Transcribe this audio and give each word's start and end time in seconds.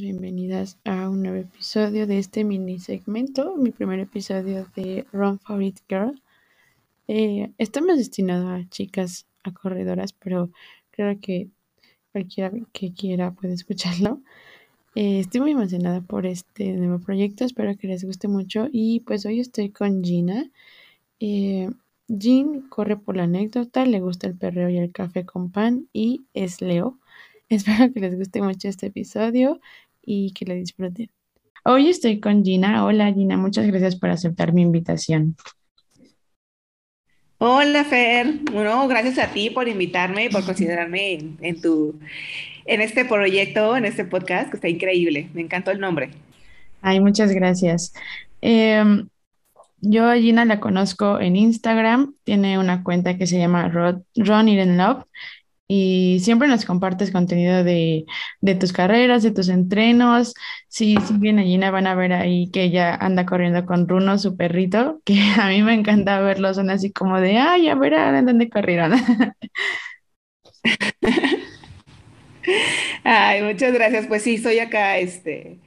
Bienvenidas 0.00 0.78
a 0.84 1.08
un 1.08 1.22
nuevo 1.22 1.38
episodio 1.38 2.06
de 2.06 2.18
este 2.18 2.44
mini 2.44 2.78
segmento, 2.78 3.56
mi 3.56 3.70
primer 3.70 3.98
episodio 4.00 4.66
de 4.76 5.06
Run 5.12 5.38
for 5.38 5.62
It 5.62 5.78
Girl. 5.88 6.22
Eh, 7.08 7.50
está 7.56 7.80
más 7.80 7.96
destinado 7.96 8.50
a 8.50 8.68
chicas, 8.68 9.26
a 9.42 9.52
corredoras, 9.52 10.12
pero 10.12 10.50
creo 10.90 11.18
que 11.20 11.48
cualquiera 12.12 12.52
que 12.72 12.92
quiera 12.92 13.30
puede 13.30 13.54
escucharlo. 13.54 14.20
Eh, 14.94 15.20
estoy 15.20 15.40
muy 15.40 15.52
emocionada 15.52 16.02
por 16.02 16.26
este 16.26 16.72
nuevo 16.72 16.98
proyecto, 16.98 17.44
espero 17.44 17.76
que 17.76 17.88
les 17.88 18.04
guste 18.04 18.28
mucho 18.28 18.68
y 18.70 19.00
pues 19.00 19.24
hoy 19.24 19.40
estoy 19.40 19.70
con 19.70 20.04
Gina. 20.04 20.50
Eh, 21.20 21.70
Jean 22.08 22.62
corre 22.68 22.96
por 22.96 23.16
la 23.16 23.24
anécdota, 23.24 23.86
le 23.86 24.00
gusta 24.00 24.26
el 24.26 24.36
perreo 24.36 24.68
y 24.68 24.76
el 24.76 24.92
café 24.92 25.24
con 25.24 25.50
pan 25.50 25.88
y 25.92 26.26
es 26.34 26.60
Leo. 26.60 26.98
Espero 27.48 27.92
que 27.92 28.00
les 28.00 28.18
guste 28.18 28.42
mucho 28.42 28.66
este 28.68 28.86
episodio 28.86 29.60
y 30.06 30.32
que 30.32 30.46
lo 30.46 30.54
disfruten. 30.54 31.10
Hoy 31.64 31.88
estoy 31.88 32.20
con 32.20 32.44
Gina. 32.44 32.84
Hola 32.84 33.12
Gina, 33.12 33.36
muchas 33.36 33.66
gracias 33.66 33.96
por 33.96 34.08
aceptar 34.08 34.52
mi 34.52 34.62
invitación. 34.62 35.36
Hola 37.38 37.84
Fer, 37.84 38.38
bueno, 38.50 38.88
gracias 38.88 39.18
a 39.18 39.30
ti 39.30 39.50
por 39.50 39.68
invitarme 39.68 40.24
y 40.24 40.28
por 40.30 40.42
considerarme 40.44 41.18
en, 41.42 41.60
tu, 41.60 41.98
en 42.64 42.80
este 42.80 43.04
proyecto, 43.04 43.76
en 43.76 43.84
este 43.84 44.06
podcast, 44.06 44.48
que 44.48 44.56
está 44.56 44.68
increíble. 44.68 45.28
Me 45.34 45.42
encantó 45.42 45.70
el 45.70 45.80
nombre. 45.80 46.10
Ay, 46.80 47.00
muchas 47.00 47.32
gracias. 47.32 47.92
Em, 48.40 49.08
yo 49.80 50.08
a 50.08 50.16
Gina 50.16 50.46
la 50.46 50.60
conozco 50.60 51.20
en 51.20 51.36
Instagram, 51.36 52.14
tiene 52.24 52.58
una 52.58 52.82
cuenta 52.82 53.18
que 53.18 53.26
se 53.26 53.38
llama 53.38 53.68
Run 53.68 54.48
It 54.48 54.60
in 54.60 54.78
Love 54.78 55.04
y 55.68 56.18
siempre 56.20 56.48
nos 56.48 56.64
compartes 56.64 57.10
contenido 57.10 57.64
de, 57.64 58.06
tus 58.60 58.72
carreras, 58.72 59.22
de 59.22 59.32
tus 59.32 59.48
entrenos. 59.48 60.34
Si 60.68 60.96
siguen 60.96 61.38
a 61.38 61.42
Gina 61.42 61.70
van 61.70 61.86
a 61.86 61.94
ver 61.94 62.12
ahí 62.12 62.50
que 62.50 62.64
ella 62.64 62.94
anda 62.94 63.26
corriendo 63.26 63.66
con 63.66 63.88
Runo, 63.88 64.18
su 64.18 64.36
perrito, 64.36 65.00
que 65.04 65.20
a 65.40 65.48
mí 65.48 65.62
me 65.62 65.74
encanta 65.74 66.20
verlos, 66.20 66.56
son 66.56 66.70
así 66.70 66.92
como 66.92 67.20
de, 67.20 67.38
ay, 67.38 67.68
a 67.68 67.74
ver 67.74 67.94
a 67.94 68.22
dónde 68.22 68.48
corrieron. 68.50 68.92
Ay, 73.04 73.42
muchas 73.42 73.72
gracias. 73.72 74.06
Pues 74.06 74.22
sí, 74.22 74.38
soy 74.38 74.58
acá, 74.58 74.98
este, 74.98 75.58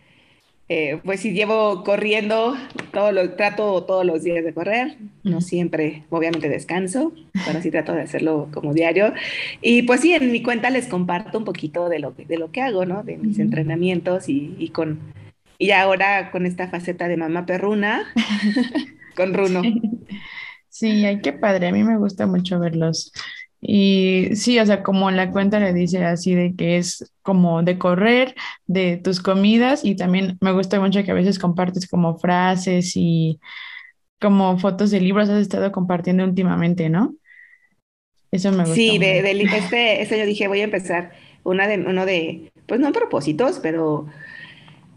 eh, 0.71 1.01
pues 1.03 1.19
sí, 1.21 1.31
llevo 1.31 1.83
corriendo, 1.83 2.55
todo 2.93 3.11
lo, 3.11 3.31
trato 3.31 3.83
todos 3.85 4.05
los 4.05 4.21
días 4.21 4.45
de 4.45 4.53
correr, 4.53 4.97
no 5.23 5.41
siempre, 5.41 6.03
obviamente 6.11 6.47
descanso, 6.47 7.11
pero 7.47 7.59
sí 7.59 7.71
trato 7.71 7.93
de 7.93 8.03
hacerlo 8.03 8.49
como 8.53 8.75
diario. 8.75 9.11
Y 9.63 9.81
pues 9.81 10.01
sí, 10.01 10.13
en 10.13 10.31
mi 10.31 10.43
cuenta 10.43 10.69
les 10.69 10.85
comparto 10.85 11.39
un 11.39 11.43
poquito 11.43 11.89
de 11.89 11.97
lo, 11.97 12.11
de 12.11 12.37
lo 12.37 12.51
que 12.51 12.61
hago, 12.61 12.85
¿no? 12.85 13.01
De 13.01 13.17
mis 13.17 13.39
entrenamientos 13.39 14.29
y, 14.29 14.55
y, 14.59 14.69
con, 14.69 14.99
y 15.57 15.71
ahora 15.71 16.29
con 16.29 16.45
esta 16.45 16.67
faceta 16.67 17.07
de 17.07 17.17
mamá 17.17 17.47
perruna, 17.47 18.03
con 19.15 19.33
Runo. 19.33 19.63
Sí, 20.69 21.03
ay, 21.03 21.19
qué 21.21 21.33
padre, 21.33 21.69
a 21.69 21.71
mí 21.71 21.83
me 21.83 21.97
gusta 21.97 22.27
mucho 22.27 22.59
verlos. 22.59 23.11
Y 23.61 24.29
sí, 24.35 24.57
o 24.59 24.65
sea, 24.65 24.83
como 24.83 25.11
la 25.11 25.31
cuenta 25.31 25.59
le 25.59 25.73
dice 25.73 26.03
así 26.05 26.33
de 26.33 26.55
que 26.55 26.77
es 26.77 27.11
como 27.21 27.61
de 27.61 27.77
correr, 27.77 28.35
de 28.67 28.97
tus 28.97 29.19
comidas 29.19 29.83
y 29.83 29.95
también 29.95 30.37
me 30.39 30.53
gusta 30.53 30.79
mucho 30.79 31.03
que 31.03 31.11
a 31.11 31.15
veces 31.15 31.39
compartes 31.39 31.87
como 31.87 32.17
frases 32.17 32.93
y 32.95 33.39
como 34.19 34.57
fotos 34.57 34.91
de 34.91 35.01
libros 35.01 35.29
has 35.29 35.41
estado 35.41 35.71
compartiendo 35.71 36.23
últimamente, 36.23 36.89
¿no? 36.89 37.15
Eso 38.31 38.51
me 38.51 38.59
gusta. 38.59 38.75
Sí, 38.75 38.97
de, 38.97 39.21
de, 39.21 39.31
este, 39.57 40.01
este 40.01 40.19
yo 40.19 40.25
dije, 40.25 40.47
voy 40.47 40.61
a 40.61 40.65
empezar 40.65 41.11
una 41.43 41.67
de, 41.67 41.79
uno 41.79 42.05
de, 42.05 42.51
pues 42.65 42.79
no 42.79 42.91
propósitos, 42.93 43.59
pero 43.59 44.07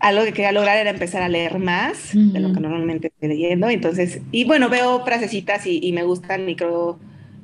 algo 0.01 0.25
que 0.25 0.33
quería 0.33 0.53
lograr 0.53 0.77
era 0.77 0.91
empezar 0.91 1.23
a 1.23 1.29
leer 1.29 1.59
más 1.59 2.13
de 2.13 2.41
lo 2.41 2.53
que 2.53 2.61
normalmente 2.61 3.09
estoy 3.09 3.29
leyendo. 3.29 3.69
Entonces, 3.69 4.21
y 4.31 4.45
bueno, 4.45 4.69
veo 4.69 5.05
frasecitas 5.05 5.67
y, 5.67 5.81
y 5.83 5.93
me 5.93 6.03
gustan 6.03 6.53
creo 6.55 6.99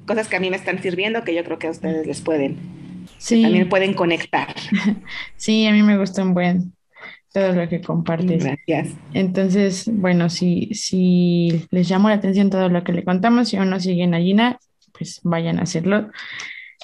cosas 0.08 0.26
que 0.26 0.36
a 0.36 0.40
mí 0.40 0.50
me 0.50 0.56
están 0.56 0.82
sirviendo 0.82 1.22
que 1.22 1.34
yo 1.34 1.44
creo 1.44 1.60
que 1.60 1.68
a 1.68 1.70
ustedes 1.70 2.04
les 2.04 2.20
pueden, 2.20 2.56
sí. 3.18 3.42
también 3.42 3.68
pueden 3.68 3.94
conectar. 3.94 4.54
Sí, 5.36 5.66
a 5.66 5.72
mí 5.72 5.82
me 5.82 5.96
gusta 5.96 6.24
un 6.24 6.34
buen 6.34 6.72
todo 7.32 7.52
lo 7.52 7.68
que 7.68 7.80
compartes. 7.80 8.42
Gracias. 8.42 8.96
Entonces, 9.14 9.88
bueno, 9.92 10.28
si, 10.30 10.70
si 10.72 11.66
les 11.70 11.88
llamo 11.88 12.08
la 12.08 12.16
atención 12.16 12.50
todo 12.50 12.68
lo 12.68 12.82
que 12.82 12.92
le 12.92 13.04
contamos, 13.04 13.50
si 13.50 13.56
aún 13.56 13.70
no 13.70 13.78
siguen 13.78 14.14
a 14.14 14.18
Gina, 14.18 14.58
pues 14.96 15.20
vayan 15.22 15.58
a 15.58 15.62
hacerlo. 15.62 16.10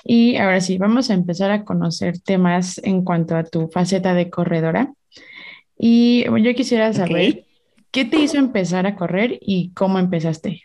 Y 0.05 0.37
ahora 0.37 0.61
sí, 0.61 0.79
vamos 0.79 1.11
a 1.11 1.15
empezar 1.15 1.51
a 1.51 1.65
conocer 1.65 2.21
temas 2.21 2.81
en 2.85 3.03
cuanto 3.03 3.37
a 3.37 3.45
tu 3.45 3.69
faceta 3.69 4.15
de 4.15 4.31
corredora. 4.31 4.93
Y 5.79 6.25
yo 6.25 6.55
quisiera 6.55 6.93
saber, 6.93 7.47
¿qué 7.91 8.05
te 8.05 8.21
hizo 8.21 8.37
empezar 8.37 8.87
a 8.87 8.97
correr 8.97 9.39
y 9.41 9.71
cómo 9.71 9.99
empezaste? 9.99 10.63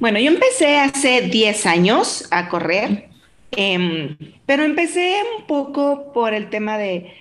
Bueno, 0.00 0.18
yo 0.18 0.30
empecé 0.30 0.78
hace 0.78 1.20
10 1.20 1.66
años 1.66 2.26
a 2.30 2.48
correr, 2.48 3.10
em, 3.52 4.16
pero 4.46 4.62
empecé 4.64 5.16
un 5.38 5.46
poco 5.46 6.10
por 6.14 6.32
el 6.32 6.48
tema 6.48 6.78
de, 6.78 7.12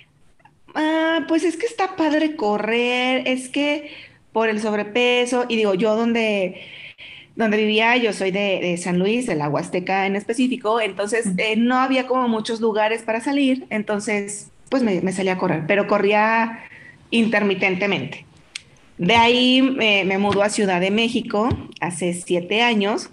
ah, 0.75 1.25
pues 1.27 1.43
es 1.43 1.57
que 1.57 1.65
está 1.65 1.97
padre 1.97 2.37
correr, 2.37 3.27
es 3.27 3.49
que 3.49 3.91
por 4.31 4.47
el 4.47 4.61
sobrepeso, 4.61 5.45
y 5.49 5.57
digo, 5.57 5.73
yo 5.73 5.97
donde, 5.97 6.61
donde 7.35 7.57
vivía, 7.57 7.97
yo 7.97 8.13
soy 8.13 8.31
de, 8.31 8.77
San 8.77 8.97
Luis, 8.97 9.27
de 9.27 9.35
la 9.35 9.49
Huasteca 9.49 10.05
en 10.07 10.15
específico, 10.15 10.79
entonces 10.79 11.27
eh, 11.37 11.57
no 11.57 11.75
había 11.79 12.07
como 12.07 12.29
muchos 12.29 12.61
lugares 12.61 13.03
para 13.03 13.19
salir, 13.19 13.65
entonces 13.69 14.51
pues 14.69 14.83
me, 14.83 15.01
me 15.01 15.11
salía 15.11 15.33
a 15.33 15.37
correr, 15.37 15.65
pero 15.67 15.87
corría 15.87 16.63
intermitentemente. 17.11 18.28
De 18.99 19.15
ahí 19.15 19.61
me 19.61 20.17
mudó 20.19 20.43
a 20.43 20.49
Ciudad 20.49 20.79
de 20.79 20.91
México 20.91 21.49
hace 21.81 22.13
siete 22.13 22.61
años 22.61 23.09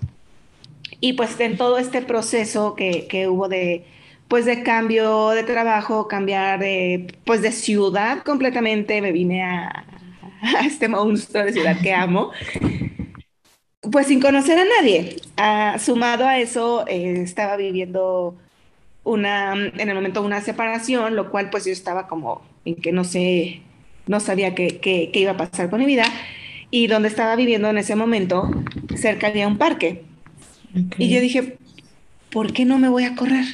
y 1.01 1.13
pues 1.15 1.39
en 1.41 1.57
todo 1.57 1.79
este 1.79 2.03
proceso 2.03 2.75
que, 2.75 3.07
que 3.07 3.29
hubo 3.29 3.49
de, 3.49 3.85
pues 4.29 4.45
de 4.45 4.63
cambio 4.63 5.31
de 5.31 5.43
trabajo, 5.45 6.09
cambiar 6.09 6.59
de, 6.59 7.15
pues 7.25 7.43
de 7.43 7.53
ciudad 7.53 8.23
completamente, 8.23 9.01
me 9.01 9.13
vine 9.13 9.43
a, 9.45 9.85
este 10.65 10.89
monstruo 10.89 11.45
de 11.45 11.53
ciudad 11.53 11.81
que 11.81 11.93
amo, 11.93 12.31
pues 13.93 14.07
sin 14.07 14.21
conocer 14.21 14.59
a 14.59 14.65
nadie. 14.65 15.17
Ah, 15.37 15.77
sumado 15.79 16.27
a 16.27 16.39
eso, 16.39 16.87
eh, 16.89 17.21
estaba 17.23 17.57
viviendo 17.57 18.37
una, 19.05 19.53
en 19.55 19.89
el 19.89 19.95
momento 19.95 20.23
una 20.23 20.41
separación, 20.41 21.15
lo 21.15 21.31
cual 21.31 21.51
pues 21.51 21.65
yo 21.65 21.73
estaba 21.73 22.09
como 22.09 22.43
en 22.65 22.77
que 22.77 22.93
no 22.93 23.05
sé 23.05 23.63
no 24.07 24.21
sabía 24.21 24.55
qué, 24.55 25.11
iba 25.13 25.33
a 25.33 25.37
pasar 25.37 25.71
con 25.71 25.81
mi 25.81 25.87
vida. 25.87 26.05
Y 26.71 26.89
donde 26.89 27.09
estaba 27.09 27.37
viviendo 27.37 27.69
en 27.71 27.79
ese 27.79 27.95
momento, 27.95 28.51
cerca 28.97 29.29
había 29.29 29.47
un 29.47 29.59
parque. 29.59 30.03
Y 30.99 31.09
yo 31.09 31.21
dije, 31.21 31.59
¿por 32.31 32.53
qué 32.53 32.65
no 32.65 32.79
me 32.79 32.89
voy 32.89 33.05
a 33.05 33.15
correr? 33.15 33.45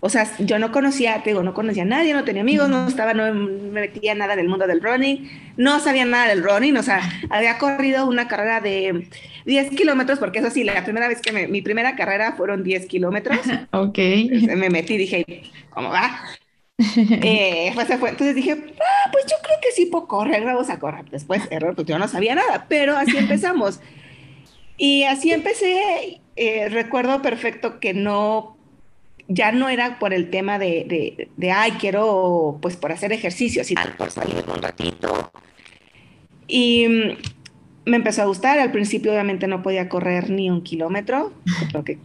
O 0.00 0.10
sea, 0.10 0.30
yo 0.38 0.58
no 0.58 0.70
conocía, 0.70 1.22
te 1.22 1.30
digo, 1.30 1.42
no 1.42 1.54
conocía 1.54 1.82
a 1.82 1.86
nadie, 1.86 2.12
no 2.12 2.24
tenía 2.24 2.42
amigos, 2.42 2.68
no 2.68 2.86
estaba, 2.86 3.14
no 3.14 3.32
me 3.32 3.70
metía 3.70 4.14
nada 4.14 4.36
del 4.36 4.48
mundo 4.48 4.66
del 4.66 4.82
running, 4.82 5.30
no 5.56 5.80
sabía 5.80 6.04
nada 6.04 6.28
del 6.28 6.44
running, 6.44 6.76
o 6.76 6.82
sea, 6.82 7.00
había 7.30 7.56
corrido 7.56 8.06
una 8.06 8.28
carrera 8.28 8.60
de 8.60 9.08
10 9.46 9.70
kilómetros, 9.70 10.18
porque 10.18 10.40
eso 10.40 10.50
sí, 10.50 10.62
la 10.62 10.84
primera 10.84 11.08
vez 11.08 11.22
que 11.22 11.32
me, 11.32 11.48
mi 11.48 11.62
primera 11.62 11.96
carrera 11.96 12.32
fueron 12.32 12.62
10 12.62 12.84
kilómetros. 12.84 13.38
ok. 13.70 13.98
Me 14.54 14.68
metí 14.68 14.98
dije, 14.98 15.24
¿cómo 15.70 15.88
va? 15.88 16.20
Eh, 16.96 17.70
pues 17.74 17.90
Entonces 17.90 18.34
dije, 18.34 18.52
ah, 18.52 19.10
pues 19.12 19.26
yo 19.26 19.36
creo 19.42 19.58
que 19.62 19.72
sí 19.72 19.86
puedo 19.86 20.06
correr, 20.06 20.44
vamos 20.44 20.70
a 20.70 20.78
correr. 20.78 21.04
Después, 21.10 21.42
error, 21.50 21.74
pues 21.74 21.86
yo 21.86 21.98
no 21.98 22.08
sabía 22.08 22.34
nada, 22.34 22.66
pero 22.68 22.96
así 22.96 23.16
empezamos. 23.16 23.80
y 24.76 25.04
así 25.04 25.32
empecé. 25.32 26.20
Eh, 26.36 26.68
recuerdo 26.68 27.22
perfecto 27.22 27.78
que 27.78 27.94
no, 27.94 28.56
ya 29.28 29.52
no 29.52 29.68
era 29.68 30.00
por 30.00 30.12
el 30.12 30.30
tema 30.30 30.58
de, 30.58 30.84
de, 30.84 31.28
de, 31.36 31.50
ay, 31.52 31.72
quiero, 31.72 32.58
pues 32.60 32.76
por 32.76 32.90
hacer 32.90 33.12
ejercicio, 33.12 33.62
así, 33.62 33.76
por 33.96 34.10
salir 34.10 34.44
un 34.48 34.60
ratito. 34.60 35.30
Y 36.48 36.86
me 37.86 37.96
empezó 37.96 38.22
a 38.22 38.26
gustar. 38.26 38.58
Al 38.58 38.72
principio 38.72 39.12
obviamente 39.12 39.46
no 39.46 39.62
podía 39.62 39.88
correr 39.88 40.30
ni 40.30 40.50
un 40.50 40.62
kilómetro, 40.62 41.32
lo 41.72 41.84
que 41.84 41.98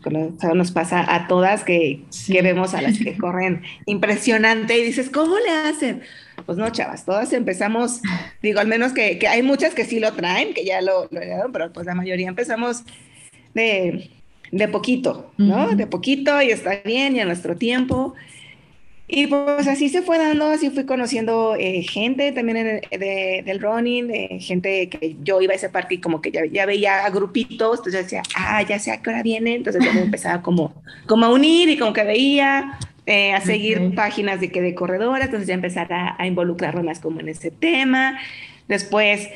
nos 0.53 0.71
pasa 0.71 1.13
a 1.13 1.27
todas 1.27 1.63
que, 1.63 2.03
que, 2.27 2.41
vemos 2.41 2.73
a 2.73 2.81
las 2.81 2.97
que 2.97 3.17
corren 3.17 3.61
impresionante 3.85 4.77
y 4.77 4.83
dices, 4.83 5.09
¿cómo 5.09 5.35
le 5.37 5.51
hacen? 5.51 6.01
Pues 6.45 6.57
no, 6.57 6.69
chavas, 6.69 7.05
todas 7.05 7.33
empezamos, 7.33 8.01
digo, 8.41 8.59
al 8.59 8.67
menos 8.67 8.93
que, 8.93 9.19
que 9.19 9.27
hay 9.27 9.43
muchas 9.43 9.73
que 9.73 9.85
sí 9.85 9.99
lo 9.99 10.13
traen, 10.13 10.53
que 10.53 10.65
ya 10.65 10.81
lo, 10.81 11.03
lo 11.11 11.19
pero 11.51 11.71
pues 11.71 11.85
la 11.85 11.95
mayoría 11.95 12.27
empezamos 12.27 12.83
de, 13.53 14.09
de 14.51 14.67
poquito, 14.67 15.31
¿no? 15.37 15.75
De 15.75 15.85
poquito 15.85 16.41
y 16.41 16.49
está 16.51 16.77
bien 16.83 17.15
y 17.15 17.19
a 17.19 17.25
nuestro 17.25 17.55
tiempo. 17.55 18.15
Y 19.11 19.25
pues 19.25 19.67
así 19.67 19.89
se 19.89 20.03
fue 20.03 20.19
dando, 20.19 20.45
así 20.51 20.69
fui 20.69 20.85
conociendo 20.85 21.55
eh, 21.59 21.81
gente 21.81 22.31
también 22.31 22.81
de, 22.91 23.41
del 23.43 23.59
running, 23.59 24.39
gente 24.39 24.87
que 24.87 25.15
yo 25.23 25.41
iba 25.41 25.53
a 25.53 25.55
ese 25.55 25.69
parque 25.69 25.95
y 25.95 25.97
como 25.97 26.21
que 26.21 26.29
ya, 26.29 26.45
ya 26.45 26.67
veía 26.67 27.09
grupitos, 27.09 27.79
entonces 27.79 28.03
decía, 28.03 28.21
ah, 28.35 28.61
ya 28.61 28.77
sé 28.77 28.91
a 28.91 29.01
qué 29.01 29.09
hora 29.09 29.23
viene, 29.23 29.55
entonces 29.55 29.81
me 29.81 30.01
empezaba 30.03 30.43
como, 30.43 30.75
como 31.07 31.25
a 31.25 31.33
unir 31.33 31.69
y 31.69 31.77
como 31.79 31.91
que 31.91 32.03
veía, 32.03 32.77
eh, 33.11 33.33
a 33.33 33.41
seguir 33.41 33.95
páginas 33.95 34.39
de 34.39 34.51
que 34.51 34.61
de 34.61 34.75
corredoras, 34.75 35.25
entonces 35.25 35.47
ya 35.47 35.55
empezar 35.55 35.91
a, 35.91 36.27
involucrarme 36.27 36.83
más 36.83 36.99
como 36.99 37.19
en 37.19 37.29
ese 37.29 37.49
tema. 37.49 38.19
Después 38.67 39.27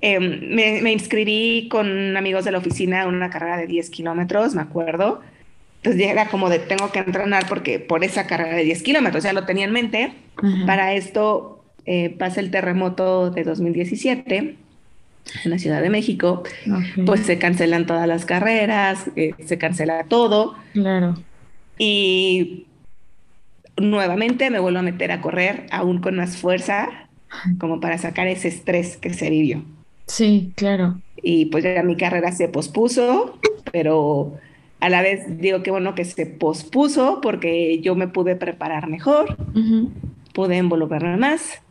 em, 0.00 0.54
me, 0.54 0.90
inscribí 0.90 1.68
con 1.68 2.16
amigos 2.16 2.46
de 2.46 2.52
la 2.52 2.56
oficina 2.56 3.02
en 3.02 3.08
una 3.08 3.28
carrera 3.28 3.58
de 3.58 3.66
10 3.66 3.90
kilómetros, 3.90 4.54
me 4.54 4.62
acuerdo. 4.62 5.20
Entonces 5.82 6.00
ya 6.00 6.12
era 6.12 6.28
como 6.28 6.48
de 6.48 6.60
tengo 6.60 6.92
que 6.92 7.00
entrenar 7.00 7.48
porque 7.48 7.80
por 7.80 8.04
esa 8.04 8.28
carrera 8.28 8.54
de 8.54 8.62
10 8.62 8.84
kilómetros, 8.84 9.24
ya 9.24 9.32
lo 9.32 9.46
tenía 9.46 9.64
en 9.64 9.72
mente. 9.72 10.12
Para 10.64 10.94
esto 10.94 11.64
eh, 11.86 12.10
pasa 12.10 12.38
el 12.38 12.52
terremoto 12.52 13.30
de 13.30 13.42
2017 13.42 14.56
en 15.44 15.50
la 15.50 15.58
Ciudad 15.58 15.82
de 15.82 15.90
México, 15.90 16.44
pues 17.04 17.22
se 17.22 17.38
cancelan 17.38 17.86
todas 17.86 18.06
las 18.06 18.24
carreras, 18.24 19.06
eh, 19.16 19.32
se 19.44 19.58
cancela 19.58 20.04
todo. 20.04 20.54
Claro. 20.72 21.16
Y 21.78 22.66
nuevamente 23.76 24.50
me 24.50 24.60
vuelvo 24.60 24.78
a 24.78 24.82
meter 24.82 25.10
a 25.10 25.20
correr, 25.20 25.66
aún 25.72 26.00
con 26.00 26.16
más 26.16 26.36
fuerza, 26.36 27.08
como 27.58 27.80
para 27.80 27.98
sacar 27.98 28.28
ese 28.28 28.48
estrés 28.48 28.96
que 28.96 29.12
se 29.14 29.30
vivió. 29.30 29.64
Sí, 30.06 30.52
claro. 30.54 31.00
Y 31.22 31.46
pues 31.46 31.64
ya 31.64 31.82
mi 31.82 31.96
carrera 31.96 32.30
se 32.30 32.48
pospuso, 32.48 33.38
pero 33.72 34.38
a 34.82 34.88
la 34.88 35.00
vez 35.00 35.38
digo 35.38 35.62
que 35.62 35.70
bueno 35.70 35.94
que 35.94 36.04
se 36.04 36.26
pospuso 36.26 37.20
porque 37.22 37.78
yo 37.80 37.94
me 37.94 38.08
pude 38.08 38.34
preparar 38.34 38.88
mejor, 38.88 39.36
pude 40.34 40.56
involucrarme 40.56 41.16
más 41.16 41.62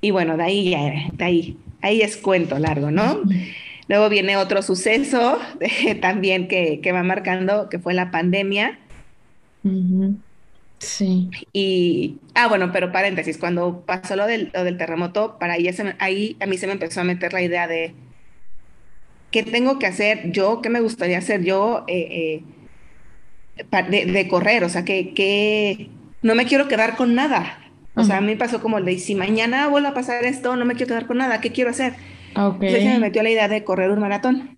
y 0.00 0.12
bueno, 0.12 0.36
de 0.36 0.44
ahí 0.44 0.70
ya, 0.70 1.10
de 1.12 1.24
ahí, 1.24 1.58
ahí 1.82 2.00
es 2.00 2.16
cuento 2.16 2.58
largo, 2.58 2.90
¿no? 2.90 3.20
Luego 3.88 4.08
viene 4.08 4.36
otro 4.36 4.62
suceso 4.62 5.38
también 6.00 6.46
que, 6.46 6.80
que, 6.80 6.92
va 6.92 7.02
marcando, 7.02 7.68
que 7.68 7.80
fue 7.80 7.92
la 7.92 8.12
pandemia. 8.12 8.78
Sí. 10.78 11.28
Y, 11.52 12.18
ah, 12.34 12.46
bueno, 12.46 12.70
pero 12.72 12.92
paréntesis, 12.92 13.36
cuando 13.36 13.82
pasó 13.84 14.14
lo 14.14 14.26
del, 14.26 14.52
lo 14.54 14.62
del 14.62 14.78
terremoto, 14.78 15.38
para 15.40 15.54
ahí, 15.54 15.68
ahí 15.98 16.36
a 16.38 16.46
mí 16.46 16.56
se 16.56 16.68
me 16.68 16.74
empezó 16.74 17.00
a 17.00 17.04
meter 17.04 17.32
la 17.32 17.42
idea 17.42 17.66
de 17.66 17.94
qué 19.32 19.42
tengo 19.42 19.78
que 19.78 19.86
hacer 19.86 20.30
yo, 20.32 20.60
qué 20.62 20.70
me 20.70 20.80
gustaría 20.80 21.18
hacer 21.18 21.42
yo 21.42 21.84
eh, 21.88 22.06
eh, 22.10 22.42
de, 23.88 24.28
correr, 24.28 24.64
o 24.64 24.68
sea, 24.68 24.84
que, 24.84 25.12
que 25.14 25.90
no 26.22 26.34
me 26.34 26.46
quiero 26.46 26.68
quedar 26.68 26.96
con 26.96 27.14
nada. 27.14 27.58
O 27.96 28.04
sea, 28.04 28.18
a 28.18 28.20
mí 28.20 28.34
pasó 28.36 28.62
como 28.62 28.78
el 28.78 28.84
de, 28.84 28.98
si 28.98 29.14
mañana 29.14 29.68
vuelve 29.68 29.88
a 29.88 29.94
pasar 29.94 30.24
esto, 30.24 30.56
no 30.56 30.64
me 30.64 30.74
quiero 30.74 30.88
quedar 30.88 31.06
con 31.06 31.18
nada, 31.18 31.40
¿qué 31.40 31.50
quiero 31.50 31.70
hacer? 31.70 31.94
Okay. 32.34 32.68
Entonces 32.68 32.84
me 32.84 32.98
metió 32.98 33.22
la 33.22 33.30
idea 33.30 33.48
de 33.48 33.64
correr 33.64 33.90
un 33.90 34.00
maratón. 34.00 34.56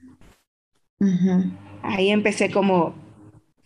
Ahí 1.82 2.10
empecé 2.10 2.50
como, 2.50 2.94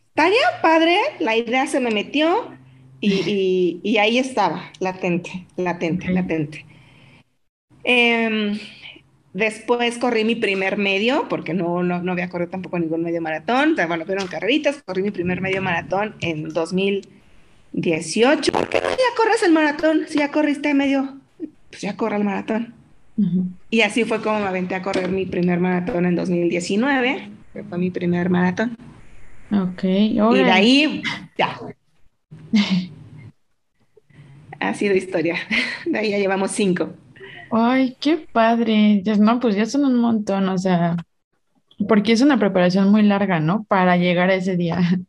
estaría 0.09 0.63
padre, 0.63 0.97
la 1.19 1.37
idea 1.37 1.67
se 1.67 1.81
me 1.81 1.91
metió 1.91 2.55
y, 3.01 3.81
y, 3.83 3.99
ahí 3.99 4.19
estaba, 4.19 4.71
latente, 4.81 5.47
latente, 5.57 6.11
latente. 6.11 6.65
Em, 7.85 8.59
después 9.37 9.99
corrí 9.99 10.25
mi 10.25 10.35
primer 10.35 10.79
medio, 10.79 11.29
porque 11.29 11.53
no, 11.53 11.83
no, 11.83 12.03
no 12.03 12.13
había 12.13 12.31
corrido 12.31 12.51
tampoco 12.51 12.79
ningún 12.79 13.03
medio 13.03 13.21
maratón. 13.21 13.77
Bueno, 13.87 14.07
fueron 14.07 14.29
carreritas, 14.29 14.83
corrí 14.83 15.03
mi 15.03 15.11
primer 15.11 15.43
medio 15.43 15.61
maratón 15.61 16.15
en 16.21 16.49
2018. 16.49 18.53
¿Por 18.53 18.69
qué 18.69 18.81
no 18.81 18.89
ya 18.89 19.17
corres 19.17 19.43
el 19.43 19.53
maratón? 19.53 20.07
Si 20.09 20.19
ya 20.19 20.31
corriste 20.31 20.73
medio, 20.73 21.19
pues 21.71 21.83
ya 21.83 21.97
corre 21.97 22.17
el 22.17 22.25
maratón. 22.25 22.73
Y 23.71 23.83
así 23.83 24.05
fue 24.05 24.23
como 24.23 24.41
me 24.41 24.47
aventé 24.47 24.75
a 24.75 24.83
correr 24.83 25.11
mi 25.11 25.27
primer 25.27 25.61
maratón 25.61 26.07
en 26.07 26.17
2019, 26.17 27.29
que 27.53 27.63
fue 27.63 27.79
mi 27.79 27.91
primer 27.91 28.31
maratón. 28.31 28.77
Ok. 29.53 29.85
Y 29.85 30.17
de 30.17 30.51
ahí, 30.51 31.03
ya. 31.39 31.61
ha 34.61 34.75
sido 34.75 34.95
historia. 34.95 35.37
De 35.87 35.99
ahí 35.99 36.11
ya 36.11 36.19
llevamos 36.19 36.53
cinco. 36.53 36.95
Ay, 37.59 37.97
qué 38.01 38.19
padre. 38.19 39.03
No, 39.19 39.41
pues 39.41 39.57
ya 39.57 39.65
son 39.65 39.87
un 39.87 39.97
montón, 39.97 40.47
o 40.51 40.59
sea, 40.59 40.97
porque 41.89 42.13
es 42.13 42.21
una 42.21 42.39
preparación 42.39 42.91
muy 42.91 43.03
larga, 43.03 43.41
¿no? 43.41 43.65
Para 43.65 43.97
llegar 43.97 44.31
a 44.31 44.35
ese 44.35 44.57
día. 44.57 44.79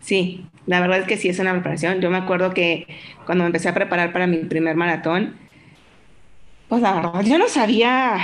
Sí, 0.00 0.46
la 0.66 0.80
verdad 0.80 0.98
es 0.98 1.06
que 1.06 1.16
sí 1.16 1.30
es 1.30 1.38
una 1.38 1.52
preparación. 1.52 2.02
Yo 2.02 2.10
me 2.10 2.18
acuerdo 2.18 2.52
que 2.52 2.86
cuando 3.24 3.44
me 3.44 3.46
empecé 3.46 3.70
a 3.70 3.74
preparar 3.74 4.12
para 4.12 4.26
mi 4.26 4.36
primer 4.38 4.76
maratón, 4.76 5.36
pues 6.68 6.82
la 6.82 6.92
verdad 6.94 7.22
yo 7.22 7.38
no 7.38 7.48
sabía 7.48 8.18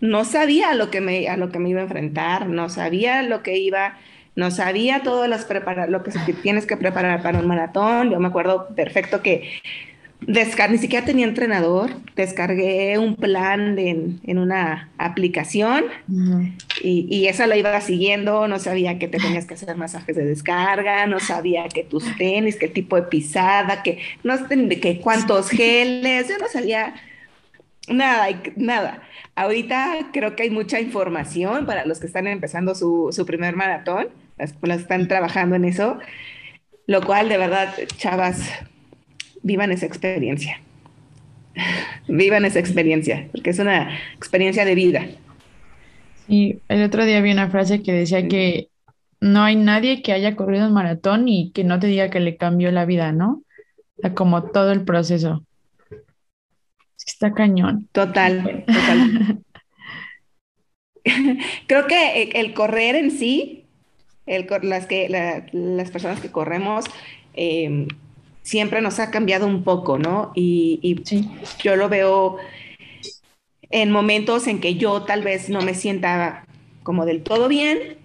no 0.00 0.24
sabía 0.24 0.70
a 0.70 0.74
lo 0.74 0.90
que 0.90 1.00
me, 1.00 1.28
a 1.28 1.36
lo 1.36 1.50
que 1.50 1.58
me 1.58 1.70
iba 1.70 1.80
a 1.80 1.84
enfrentar, 1.84 2.48
no 2.48 2.68
sabía 2.68 3.22
lo 3.22 3.42
que 3.42 3.58
iba, 3.58 3.98
no 4.34 4.50
sabía 4.50 5.02
todo 5.02 5.26
las 5.26 5.44
preparar, 5.44 5.88
lo 5.88 6.02
que 6.02 6.12
tienes 6.42 6.66
que 6.66 6.76
preparar 6.76 7.22
para 7.22 7.38
un 7.38 7.46
maratón. 7.46 8.10
Yo 8.10 8.20
me 8.20 8.28
acuerdo 8.28 8.68
perfecto 8.74 9.22
que 9.22 9.50
ni 10.20 10.78
siquiera 10.78 11.04
tenía 11.04 11.26
entrenador, 11.26 11.90
descargué 12.16 12.98
un 12.98 13.16
plan 13.16 13.78
en 13.78 14.38
una 14.38 14.90
aplicación 14.98 15.84
y, 16.82 17.06
y, 17.08 17.28
esa 17.28 17.46
lo 17.46 17.54
iba 17.54 17.80
siguiendo, 17.80 18.48
no 18.48 18.58
sabía 18.58 18.98
que 18.98 19.08
te 19.08 19.18
tenías 19.18 19.46
que 19.46 19.54
hacer 19.54 19.76
masajes 19.76 20.16
de 20.16 20.24
descarga, 20.24 21.06
no 21.06 21.20
sabía 21.20 21.68
que 21.68 21.84
tus 21.84 22.04
tenis, 22.16 22.56
el 22.60 22.72
tipo 22.72 22.96
de 22.96 23.02
pisada, 23.02 23.82
que 23.82 23.98
no 24.24 24.34
que 24.48 25.00
cuántos 25.02 25.50
geles, 25.50 26.28
yo 26.28 26.38
no 26.38 26.48
sabía 26.48 26.94
nada, 27.88 28.28
nada. 28.56 29.02
Ahorita 29.34 30.08
creo 30.12 30.34
que 30.34 30.44
hay 30.44 30.50
mucha 30.50 30.80
información 30.80 31.66
para 31.66 31.84
los 31.84 32.00
que 32.00 32.06
están 32.06 32.26
empezando 32.26 32.74
su, 32.74 33.24
primer 33.26 33.54
maratón, 33.54 34.08
las 34.38 34.52
escuelas 34.52 34.80
están 34.80 35.08
trabajando 35.08 35.56
en 35.56 35.64
eso, 35.64 35.98
lo 36.86 37.02
cual 37.02 37.28
de 37.28 37.38
verdad, 37.38 37.74
chavas, 37.96 38.50
vivan 39.46 39.70
esa 39.70 39.86
experiencia. 39.86 40.60
vivan 42.08 42.44
esa 42.44 42.58
experiencia, 42.58 43.28
porque 43.30 43.50
es 43.50 43.58
una 43.60 43.96
experiencia 44.16 44.64
de 44.64 44.74
vida. 44.74 45.06
Y 46.28 46.58
el 46.68 46.82
otro 46.82 47.04
día 47.04 47.20
vi 47.20 47.30
una 47.30 47.48
frase 47.48 47.82
que 47.82 47.92
decía 47.92 48.26
que 48.26 48.68
no 49.20 49.42
hay 49.44 49.54
nadie 49.54 50.02
que 50.02 50.12
haya 50.12 50.34
corrido 50.34 50.66
un 50.66 50.74
maratón 50.74 51.28
y 51.28 51.52
que 51.52 51.62
no 51.62 51.78
te 51.78 51.86
diga 51.86 52.10
que 52.10 52.20
le 52.20 52.36
cambió 52.36 52.72
la 52.72 52.84
vida, 52.84 53.12
¿no? 53.12 53.44
O 53.96 54.00
sea, 54.00 54.14
como 54.14 54.42
todo 54.50 54.72
el 54.72 54.84
proceso. 54.84 55.44
Está 57.06 57.32
cañón. 57.32 57.88
Total, 57.92 58.64
total. 58.66 59.44
Creo 61.68 61.86
que 61.86 62.30
el 62.34 62.52
correr 62.52 62.96
en 62.96 63.12
sí, 63.12 63.66
el, 64.26 64.48
las, 64.62 64.86
que, 64.86 65.08
las 65.52 65.90
personas 65.92 66.20
que 66.20 66.32
corremos, 66.32 66.84
em, 67.34 67.86
siempre 68.46 68.80
nos 68.80 69.00
ha 69.00 69.10
cambiado 69.10 69.44
un 69.44 69.64
poco, 69.64 69.98
¿no? 69.98 70.30
Y, 70.36 71.02
yo 71.58 71.74
lo 71.74 71.88
veo 71.88 72.36
en 73.70 73.90
momentos 73.90 74.46
en 74.46 74.60
que 74.60 74.76
yo 74.76 75.02
tal 75.02 75.22
vez 75.22 75.50
no 75.50 75.62
me 75.62 75.74
sienta 75.74 76.46
como 76.84 77.04
del 77.06 77.24
todo 77.24 77.48
bien, 77.48 77.96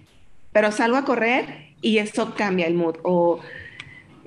pero 0.50 0.72
salgo 0.72 0.96
a 0.96 1.04
correr 1.04 1.68
y 1.80 1.98
eso 1.98 2.34
cambia 2.34 2.66
el 2.66 2.74
mood. 2.74 2.96
O 3.04 3.38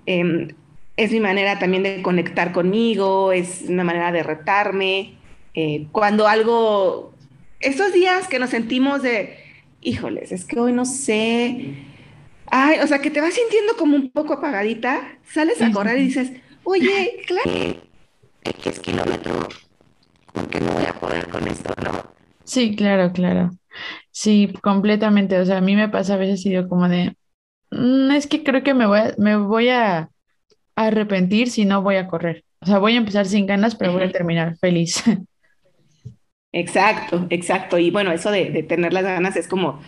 em, 0.05 0.47
es 0.95 1.11
mi 1.11 1.19
manera 1.19 1.59
también 1.59 1.83
de 1.83 2.01
conectar 2.01 2.53
conmigo, 2.53 3.33
es 3.33 3.65
una 3.67 3.83
manera 3.83 4.13
de 4.13 4.23
retarme. 4.23 5.15
Eh, 5.53 5.87
cuando 5.91 6.29
algo, 6.29 7.13
esos 7.59 7.91
días 7.91 8.29
que 8.29 8.39
nos 8.39 8.51
sentimos 8.51 9.01
de, 9.01 9.35
híjoles, 9.81 10.31
es 10.31 10.45
que 10.45 10.61
hoy 10.61 10.71
no 10.71 10.85
sé, 10.85 11.75
ay, 12.51 12.79
o 12.79 12.87
sea, 12.87 12.99
que 12.99 13.11
te 13.11 13.21
vas 13.21 13.33
sintiendo 13.33 13.75
como 13.77 13.95
un 13.95 14.11
poco 14.11 14.33
apagadita, 14.33 15.19
sales 15.23 15.61
a 15.61 15.71
correr 15.71 15.99
y 15.99 16.05
dices, 16.05 16.31
oye, 16.63 17.21
claro, 17.27 17.51
X 18.43 18.79
kilómetro, 18.79 19.47
porque 20.33 20.59
no 20.59 20.71
voy 20.71 20.85
a 20.85 20.93
poder 20.93 21.29
con 21.29 21.47
esto, 21.47 21.73
¿no? 21.83 22.03
Sí, 22.43 22.75
claro, 22.75 23.11
claro. 23.11 23.51
Sí, 24.11 24.53
completamente. 24.61 25.39
O 25.39 25.45
sea, 25.45 25.57
a 25.57 25.61
mí 25.61 25.75
me 25.75 25.89
pasa 25.89 26.13
a 26.13 26.17
veces 26.17 26.45
y 26.45 26.49
digo 26.49 26.69
como 26.69 26.87
de, 26.87 27.15
mm, 27.71 28.11
es 28.11 28.27
que 28.27 28.43
creo 28.43 28.63
que 28.63 28.73
me 28.73 28.85
voy 28.85 29.01
me 29.17 29.35
voy 29.37 29.69
a 29.69 30.09
arrepentir 30.75 31.49
si 31.49 31.65
no 31.65 31.81
voy 31.81 31.95
a 31.95 32.07
correr. 32.07 32.43
O 32.61 32.65
sea, 32.65 32.79
voy 32.79 32.93
a 32.93 32.97
empezar 32.97 33.25
sin 33.25 33.45
ganas, 33.45 33.75
pero 33.75 33.93
voy 33.93 34.03
a 34.03 34.11
terminar 34.11 34.57
feliz. 34.57 35.03
Exacto, 36.57 37.27
exacto. 37.31 37.77
Y 37.77 37.91
bueno, 37.91 38.13
eso 38.13 38.31
de, 38.31 38.63
tener 38.63 38.93
las 38.93 39.03
ganas 39.03 39.35
es 39.35 39.45
como 39.45 39.81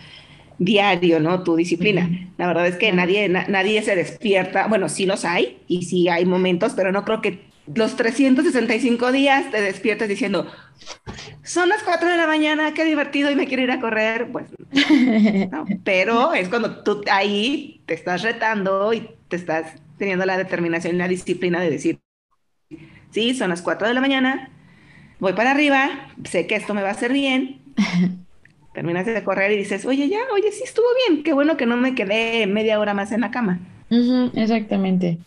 diario, 0.58 1.20
¿no? 1.20 1.42
Tu 1.42 1.56
disciplina. 1.56 2.08
La 2.36 2.46
verdad 2.46 2.66
es 2.66 2.76
que 2.76 2.92
nadie, 2.92 3.28
nadie 3.28 3.82
se 3.82 3.96
despierta. 3.96 4.66
Bueno, 4.66 4.88
sí 4.88 5.06
los 5.06 5.24
hay 5.24 5.58
y 5.68 5.84
sí 5.84 6.08
hay 6.08 6.24
momentos, 6.24 6.72
pero 6.74 6.92
no 6.92 7.04
creo 7.04 7.20
que 7.20 7.48
los 7.74 7.96
365 7.96 9.12
días 9.12 9.50
te 9.50 9.60
despiertes 9.60 10.08
diciendo, 10.08 10.46
son 11.42 11.68
las 11.68 11.82
4 11.82 12.08
de 12.08 12.16
la 12.16 12.26
mañana, 12.26 12.72
qué 12.74 12.84
divertido 12.84 13.30
y 13.30 13.36
me 13.36 13.46
quiero 13.46 13.62
ir 13.62 13.70
a 13.70 13.80
correr. 13.80 14.30
Pues 14.32 14.46
no, 15.50 15.66
pero 15.84 16.32
es 16.34 16.48
cuando 16.48 16.82
tú 16.82 17.02
ahí 17.10 17.82
te 17.86 17.94
estás 17.94 18.22
retando 18.22 18.92
y 18.92 19.08
te 19.28 19.36
estás 19.36 19.74
teniendo 19.98 20.24
la 20.24 20.38
determinación 20.38 20.94
y 20.94 20.98
la 20.98 21.08
disciplina 21.08 21.60
de 21.60 21.70
decir, 21.70 22.00
sí, 23.10 23.34
son 23.34 23.50
las 23.50 23.62
4 23.62 23.88
de 23.88 23.94
la 23.94 24.00
mañana, 24.00 24.50
voy 25.18 25.32
para 25.32 25.50
arriba, 25.50 26.08
sé 26.24 26.46
que 26.46 26.56
esto 26.56 26.74
me 26.74 26.82
va 26.82 26.88
a 26.88 26.92
hacer 26.92 27.12
bien. 27.12 27.60
Terminas 28.72 29.06
de 29.06 29.24
correr 29.24 29.52
y 29.52 29.56
dices, 29.56 29.84
oye, 29.86 30.08
ya, 30.08 30.20
oye, 30.32 30.52
sí 30.52 30.62
estuvo 30.64 30.86
bien, 31.06 31.22
qué 31.22 31.32
bueno 31.32 31.56
que 31.56 31.66
no 31.66 31.76
me 31.76 31.94
quedé 31.94 32.46
media 32.46 32.78
hora 32.78 32.94
más 32.94 33.12
en 33.12 33.22
la 33.22 33.30
cama. 33.30 33.60
exactamente. 34.34 35.18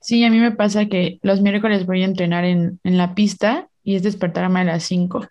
Sí, 0.00 0.24
a 0.24 0.30
mí 0.30 0.38
me 0.38 0.52
pasa 0.52 0.86
que 0.86 1.18
los 1.22 1.40
miércoles 1.40 1.86
voy 1.86 2.02
a 2.02 2.06
entrenar 2.06 2.44
en, 2.44 2.80
en 2.84 2.96
la 2.96 3.14
pista 3.14 3.68
y 3.84 3.96
es 3.96 4.02
despertarme 4.02 4.60
a 4.60 4.64
las 4.64 4.84
5. 4.84 5.28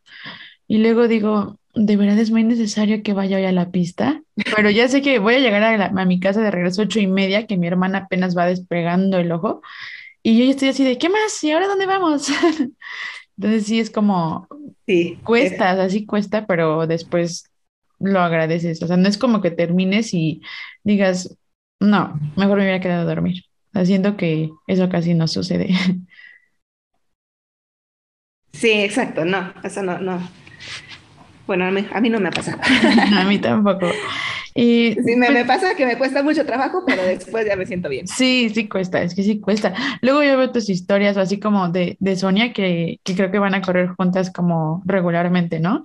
Y 0.68 0.77
luego 0.77 1.08
digo, 1.08 1.60
de 1.75 1.96
verdad 1.98 2.18
es 2.20 2.32
muy 2.32 2.44
necesario 2.44 3.03
que 3.03 3.13
vaya 3.13 3.38
hoy 3.38 3.46
a 3.46 3.51
la 3.51 3.72
pista, 3.72 4.22
pero 4.56 4.70
ya 4.70 4.88
sé 4.88 5.01
que 5.01 5.20
voy 5.20 5.36
a 5.36 5.39
llegar 5.39 5.63
a, 5.63 6.06
mi 6.06 6.20
casa 6.20 6.41
de 6.41 6.51
regreso 6.51 6.82
ocho 6.82 7.00
y 7.00 7.08
media, 7.08 7.48
que 7.48 7.58
mi 7.58 7.68
hermana 7.68 8.00
apenas 8.00 8.38
va 8.38 8.46
despegando 8.46 9.18
el 9.18 9.32
ojo, 9.32 9.62
y 10.22 10.38
yo 10.38 10.51
estoy 10.51 10.70
así 10.70 10.84
de, 10.84 10.98
¿qué 10.98 11.10
más? 11.10 11.44
¿Y 11.44 11.51
ahora 11.51 11.68
dónde 11.68 11.86
vamos? 11.86 12.27
Entonces 13.39 13.67
sí 13.67 13.79
es 13.79 13.89
como, 13.89 14.50
Sí, 14.86 15.17
cuesta, 15.24 15.72
así 15.81 16.05
cuesta, 16.05 16.46
pero 16.46 16.86
después 16.88 17.50
lo 18.00 18.19
agradeces. 18.19 18.84
O 18.84 18.88
sea, 18.88 18.98
no 18.98 19.08
es 19.08 19.17
como 19.17 19.41
que 19.41 19.50
termines 19.50 20.13
y 20.13 20.41
digas, 20.84 21.38
no, 21.79 22.19
mejor 22.36 22.58
me 22.58 22.63
hubiera 22.63 22.81
quedado 22.81 23.03
a 23.03 23.15
dormir. 23.15 23.46
Haciendo 23.74 24.17
que 24.17 24.50
eso 24.67 24.89
casi 24.89 25.13
no 25.13 25.29
sucede. 25.29 25.69
sí, 28.51 28.72
exacto, 28.72 29.24
no, 29.24 29.53
eso 29.63 29.84
no, 29.84 30.00
no. 30.00 30.19
Bueno, 31.48 31.65
a 31.65 31.72
mí, 31.72 31.88
a 31.93 32.01
mí 32.01 32.10
no 32.10 32.19
me 32.19 32.27
ha 32.27 32.31
pasado. 32.31 32.62
A 33.17 33.24
mí 33.24 33.39
tampoco. 33.39 33.88
Y 34.61 34.93
Sí, 35.05 35.15
me, 35.15 35.27
pues, 35.27 35.31
me 35.31 35.45
pasa 35.45 35.75
que 35.75 35.85
me 35.85 35.97
cuesta 35.97 36.21
mucho 36.23 36.45
trabajo, 36.45 36.83
pero 36.85 37.03
después 37.03 37.45
ya 37.47 37.55
me 37.55 37.65
siento 37.65 37.87
bien. 37.87 38.07
sí, 38.07 38.49
sí 38.53 38.67
cuesta, 38.67 39.01
es 39.01 39.15
que 39.15 39.23
sí 39.23 39.39
cuesta. 39.39 39.73
Luego 40.01 40.23
yo 40.23 40.37
veo 40.37 40.51
tus 40.51 40.69
historias, 40.69 41.15
o 41.17 41.21
así 41.21 41.39
como 41.39 41.69
de, 41.69 41.95
de 41.99 42.15
Sonia, 42.15 42.51
que, 42.51 42.99
que 43.03 43.15
creo 43.15 43.31
que 43.31 43.39
van 43.39 43.55
a 43.55 43.61
correr 43.61 43.89
juntas 43.97 44.31
como 44.31 44.81
regularmente, 44.85 45.59
¿no? 45.59 45.81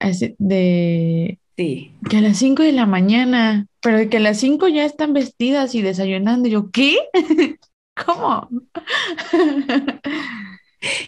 Así 0.00 0.34
de 0.38 1.38
Sí. 1.56 1.92
que 2.08 2.18
a 2.18 2.20
las 2.20 2.36
5 2.38 2.62
de 2.62 2.72
la 2.72 2.86
mañana, 2.86 3.66
pero 3.80 4.08
que 4.08 4.16
a 4.18 4.20
las 4.20 4.38
5 4.38 4.68
ya 4.68 4.84
están 4.84 5.12
vestidas 5.12 5.74
y 5.74 5.82
desayunando. 5.82 6.48
Y 6.48 6.52
yo, 6.52 6.70
¿qué? 6.70 6.96
¿Cómo? 8.06 8.48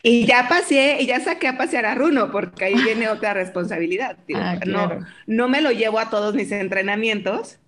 Y 0.02 0.26
ya 0.26 0.48
pasé, 0.48 0.98
y 1.02 1.06
ya 1.06 1.20
saqué 1.20 1.48
a 1.48 1.58
pasear 1.58 1.86
a 1.86 1.94
Runo, 1.94 2.30
porque 2.30 2.64
ahí 2.66 2.74
viene 2.82 3.08
otra 3.08 3.34
responsabilidad. 3.34 4.16
digo, 4.26 4.40
Ah, 4.40 4.56
no, 4.64 4.88
claro. 4.88 5.06
no 5.26 5.48
me 5.48 5.60
lo 5.60 5.70
llevo 5.72 5.98
a 5.98 6.10
todos 6.10 6.34
mis 6.34 6.50
entrenamientos, 6.52 7.58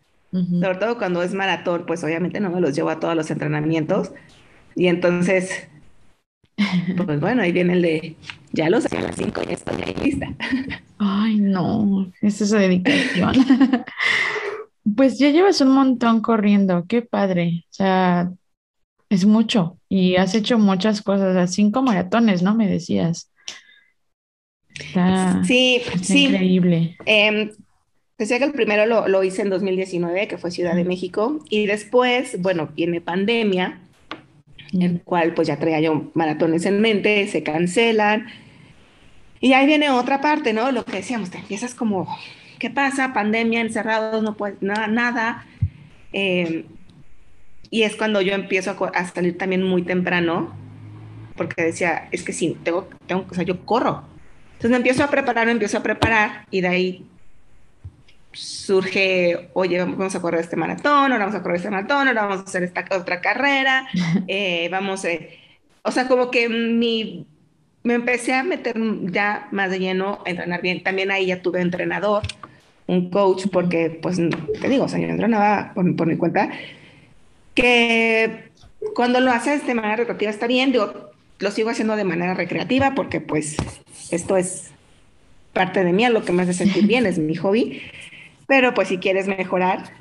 sobre 0.60 0.78
todo 0.78 0.98
cuando 0.98 1.22
es 1.22 1.34
maratón, 1.34 1.84
pues 1.86 2.02
obviamente 2.04 2.40
no 2.40 2.50
me 2.50 2.60
los 2.60 2.74
llevo 2.74 2.90
a 2.90 3.00
todos 3.00 3.14
los 3.16 3.30
entrenamientos. 3.30 4.12
Y 4.74 4.88
entonces, 4.88 5.68
pues 7.06 7.20
bueno, 7.20 7.42
ahí 7.42 7.52
viene 7.52 7.74
el 7.74 7.82
de, 7.82 8.16
ya 8.52 8.70
los 8.70 8.84
saqué 8.84 8.98
a 8.98 9.02
las 9.02 9.16
5, 9.16 9.42
ya 9.42 9.52
estoy 9.54 9.82
ahí 9.82 9.94
lista. 9.94 10.28
Ay, 10.98 11.38
no, 11.40 12.12
es 12.20 12.40
esa 12.40 12.58
dedicación. 12.58 13.34
Pues 14.96 15.18
ya 15.18 15.30
llevas 15.30 15.60
un 15.60 15.70
montón 15.72 16.20
corriendo, 16.20 16.86
qué 16.88 17.02
padre. 17.02 17.64
O 17.70 17.72
sea, 17.72 18.32
es 19.14 19.26
mucho 19.26 19.78
y 19.88 20.16
has 20.16 20.34
hecho 20.34 20.58
muchas 20.58 21.02
cosas, 21.02 21.52
cinco 21.54 21.82
maratones, 21.82 22.42
¿no? 22.42 22.54
Me 22.54 22.68
decías. 22.68 23.30
Está, 24.74 25.42
Sí, 25.44 25.82
sí. 26.02 26.26
increíble. 26.26 26.96
em, 27.04 27.50
decía 28.18 28.38
que 28.38 28.44
el 28.44 28.52
primero 28.52 28.86
lo, 28.86 29.08
lo 29.08 29.22
hice 29.24 29.42
en 29.42 29.50
2019, 29.50 30.28
que 30.28 30.38
fue 30.38 30.50
Ciudad 30.50 30.74
de 30.76 30.84
México, 30.84 31.40
y 31.50 31.66
después, 31.66 32.40
bueno, 32.40 32.68
viene 32.74 33.00
pandemia, 33.00 33.80
el 34.72 35.02
cual 35.02 35.34
pues 35.34 35.48
ya 35.48 35.58
traía 35.58 35.80
yo 35.80 36.10
maratones 36.14 36.64
en 36.66 36.80
mente, 36.80 37.26
se 37.28 37.42
cancelan. 37.42 38.26
Y 39.40 39.54
ahí 39.54 39.66
viene 39.66 39.90
otra 39.90 40.20
parte, 40.20 40.52
¿no? 40.52 40.70
Lo 40.72 40.84
que 40.84 40.98
decíamos, 40.98 41.30
te 41.30 41.38
empiezas 41.38 41.74
como, 41.74 42.06
¿qué 42.58 42.70
pasa? 42.70 43.12
Pandemia, 43.12 43.60
encerrados, 43.60 44.22
no 44.22 44.36
puedes 44.36 44.62
nada, 44.62 44.86
nada. 44.86 45.46
Eh, 46.12 46.64
y 47.72 47.84
es 47.84 47.96
cuando 47.96 48.20
yo 48.20 48.34
empiezo 48.34 48.76
a, 48.92 49.04
salir 49.06 49.38
también 49.38 49.62
muy 49.62 49.82
temprano, 49.82 50.54
porque 51.36 51.62
decía, 51.62 52.06
es 52.12 52.22
que 52.22 52.34
sí, 52.34 52.54
tengo, 52.62 52.86
tengo, 53.06 53.24
o 53.30 53.34
sea, 53.34 53.44
yo 53.44 53.64
corro. 53.64 54.04
Entonces 54.52 54.70
me 54.72 54.76
empiezo 54.76 55.02
a 55.02 55.08
preparar, 55.08 55.46
me 55.46 55.52
empiezo 55.52 55.78
a 55.78 55.82
preparar, 55.82 56.46
y 56.50 56.60
de 56.60 56.68
ahí 56.68 57.06
surge, 58.32 59.48
oye, 59.54 59.78
vamos 59.78 60.14
a 60.14 60.20
correr 60.20 60.42
este 60.42 60.54
maratón, 60.54 61.12
ahora 61.12 61.24
vamos 61.24 61.34
a 61.34 61.42
correr 61.42 61.56
este 61.56 61.70
maratón, 61.70 62.08
ahora 62.08 62.26
vamos 62.26 62.40
a 62.40 62.42
hacer 62.42 62.62
esta 62.62 62.84
otra 62.94 63.22
carrera, 63.22 63.88
eh, 64.28 64.68
vamos, 64.70 65.06
eh, 65.06 65.38
o 65.80 65.90
sea, 65.90 66.08
como 66.08 66.30
que 66.30 66.50
mi, 66.50 67.26
me 67.84 67.94
empecé 67.94 68.34
a 68.34 68.44
meter 68.44 68.76
ya 69.04 69.48
más 69.50 69.70
de 69.70 69.78
lleno 69.78 70.18
a 70.26 70.30
entrenar 70.30 70.60
bien. 70.60 70.82
También 70.82 71.10
ahí 71.10 71.24
ya 71.24 71.40
tuve 71.40 71.62
entrenador, 71.62 72.22
un 72.86 73.08
coach, 73.08 73.46
porque, 73.50 73.98
pues, 74.02 74.20
te 74.60 74.68
digo, 74.68 74.84
o 74.84 74.88
sea, 74.88 74.98
yo 75.00 75.08
entrenaba 75.08 75.72
por, 75.74 75.96
por 75.96 76.06
mi 76.06 76.18
cuenta, 76.18 76.50
que 77.54 78.50
cuando 78.94 79.20
lo 79.20 79.30
haces 79.30 79.66
de 79.66 79.74
manera 79.74 79.96
recreativa 79.96 80.30
está 80.30 80.46
bien, 80.46 80.72
digo, 80.72 81.10
lo 81.38 81.50
sigo 81.50 81.70
haciendo 81.70 81.96
de 81.96 82.04
manera 82.04 82.34
recreativa 82.34 82.94
porque, 82.94 83.20
pues, 83.20 83.56
esto 84.10 84.36
es 84.36 84.70
parte 85.52 85.84
de 85.84 85.92
mí, 85.92 86.06
lo 86.08 86.24
que 86.24 86.32
me 86.32 86.42
hace 86.42 86.54
sentir 86.54 86.86
bien, 86.86 87.06
es 87.06 87.18
mi 87.18 87.34
hobby. 87.34 87.82
Pero 88.46 88.74
pues 88.74 88.88
si 88.88 88.98
quieres 88.98 89.28
mejorar, 89.28 89.92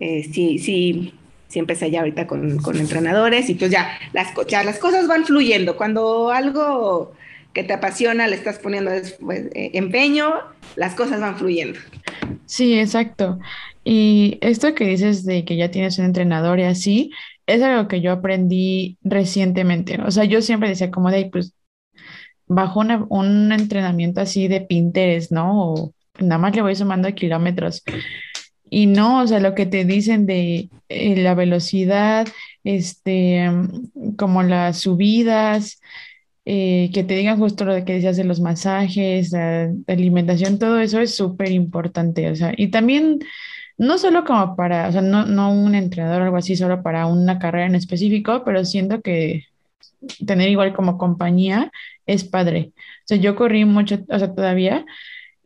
eh, 0.00 0.28
sí, 0.32 0.58
sí, 0.58 1.14
sí 1.48 1.58
empecé 1.58 1.90
ya 1.90 2.00
ahorita 2.00 2.26
con, 2.26 2.58
con 2.58 2.78
entrenadores 2.78 3.48
y 3.48 3.54
pues 3.54 3.70
ya 3.70 3.98
las, 4.12 4.32
ya 4.48 4.64
las 4.64 4.78
cosas 4.78 5.06
van 5.06 5.24
fluyendo. 5.24 5.76
Cuando 5.76 6.30
algo 6.30 7.12
que 7.52 7.62
te 7.62 7.72
apasiona 7.72 8.26
le 8.26 8.36
estás 8.36 8.58
poniendo 8.58 8.90
pues, 9.20 9.46
eh, 9.54 9.70
empeño, 9.74 10.34
las 10.76 10.94
cosas 10.94 11.20
van 11.20 11.36
fluyendo. 11.36 11.78
Sí, 12.46 12.78
exacto. 12.78 13.38
Y 13.84 14.38
esto 14.42 14.74
que 14.74 14.86
dices 14.86 15.24
de 15.26 15.44
que 15.44 15.56
ya 15.56 15.70
tienes 15.70 15.98
un 15.98 16.06
entrenador 16.06 16.58
y 16.60 16.64
así, 16.64 17.10
es 17.46 17.62
algo 17.62 17.88
que 17.88 18.00
yo 18.00 18.12
aprendí 18.12 18.98
recientemente. 19.02 20.00
O 20.02 20.10
sea, 20.10 20.24
yo 20.24 20.42
siempre 20.42 20.70
decía 20.70 20.90
como 20.90 21.10
de, 21.10 21.16
"Ay, 21.18 21.30
pues, 21.30 21.54
bajo 22.46 22.80
una- 22.80 23.06
un 23.08 23.52
entrenamiento 23.52 24.20
así 24.20 24.48
de 24.48 24.60
Pinterest, 24.62 25.32
¿no? 25.32 25.72
O 25.74 25.94
nada 26.20 26.38
más 26.38 26.54
le 26.54 26.62
voy 26.62 26.74
sumando 26.76 27.12
kilómetros. 27.14 27.82
Y 28.70 28.86
no, 28.86 29.22
o 29.22 29.26
sea, 29.26 29.40
lo 29.40 29.54
que 29.54 29.66
te 29.66 29.84
dicen 29.84 30.26
de 30.26 30.70
eh, 30.88 31.16
la 31.22 31.34
velocidad, 31.34 32.26
este, 32.64 33.50
como 34.16 34.42
las 34.42 34.78
subidas, 34.80 35.80
eh, 36.46 36.90
que 36.94 37.04
te 37.04 37.14
digan 37.16 37.38
justo 37.38 37.64
lo 37.64 37.84
que 37.84 37.94
decías 37.94 38.16
de 38.16 38.24
los 38.24 38.40
masajes, 38.40 39.32
la, 39.32 39.66
la 39.68 39.94
alimentación, 39.94 40.58
todo 40.58 40.80
eso 40.80 41.00
es 41.00 41.14
súper 41.16 41.52
importante. 41.52 42.30
O 42.30 42.36
sea, 42.36 42.52
y 42.56 42.68
también 42.68 43.20
no 43.78 43.98
solo 43.98 44.24
como 44.24 44.56
para, 44.56 44.88
o 44.88 44.92
sea, 44.92 45.02
no, 45.02 45.26
no 45.26 45.52
un 45.52 45.74
entrenador 45.74 46.22
o 46.22 46.24
algo 46.26 46.36
así, 46.36 46.56
solo 46.56 46.82
para 46.82 47.06
una 47.06 47.38
carrera 47.38 47.66
en 47.66 47.74
específico, 47.74 48.42
pero 48.44 48.64
siento 48.64 49.00
que 49.02 49.44
tener 50.26 50.48
igual 50.48 50.74
como 50.74 50.98
compañía 50.98 51.70
es 52.06 52.24
padre. 52.24 52.72
O 52.76 53.06
sea, 53.06 53.16
yo 53.18 53.36
corrí 53.36 53.64
mucho, 53.64 53.98
o 54.08 54.18
sea, 54.18 54.34
todavía, 54.34 54.84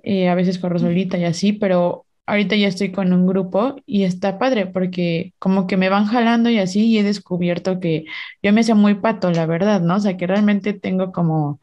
eh, 0.02 0.28
a 0.28 0.34
veces 0.34 0.58
corro 0.58 0.78
solita 0.78 1.18
y 1.18 1.24
así, 1.24 1.52
pero 1.52 2.06
ahorita 2.26 2.56
ya 2.56 2.68
estoy 2.68 2.92
con 2.92 3.12
un 3.12 3.26
grupo 3.26 3.76
y 3.86 4.04
está 4.04 4.38
padre 4.38 4.66
porque 4.66 5.34
como 5.38 5.66
que 5.66 5.76
me 5.76 5.88
van 5.88 6.06
jalando 6.06 6.50
y 6.50 6.58
así 6.58 6.86
y 6.86 6.98
he 6.98 7.02
descubierto 7.02 7.80
que 7.80 8.04
yo 8.42 8.52
me 8.52 8.64
sé 8.64 8.74
muy 8.74 8.94
pato, 8.96 9.30
la 9.32 9.46
verdad, 9.46 9.80
¿no? 9.80 9.96
O 9.96 10.00
sea, 10.00 10.16
que 10.16 10.26
realmente 10.26 10.72
tengo 10.74 11.12
como 11.12 11.60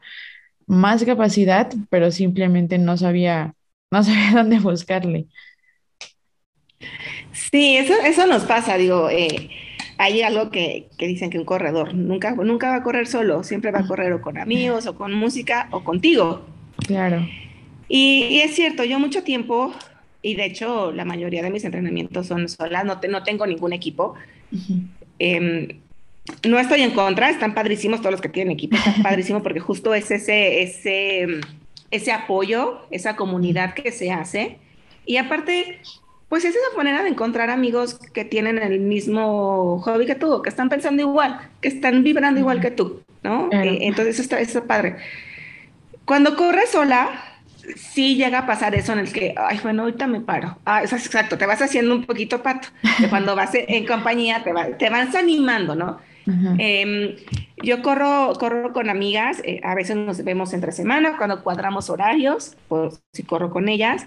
más 0.66 1.04
capacidad, 1.04 1.70
pero 1.90 2.10
simplemente 2.10 2.78
no 2.78 2.96
sabía, 2.96 3.54
no 3.90 4.02
sabía 4.04 4.32
dónde 4.34 4.58
buscarle. 4.60 5.28
Sí, 7.52 7.76
eso, 7.76 7.92
eso 8.04 8.26
nos 8.26 8.44
pasa, 8.44 8.76
digo, 8.76 9.10
eh, 9.10 9.50
hay 9.98 10.22
algo 10.22 10.50
que, 10.50 10.88
que 10.98 11.06
dicen 11.06 11.30
que 11.30 11.38
un 11.38 11.44
corredor 11.44 11.94
nunca, 11.94 12.34
nunca 12.34 12.70
va 12.70 12.76
a 12.76 12.82
correr 12.82 13.06
solo, 13.06 13.44
siempre 13.44 13.70
va 13.70 13.80
a 13.80 13.86
correr 13.86 14.12
o 14.12 14.20
con 14.22 14.38
amigos 14.38 14.86
o 14.86 14.94
con 14.94 15.12
música 15.12 15.68
o 15.70 15.84
contigo. 15.84 16.46
Claro. 16.86 17.26
Y, 17.88 18.24
y 18.30 18.40
es 18.40 18.54
cierto, 18.54 18.84
yo 18.84 18.98
mucho 18.98 19.22
tiempo, 19.22 19.72
y 20.22 20.34
de 20.34 20.44
hecho 20.46 20.92
la 20.92 21.04
mayoría 21.04 21.42
de 21.42 21.50
mis 21.50 21.64
entrenamientos 21.64 22.26
son 22.26 22.48
solas, 22.48 22.84
no, 22.84 23.00
te- 23.00 23.08
no 23.08 23.22
tengo 23.22 23.46
ningún 23.46 23.72
equipo. 23.72 24.14
Eh, 25.18 25.76
no 26.46 26.58
estoy 26.58 26.82
en 26.82 26.90
contra, 26.90 27.30
están 27.30 27.54
padrísimos 27.54 28.00
todos 28.00 28.12
los 28.12 28.20
que 28.20 28.28
tienen 28.28 28.52
equipo, 28.52 28.76
están 28.76 29.02
padrísimos 29.02 29.42
porque 29.42 29.60
justo 29.60 29.94
es 29.94 30.10
ese, 30.10 30.62
ese, 30.62 31.26
ese 31.90 32.12
apoyo, 32.12 32.80
esa 32.90 33.14
comunidad 33.16 33.74
que 33.74 33.92
se 33.92 34.10
hace. 34.10 34.58
Y 35.04 35.18
aparte, 35.18 35.78
pues 36.28 36.44
es 36.44 36.54
esa 36.56 36.76
manera 36.76 37.02
de 37.02 37.10
encontrar 37.10 37.50
amigos 37.50 37.98
que 38.12 38.24
tienen 38.24 38.58
el 38.58 38.80
mismo 38.80 39.80
hobby 39.80 40.06
que 40.06 40.14
tú, 40.16 40.42
que 40.42 40.48
están 40.50 40.68
pensando 40.68 41.02
igual, 41.02 41.38
que 41.60 41.68
están 41.68 42.02
vibrando 42.02 42.40
igual 42.40 42.60
que 42.60 42.70
tú, 42.72 43.02
¿no? 43.22 43.48
Claro. 43.50 43.70
Eh, 43.70 43.78
entonces 43.82 44.14
eso 44.14 44.22
está, 44.22 44.40
eso 44.40 44.58
está 44.58 44.66
padre. 44.68 44.96
Cuando 46.04 46.36
corres 46.36 46.70
sola, 46.70 47.10
sí 47.76 48.16
llega 48.16 48.40
a 48.40 48.46
pasar 48.46 48.74
eso 48.74 48.92
en 48.92 49.00
el 49.00 49.12
que, 49.12 49.34
ay, 49.36 49.58
bueno, 49.62 49.82
ahorita 49.82 50.06
me 50.06 50.20
paro. 50.20 50.58
Ah, 50.64 50.82
eso 50.82 50.96
es 50.96 51.06
exacto, 51.06 51.36
te 51.36 51.46
vas 51.46 51.60
haciendo 51.62 51.94
un 51.94 52.04
poquito 52.04 52.42
pato. 52.42 52.68
Que 52.98 53.08
cuando 53.08 53.34
vas 53.34 53.50
en, 53.54 53.86
compañía 53.86 54.44
te, 54.44 54.52
va- 54.52 54.76
te 54.78 54.88
vas 54.90 55.14
animando, 55.14 55.74
¿no? 55.74 55.98
Eh, 56.58 57.24
yo 57.62 57.82
corro, 57.82 58.32
corro 58.38 58.72
con 58.72 58.90
amigas, 58.90 59.40
eh, 59.44 59.60
a 59.62 59.76
veces 59.76 59.96
nos 59.96 60.24
vemos 60.24 60.52
entre 60.54 60.72
semana 60.72 61.16
cuando 61.16 61.42
cuadramos 61.44 61.88
horarios, 61.88 62.56
pues 62.68 63.00
si 63.12 63.22
corro 63.22 63.50
con 63.50 63.68
ellas, 63.68 64.06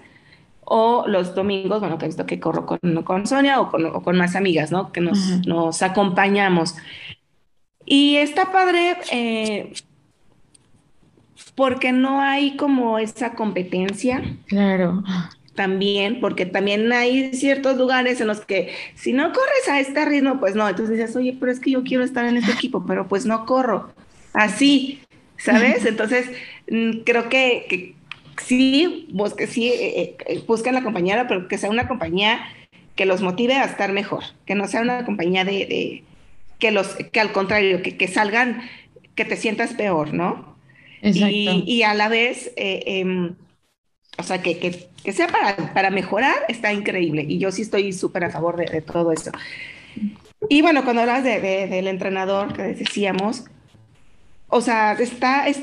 o 0.72 1.04
los 1.08 1.34
domingos, 1.34 1.80
bueno, 1.80 1.98
que 1.98 2.04
he 2.04 2.08
visto 2.08 2.26
que 2.26 2.38
corro 2.38 2.64
con, 2.64 2.78
con 3.02 3.26
Sonia 3.26 3.60
o 3.60 3.68
con, 3.68 3.86
o 3.86 4.02
con, 4.02 4.16
más 4.16 4.36
amigas, 4.36 4.70
¿no? 4.70 4.92
Que 4.92 5.00
nos, 5.00 5.18
nos 5.44 5.82
acompañamos. 5.82 6.76
Y 7.84 8.14
está 8.16 8.52
padre 8.52 8.96
eh, 9.10 9.72
porque 11.56 11.90
no 11.90 12.20
hay 12.20 12.56
como 12.56 13.00
esa 13.00 13.32
competencia. 13.32 14.22
Claro. 14.46 15.02
También, 15.56 16.20
porque 16.20 16.46
también 16.46 16.92
hay 16.92 17.34
ciertos 17.34 17.76
lugares 17.76 18.20
en 18.20 18.28
los 18.28 18.42
que 18.42 18.72
si 18.94 19.12
no 19.12 19.32
corres 19.32 19.68
a 19.68 19.80
este 19.80 20.04
ritmo, 20.04 20.38
pues 20.38 20.54
no. 20.54 20.68
Entonces 20.68 20.96
dices, 20.96 21.16
oye, 21.16 21.36
pero 21.40 21.50
es 21.50 21.58
que 21.58 21.72
yo 21.72 21.82
quiero 21.82 22.04
estar 22.04 22.24
en 22.26 22.36
este 22.36 22.52
equipo, 22.52 22.86
pero 22.86 23.08
pues 23.08 23.26
no 23.26 23.44
corro. 23.44 23.92
Así, 24.34 25.00
¿sabes? 25.36 25.84
Entonces, 25.84 26.30
mm, 26.70 27.00
creo 27.04 27.28
que, 27.28 27.66
que 27.68 27.99
sí, 28.44 29.08
busque, 29.12 29.46
sí, 29.46 29.68
eh, 29.68 30.16
eh, 30.26 30.44
busquen 30.46 30.74
la 30.74 30.82
compañera, 30.82 31.28
pero 31.28 31.48
que 31.48 31.58
sea 31.58 31.70
una 31.70 31.88
compañía 31.88 32.40
que 32.94 33.06
los 33.06 33.22
motive 33.22 33.54
a 33.54 33.64
estar 33.64 33.92
mejor, 33.92 34.24
que 34.46 34.54
no 34.54 34.68
sea 34.68 34.82
una 34.82 35.04
compañía 35.04 35.44
de, 35.44 36.04
que 36.58 36.70
los, 36.70 36.88
que 36.96 37.20
al 37.20 37.32
contrario, 37.32 37.82
que, 37.82 37.96
que, 37.96 38.08
salgan, 38.08 38.62
que 39.14 39.24
te 39.24 39.36
sientas 39.36 39.74
peor, 39.74 40.12
¿no? 40.12 40.56
Y, 41.02 41.64
y, 41.66 41.82
a 41.82 41.94
la 41.94 42.08
vez, 42.08 42.52
eh, 42.56 42.82
em, 42.86 43.34
o 44.18 44.22
sea, 44.22 44.42
que, 44.42 44.58
que, 44.58 44.88
que, 45.02 45.12
sea 45.12 45.28
para, 45.28 45.72
para 45.72 45.90
mejorar, 45.90 46.36
está 46.48 46.74
increíble. 46.74 47.24
Y 47.26 47.38
yo 47.38 47.50
sí 47.52 47.62
estoy 47.62 47.94
súper 47.94 48.24
a 48.24 48.30
favor 48.30 48.56
de, 48.56 48.66
de, 48.66 48.82
todo 48.82 49.10
eso. 49.10 49.30
Y 50.50 50.60
bueno, 50.60 50.84
cuando 50.84 51.00
hablas 51.00 51.24
de, 51.24 51.40
del 51.40 51.88
entrenador 51.88 52.52
que 52.52 52.62
decíamos, 52.62 53.44
o 54.48 54.60
sea, 54.60 54.92
está, 54.92 55.48
es, 55.48 55.62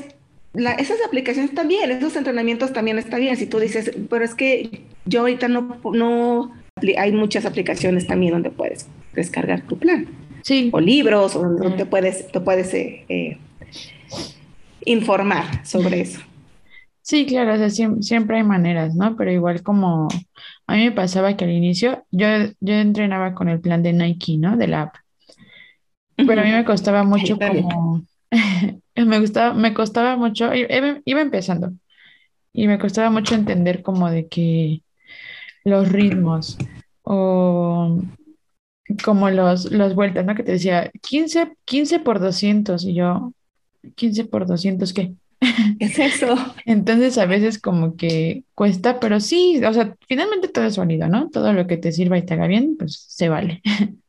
esas 0.54 0.98
aplicaciones 1.06 1.54
también, 1.54 1.90
esos 1.90 2.16
entrenamientos 2.16 2.72
también 2.72 2.98
está 2.98 3.18
bien. 3.18 3.36
Si 3.36 3.46
tú 3.46 3.58
dices, 3.58 3.92
pero 4.08 4.24
es 4.24 4.34
que 4.34 4.82
yo 5.04 5.20
ahorita 5.20 5.48
no, 5.48 5.80
no, 5.92 6.52
hay 6.96 7.12
muchas 7.12 7.44
aplicaciones 7.46 8.06
también 8.06 8.32
donde 8.32 8.50
puedes 8.50 8.86
descargar 9.14 9.62
tu 9.62 9.78
plan. 9.78 10.06
Sí. 10.42 10.70
O 10.72 10.80
libros, 10.80 11.36
o 11.36 11.42
donde 11.42 11.76
te 11.76 11.86
puedes, 11.86 12.30
te 12.30 12.40
puedes 12.40 12.72
eh, 12.74 13.04
eh, 13.08 13.38
informar 14.84 15.66
sobre 15.66 16.00
eso. 16.00 16.20
Sí, 17.02 17.24
claro, 17.24 17.54
o 17.54 17.56
sea, 17.56 17.70
siempre, 17.70 18.36
hay 18.36 18.42
maneras, 18.42 18.94
¿no? 18.94 19.16
Pero 19.16 19.32
igual 19.32 19.62
como 19.62 20.08
a 20.66 20.74
mí 20.74 20.84
me 20.84 20.92
pasaba 20.92 21.36
que 21.36 21.44
al 21.44 21.52
inicio 21.52 22.04
yo, 22.10 22.26
yo 22.60 22.74
entrenaba 22.74 23.34
con 23.34 23.48
el 23.48 23.60
plan 23.60 23.82
de 23.82 23.94
Nike, 23.94 24.36
¿no? 24.36 24.58
De 24.58 24.68
la 24.68 24.82
app. 24.82 24.94
Pero 26.16 26.40
a 26.40 26.44
mí 26.44 26.50
me 26.50 26.64
costaba 26.64 27.04
mucho 27.04 27.38
como 27.38 28.02
me 28.96 29.20
gustaba, 29.20 29.54
me 29.54 29.74
costaba 29.74 30.16
mucho, 30.16 30.54
iba, 30.54 31.20
empezando 31.20 31.72
y 32.52 32.66
me 32.66 32.78
costaba 32.78 33.10
mucho 33.10 33.34
entender 33.34 33.82
como 33.82 34.10
de 34.10 34.28
que 34.28 34.82
los 35.64 35.88
ritmos 35.88 36.58
o 37.02 38.00
como 39.04 39.30
los, 39.30 39.70
los 39.70 39.94
vueltas, 39.94 40.24
¿no? 40.24 40.34
Que 40.34 40.42
te 40.42 40.52
decía 40.52 40.90
15, 41.02 41.56
15 41.64 42.00
por 42.00 42.20
200 42.20 42.84
y 42.84 42.94
yo, 42.94 43.32
15 43.96 44.24
por 44.24 44.46
200, 44.46 44.92
¿qué? 44.92 45.14
¿Qué 45.78 45.84
es 45.84 45.98
eso? 45.98 46.34
Entonces 46.66 47.18
a 47.18 47.26
veces 47.26 47.60
como 47.60 47.96
que 47.96 48.44
cuesta, 48.54 48.98
pero 49.00 49.20
sí, 49.20 49.62
o 49.64 49.72
sea, 49.72 49.94
finalmente 50.06 50.48
todo 50.48 50.64
es 50.64 50.76
válido, 50.76 51.08
¿no? 51.08 51.28
Todo 51.30 51.52
lo 51.52 51.66
que 51.66 51.76
te 51.76 51.92
sirva 51.92 52.18
y 52.18 52.24
te 52.24 52.34
haga 52.34 52.46
bien, 52.46 52.76
pues 52.78 53.04
se 53.08 53.28
vale. 53.28 53.62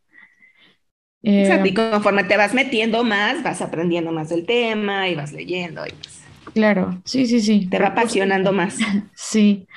Exacto, 1.21 1.67
y 1.67 1.71
eh, 1.71 1.73
conforme 1.73 2.23
te 2.23 2.37
vas 2.37 2.53
metiendo 2.53 3.03
más, 3.03 3.43
vas 3.43 3.61
aprendiendo 3.61 4.11
más 4.11 4.29
del 4.29 4.45
tema 4.45 5.09
y 5.09 5.15
vas 5.15 5.33
leyendo. 5.33 5.85
Y 5.85 5.91
pues, 5.91 6.23
claro, 6.53 7.01
sí, 7.03 7.25
sí, 7.25 7.41
sí. 7.41 7.67
Te 7.69 7.79
va 7.79 7.87
apasionando 7.87 8.53
más. 8.53 8.77
Sí. 9.15 9.67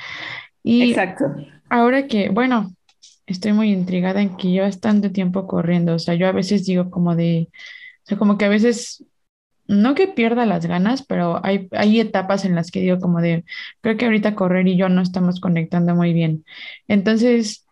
Y 0.63 0.91
Exacto. 0.91 1.25
Ahora 1.69 2.07
que, 2.07 2.29
bueno, 2.29 2.73
estoy 3.27 3.53
muy 3.53 3.73
intrigada 3.73 4.23
en 4.23 4.37
que 4.37 4.51
llevas 4.51 4.81
tanto 4.81 5.11
tiempo 5.11 5.47
corriendo, 5.47 5.95
o 5.95 5.99
sea, 5.99 6.15
yo 6.15 6.29
a 6.29 6.33
veces 6.33 6.65
digo 6.65 6.91
como 6.91 7.17
de, 7.17 7.49
o 7.51 8.07
sea, 8.07 8.19
como 8.19 8.39
que 8.39 8.45
a 8.45 8.49
veces, 8.49 9.05
no 9.67 9.95
que 9.95 10.07
pierda 10.07 10.47
las 10.47 10.67
ganas, 10.67 11.05
pero 11.05 11.45
hay, 11.45 11.69
hay 11.73 11.99
etapas 11.99 12.45
en 12.45 12.55
las 12.55 12.71
que 12.71 12.81
digo 12.81 12.99
como 13.01 13.21
de, 13.21 13.45
creo 13.81 13.97
que 13.97 14.05
ahorita 14.05 14.35
correr 14.35 14.69
y 14.69 14.77
yo 14.77 14.89
no 14.89 15.03
estamos 15.03 15.41
conectando 15.41 15.95
muy 15.95 16.13
bien. 16.13 16.45
Entonces, 16.89 17.67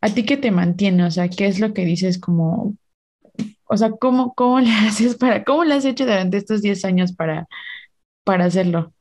¿a 0.00 0.10
ti 0.10 0.24
qué 0.24 0.36
te 0.36 0.50
mantiene? 0.50 1.04
O 1.04 1.10
sea, 1.10 1.28
¿qué 1.28 1.46
es 1.46 1.60
lo 1.60 1.72
que 1.72 1.84
dices 1.84 2.18
como, 2.18 2.74
o 3.66 3.76
sea, 3.76 3.90
¿cómo, 3.90 4.34
cómo 4.34 4.60
le 4.60 4.70
haces 4.86 5.16
para, 5.16 5.44
cómo 5.44 5.64
le 5.64 5.74
has 5.74 5.84
hecho 5.84 6.04
durante 6.04 6.36
estos 6.36 6.62
10 6.62 6.84
años 6.84 7.12
para, 7.12 7.46
para 8.24 8.46
hacerlo? 8.46 8.92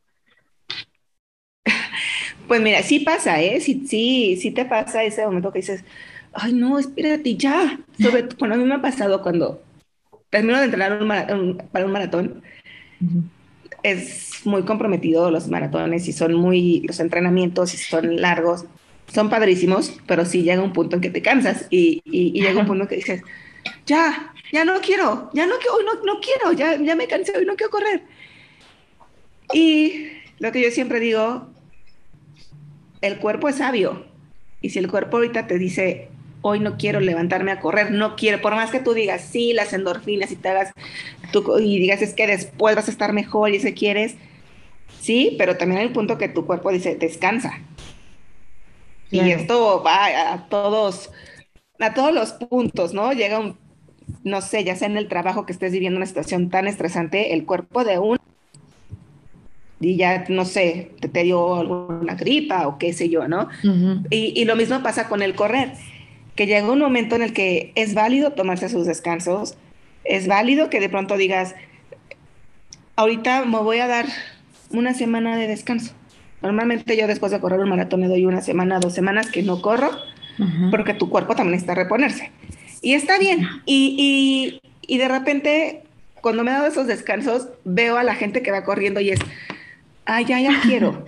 Pues 2.47 2.62
mira, 2.62 2.84
sí 2.84 2.99
pasa, 2.99 3.41
¿eh? 3.41 3.60
Sí, 3.62 3.86
sí, 3.88 4.38
sí 4.39 4.52
te 4.52 4.65
pasa 4.65 5.04
ese 5.04 5.26
momento 5.26 5.52
que 5.52 5.60
dices, 5.60 5.84
ay, 6.34 6.54
no, 6.54 6.78
espérate, 6.78 7.36
ya. 7.36 7.80
Sobre, 7.99 8.23
bueno, 8.39 8.56
a 8.56 8.58
mí 8.58 8.65
me 8.65 8.76
ha 8.76 8.82
pasado 8.82 9.21
cuando 9.21 9.62
termino 10.30 10.58
de 10.60 10.65
entrenar 10.65 10.99
para 11.71 11.86
un 11.86 11.91
maratón. 11.91 12.43
Es 13.82 14.45
muy 14.45 14.63
comprometido 14.63 15.30
los 15.32 15.47
maratones 15.47 16.08
y 16.08 16.13
son 16.13 16.34
muy, 16.34 16.82
los 16.82 16.99
entrenamientos 16.99 17.73
y 17.73 17.78
son 17.78 18.21
largos, 18.21 18.65
son 19.13 19.30
padrísimos, 19.30 19.99
pero 20.08 20.26
sí 20.26 20.43
llega 20.43 20.62
un 20.62 20.73
punto 20.73 20.95
en 20.95 21.02
que 21.02 21.10
te 21.10 21.21
cansas 21.21 21.67
y, 21.69 22.02
y, 22.06 22.38
y 22.38 22.41
llega 22.41 22.60
un 22.62 22.67
punto 22.67 22.84
en 22.84 22.89
que 22.89 22.95
dices, 22.95 23.21
ya, 23.86 24.34
ya 24.54 24.66
no 24.66 24.80
quiero, 24.82 25.32
ya 25.34 25.48
no, 25.48 25.56
hoy 25.56 25.84
no, 25.84 25.96
no 26.04 26.22
quiero, 26.22 26.54
ya, 26.54 26.78
ya 26.80 26.96
me 26.96 27.08
cansé, 27.08 27.36
hoy 27.36 27.44
no 27.44 27.56
quiero 27.56 27.72
correr. 27.72 28.04
Y 29.52 30.10
lo 30.38 30.52
que 30.52 30.62
yo 30.62 30.70
siempre 30.70 31.00
digo, 31.00 31.48
el 33.02 33.18
cuerpo 33.18 33.50
es 33.50 33.56
sabio. 33.56 34.06
Y 34.62 34.70
si 34.70 34.78
el 34.78 34.92
cuerpo 34.92 35.18
ahorita 35.18 35.48
te 35.48 35.58
dice, 35.58 36.10
hoy 36.44 36.60
no 36.60 36.78
quiero 36.78 37.00
levantarme 37.00 37.52
a 37.52 37.60
correr, 37.60 37.89
no 37.89 38.16
quiero, 38.16 38.42
por 38.42 38.54
más 38.54 38.70
que 38.70 38.80
tú 38.80 38.94
digas, 38.94 39.22
sí, 39.22 39.54
las 39.54 39.74
endorfinas 39.74 40.32
y 40.32 40.36
te 40.36 40.50
hagas, 40.50 40.72
tú, 41.32 41.58
y 41.58 41.80
digas, 41.80 42.04
es 42.04 42.13
que 42.13 42.28
después 42.28 42.76
vas 42.76 42.88
a 42.88 42.92
estar 42.92 43.12
mejor 43.12 43.50
y 43.50 43.60
si 43.60 43.74
quieres, 43.74 44.18
sí, 45.02 45.36
pero 45.39 45.58
también 45.58 45.82
hay 45.82 45.88
un 45.88 45.94
punto 45.94 46.20
que 46.20 46.30
tu 46.30 46.46
cuerpo 46.46 46.72
dice, 46.72 46.94
descansa. 46.94 47.60
Y 49.10 49.32
esto 49.32 49.82
va 49.84 50.34
a 50.34 50.48
todos, 50.48 51.12
a 51.80 51.94
todos 51.96 52.13
los 52.13 52.34
puntos, 52.34 52.94
¿no? 52.94 53.13
Llega 53.13 53.39
un, 53.39 53.62
no 54.24 54.42
sé, 54.42 54.63
ya 54.63 54.76
sea 54.76 54.88
en 54.88 54.98
el 54.98 55.08
trabajo 55.08 55.46
que 55.46 55.54
estés 55.54 55.72
viviendo 55.72 55.98
una 55.98 56.06
situación 56.06 56.50
tan 56.50 56.68
estresante, 56.68 57.34
el 57.34 57.46
cuerpo 57.46 57.84
de 57.84 58.00
un 58.00 58.18
y 59.80 59.98
ya, 59.98 60.24
no 60.30 60.46
sé, 60.46 60.92
te, 61.02 61.10
te 61.10 61.24
dio 61.24 61.56
alguna 61.56 62.16
gripa 62.16 62.68
o 62.68 62.78
qué 62.78 62.94
sé 62.94 63.10
yo, 63.10 63.28
¿no? 63.28 63.50
y, 64.10 64.34
y, 64.39 64.46
lo 64.46 64.56
mismo 64.56 64.82
pasa 64.82 65.10
con 65.10 65.22
el 65.22 65.36
correr, 65.36 65.74
que 66.36 66.48
llega 66.48 66.72
un 66.72 66.80
momento 66.80 67.18
en 67.18 67.22
el 67.22 67.34
que 67.34 67.74
es 67.76 67.94
válido 67.94 68.32
tomarse 68.32 68.70
sus 68.70 68.86
descansos, 68.86 69.58
es 70.06 70.28
válido 70.28 70.70
que 70.70 70.80
de 70.80 70.88
pronto 70.88 71.18
digas, 71.18 71.56
ahorita 72.96 73.46
me 73.46 73.60
voy 73.60 73.80
a 73.80 73.88
dar 73.88 74.06
una 74.72 74.94
semana 74.94 75.38
de 75.38 75.48
descanso. 75.48 75.94
Normalmente 76.42 76.98
yo 76.98 77.08
después 77.08 77.32
de 77.32 77.39
correr 77.39 77.60
un 77.60 77.70
maratón 77.70 78.02
me 78.02 78.08
doy 78.08 78.26
una 78.26 78.42
semana, 78.42 78.80
dos 78.80 78.94
semanas 78.94 79.30
que 79.30 79.44
no 79.44 79.62
corro, 79.62 79.92
porque 80.72 80.94
tu 80.94 81.10
cuerpo 81.10 81.36
también 81.36 81.54
necesita 81.54 81.76
reponerse. 81.76 82.32
Y 82.84 82.96
está 82.96 83.17
bien. 83.17 83.48
Y, 83.65 83.96
y, 83.98 84.93
y, 84.93 84.98
de 84.98 85.08
repente, 85.08 85.84
cuando 86.22 86.43
me 86.43 86.52
he 86.52 86.54
dado 86.54 86.67
esos 86.67 86.86
descansos, 86.86 87.48
veo 87.63 87.98
a 87.98 88.04
la 88.04 88.13
gente 88.13 88.43
que 88.43 88.52
va 88.52 88.65
corriendo 88.65 89.00
y 89.00 89.12
es, 89.12 89.19
ah, 90.06 90.22
ya, 90.22 90.41
ya 90.41 90.60
quiero. 90.63 91.06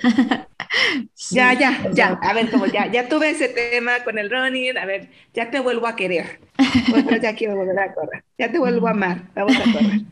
ya, 1.32 1.54
ya, 1.54 1.90
ya. 1.92 2.18
A 2.22 2.34
ver, 2.34 2.50
como 2.50 2.66
ya, 2.66 2.90
ya 2.90 3.10
tuve 3.10 3.30
ese 3.30 3.50
tema 3.50 4.06
con 4.06 4.18
el 4.18 4.32
running, 4.32 4.78
a 4.78 4.86
ver, 4.86 5.10
ya 5.34 5.52
te 5.52 5.60
vuelvo 5.60 5.86
a 5.86 5.98
querer. 5.98 6.40
Pues 6.90 7.22
ya 7.22 7.36
quiero 7.36 7.58
volver 7.58 7.78
a 7.78 7.94
correr. 7.94 8.24
Ya 8.38 8.50
te 8.50 8.58
vuelvo 8.58 8.88
a 8.88 8.92
amar. 8.92 9.24
Vamos 9.36 9.56
a 9.58 9.72
correr. 9.72 10.02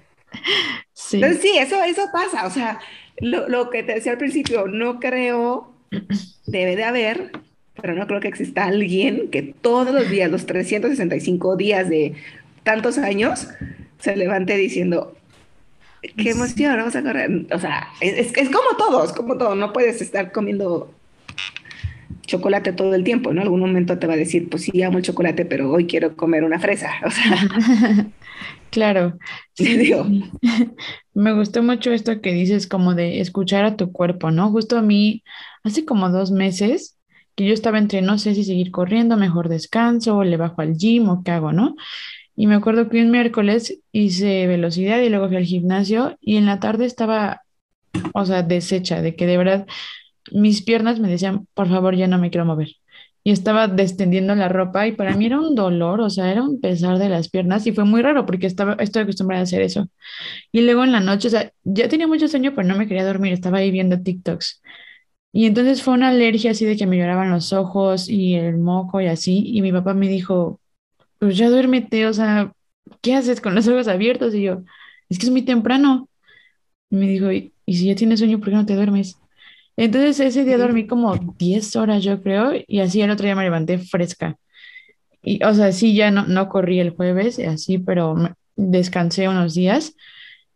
Sí. 0.93 1.17
Entonces, 1.17 1.41
sí, 1.41 1.57
eso, 1.59 1.83
eso 1.83 2.09
pasa. 2.11 2.47
O 2.47 2.49
sea, 2.49 2.79
lo, 3.17 3.47
lo 3.49 3.69
que 3.69 3.83
te 3.83 3.93
decía 3.93 4.13
al 4.13 4.17
principio, 4.17 4.67
no 4.67 4.99
creo, 4.99 5.71
debe 6.47 6.75
de 6.75 6.83
haber 6.85 7.31
pero 7.81 7.95
no 7.95 8.07
creo 8.07 8.19
que 8.19 8.27
exista 8.27 8.65
alguien 8.65 9.29
que 9.29 9.41
todos 9.41 9.93
los 9.93 10.09
días, 10.09 10.29
los 10.31 10.45
365 10.45 11.55
días 11.55 11.89
de 11.89 12.13
tantos 12.63 12.97
años, 12.97 13.47
se 13.99 14.15
levante 14.15 14.55
diciendo, 14.57 15.15
qué 16.17 16.31
emoción, 16.31 16.77
vamos 16.77 16.95
a 16.95 17.03
correr. 17.03 17.47
O 17.51 17.59
sea, 17.59 17.89
es, 18.01 18.35
es, 18.37 18.49
como 18.49 18.77
todo, 18.77 19.03
es 19.03 19.11
como 19.11 19.37
todo, 19.37 19.55
no 19.55 19.73
puedes 19.73 20.01
estar 20.01 20.31
comiendo 20.31 20.93
chocolate 22.25 22.73
todo 22.73 22.93
el 22.95 23.03
tiempo, 23.03 23.33
¿no? 23.33 23.41
Algún 23.41 23.59
momento 23.59 23.99
te 23.99 24.07
va 24.07 24.13
a 24.13 24.17
decir, 24.17 24.49
pues 24.49 24.63
sí, 24.63 24.81
amo 24.81 24.97
el 24.97 25.03
chocolate, 25.03 25.45
pero 25.45 25.71
hoy 25.71 25.87
quiero 25.87 26.15
comer 26.15 26.43
una 26.43 26.59
fresa, 26.59 26.91
o 27.05 27.11
sea. 27.11 28.11
Claro. 28.73 29.17
Sí, 29.55 29.77
digo. 29.77 30.03
Me 31.13 31.31
gustó 31.33 31.61
mucho 31.61 31.91
esto 31.91 32.21
que 32.21 32.33
dices 32.33 32.65
como 32.65 32.95
de 32.95 33.21
escuchar 33.21 33.65
a 33.65 33.77
tu 33.77 33.91
cuerpo, 33.91 34.31
¿no? 34.31 34.49
Justo 34.49 34.79
a 34.79 34.81
mí, 34.81 35.23
hace 35.63 35.85
como 35.85 36.09
dos 36.09 36.31
meses, 36.31 36.92
que 37.35 37.45
yo 37.45 37.53
estaba 37.53 37.77
entre 37.79 38.01
no 38.01 38.17
sé 38.17 38.35
si 38.35 38.43
seguir 38.43 38.71
corriendo, 38.71 39.17
mejor 39.17 39.49
descanso, 39.49 40.23
le 40.23 40.37
bajo 40.37 40.61
al 40.61 40.75
gym 40.77 41.09
o 41.09 41.23
qué 41.23 41.31
hago, 41.31 41.51
¿no? 41.53 41.75
Y 42.35 42.47
me 42.47 42.55
acuerdo 42.55 42.89
que 42.89 43.01
un 43.01 43.11
miércoles 43.11 43.79
hice 43.91 44.47
velocidad 44.47 44.99
y 45.01 45.09
luego 45.09 45.27
fui 45.27 45.37
al 45.37 45.45
gimnasio 45.45 46.17
y 46.21 46.37
en 46.37 46.45
la 46.47 46.59
tarde 46.59 46.85
estaba, 46.85 47.41
o 48.13 48.25
sea, 48.25 48.43
deshecha 48.43 49.01
de 49.01 49.15
que 49.15 49.27
de 49.27 49.37
verdad 49.37 49.67
mis 50.31 50.63
piernas 50.63 50.99
me 50.99 51.09
decían, 51.09 51.47
por 51.53 51.69
favor, 51.69 51.95
ya 51.95 52.07
no 52.07 52.17
me 52.17 52.31
quiero 52.31 52.45
mover. 52.45 52.69
Y 53.25 53.31
estaba 53.31 53.67
descendiendo 53.67 54.35
la 54.35 54.49
ropa 54.49 54.87
y 54.87 54.93
para 54.93 55.15
mí 55.15 55.27
era 55.27 55.39
un 55.39 55.55
dolor, 55.55 56.01
o 56.01 56.09
sea, 56.09 56.31
era 56.31 56.43
un 56.43 56.59
pesar 56.59 56.97
de 56.99 57.07
las 57.09 57.29
piernas 57.29 57.65
y 57.67 57.71
fue 57.71 57.85
muy 57.85 58.01
raro 58.01 58.25
porque 58.25 58.47
estaba, 58.47 58.73
estoy 58.79 59.03
acostumbrada 59.03 59.41
a 59.41 59.43
hacer 59.43 59.61
eso. 59.61 59.87
Y 60.51 60.61
luego 60.61 60.83
en 60.83 60.91
la 60.93 60.99
noche, 61.01 61.29
o 61.29 61.31
sea, 61.31 61.51
ya 61.63 61.87
tenía 61.89 62.07
mucho 62.07 62.27
sueño, 62.27 62.53
pero 62.55 62.67
no 62.67 62.77
me 62.77 62.87
quería 62.87 63.05
dormir, 63.05 63.33
estaba 63.33 63.59
ahí 63.59 63.71
viendo 63.71 64.01
TikToks. 64.01 64.61
Y 65.33 65.47
entonces 65.47 65.83
fue 65.83 65.95
una 65.95 66.09
alergia 66.11 66.51
así 66.53 66.65
de 66.65 66.77
que 66.77 66.87
me 66.87 66.97
lloraban 66.99 67.31
los 67.31 67.53
ojos 67.53 68.09
y 68.09 68.35
el 68.35 68.59
moco 68.59 69.01
y 69.01 69.07
así. 69.07 69.43
Y 69.47 69.61
mi 69.63 69.73
papá 69.73 69.95
me 69.95 70.09
dijo, 70.09 70.61
pues 71.19 71.37
ya 71.37 71.49
duérmete, 71.49 72.07
o 72.07 72.13
sea, 72.13 72.53
¿qué 73.01 73.15
haces 73.15 73.41
con 73.41 73.55
los 73.55 73.67
ojos 73.67 73.87
abiertos? 73.89 74.35
Y 74.35 74.43
yo, 74.43 74.63
es 75.09 75.19
que 75.19 75.25
es 75.27 75.31
muy 75.31 75.43
temprano. 75.43 76.09
Y 76.89 76.95
me 76.97 77.07
dijo, 77.07 77.31
y, 77.31 77.53
y 77.65 77.75
si 77.77 77.87
ya 77.87 77.95
tienes 77.95 78.19
sueño, 78.19 78.39
¿por 78.39 78.49
qué 78.49 78.55
no 78.55 78.65
te 78.65 78.75
duermes? 78.75 79.17
Entonces 79.77 80.19
ese 80.19 80.45
día 80.45 80.57
dormí 80.57 80.87
como 80.87 81.15
10 81.37 81.75
horas, 81.75 82.03
yo 82.03 82.21
creo, 82.23 82.53
y 82.67 82.79
así 82.81 83.01
el 83.01 83.11
otro 83.11 83.25
día 83.25 83.35
me 83.35 83.43
levanté 83.43 83.79
fresca. 83.79 84.37
Y, 85.23 85.43
o 85.43 85.53
sea, 85.53 85.71
sí, 85.71 85.95
ya 85.95 86.11
no, 86.11 86.25
no 86.27 86.49
corrí 86.49 86.79
el 86.79 86.91
jueves, 86.91 87.39
así, 87.39 87.77
pero 87.79 88.15
me- 88.15 88.33
descansé 88.55 89.27
unos 89.29 89.53
días. 89.55 89.95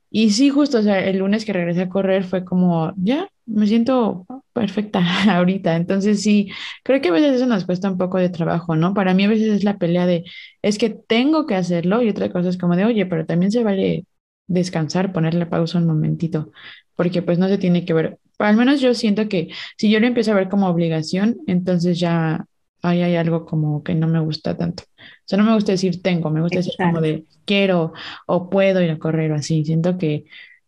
Y 0.10 0.30
sí, 0.32 0.50
justo, 0.50 0.80
o 0.80 0.82
sea, 0.82 1.04
el 1.06 1.18
lunes 1.18 1.46
que 1.46 1.54
regresé 1.54 1.82
a 1.84 1.90
correr 1.90 2.24
fue 2.24 2.46
como, 2.46 2.94
ya, 2.98 3.28
me 3.46 3.68
siento 3.68 4.26
perfecta 4.54 5.02
ahorita. 5.38 5.76
Entonces 5.76 6.22
sí, 6.22 6.50
creo 6.84 7.02
que 7.02 7.10
a 7.10 7.12
veces 7.12 7.36
eso 7.36 7.46
nos 7.46 7.66
cuesta 7.66 7.90
un 7.92 7.98
poco 7.98 8.18
de 8.18 8.30
trabajo, 8.30 8.76
¿no? 8.76 8.94
Para 8.94 9.14
mí 9.14 9.26
a 9.26 9.28
veces 9.30 9.48
es 9.50 9.64
la 9.64 9.78
pelea 9.78 10.06
de, 10.06 10.24
es 10.62 10.78
que 10.78 10.90
tengo 10.90 11.46
que 11.46 11.56
hacerlo 11.56 12.02
y 12.02 12.10
otra 12.10 12.32
cosa 12.32 12.50
es 12.50 12.58
como 12.58 12.76
de, 12.76 12.86
oye, 12.86 13.06
pero 13.06 13.26
también 13.26 13.52
se 13.52 13.64
vale 13.64 14.06
descansar, 14.48 15.12
ponerle 15.12 15.46
pausa 15.46 15.78
un 15.78 15.88
momentito, 15.88 16.52
porque 16.96 17.22
pues 17.22 17.38
no 17.38 17.48
se 17.50 17.58
tiene 17.58 17.84
que 17.86 17.94
ver, 17.94 18.18
al 18.40 18.56
menos 18.56 18.80
yo 18.82 18.94
siento 18.94 19.28
que 19.28 19.50
si 19.78 19.90
yo 19.92 20.00
lo 20.00 20.08
empiezo 20.08 20.32
a 20.32 20.36
ver 20.36 20.48
como 20.50 20.68
obligación, 20.70 21.38
entonces 21.48 22.00
ya 22.00 22.46
ahí 22.82 23.02
hay 23.02 23.16
algo 23.18 23.46
como 23.46 23.84
que 23.84 23.94
no 23.96 24.08
me 24.08 24.20
gusta 24.22 24.56
tanto. 24.58 24.84
O 25.28 25.30
sea, 25.30 25.38
no 25.38 25.44
me 25.44 25.54
gusta 25.54 25.74
decir 25.74 26.02
tengo, 26.02 26.30
me 26.30 26.40
gusta 26.40 26.60
decir 26.60 26.76
como 26.78 27.02
de 27.02 27.26
quiero 27.44 27.92
o 28.28 28.50
puedo 28.50 28.82
ir 28.82 28.92
a 28.92 28.98
correr 28.98 29.30
o 29.34 29.36
así. 29.36 29.66
Siento 29.66 29.98
que 29.98 30.24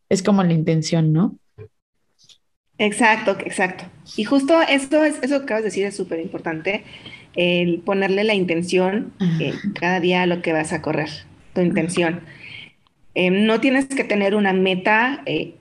es 0.10 0.22
como 0.22 0.44
la 0.44 0.52
intención, 0.52 1.14
¿no? 1.14 1.38
Exacto, 2.78 3.38
exacto. 3.40 3.86
Y 4.18 4.26
justo 4.26 4.62
esto 4.62 5.06
es, 5.06 5.16
eso 5.22 5.38
que 5.38 5.44
acabas 5.46 5.64
de 5.64 5.70
decir 5.70 5.86
es 5.86 5.96
súper 5.96 6.20
importante, 6.20 6.84
el 7.36 7.80
ponerle 7.80 8.26
la 8.26 8.34
intención 8.34 9.14
eh, 9.40 9.54
cada 9.80 10.02
día 10.02 10.24
a 10.24 10.26
lo 10.26 10.42
que 10.42 10.52
vas 10.52 10.74
a 10.74 10.82
correr, 10.82 11.10
tu 11.54 11.62
intención. 11.62 12.20
Eh, 13.16 13.30
no 13.30 13.62
tienes 13.62 13.86
que 13.86 14.04
tener 14.04 14.36
una 14.36 14.52
meta 14.52 15.22
eh, 15.26 15.56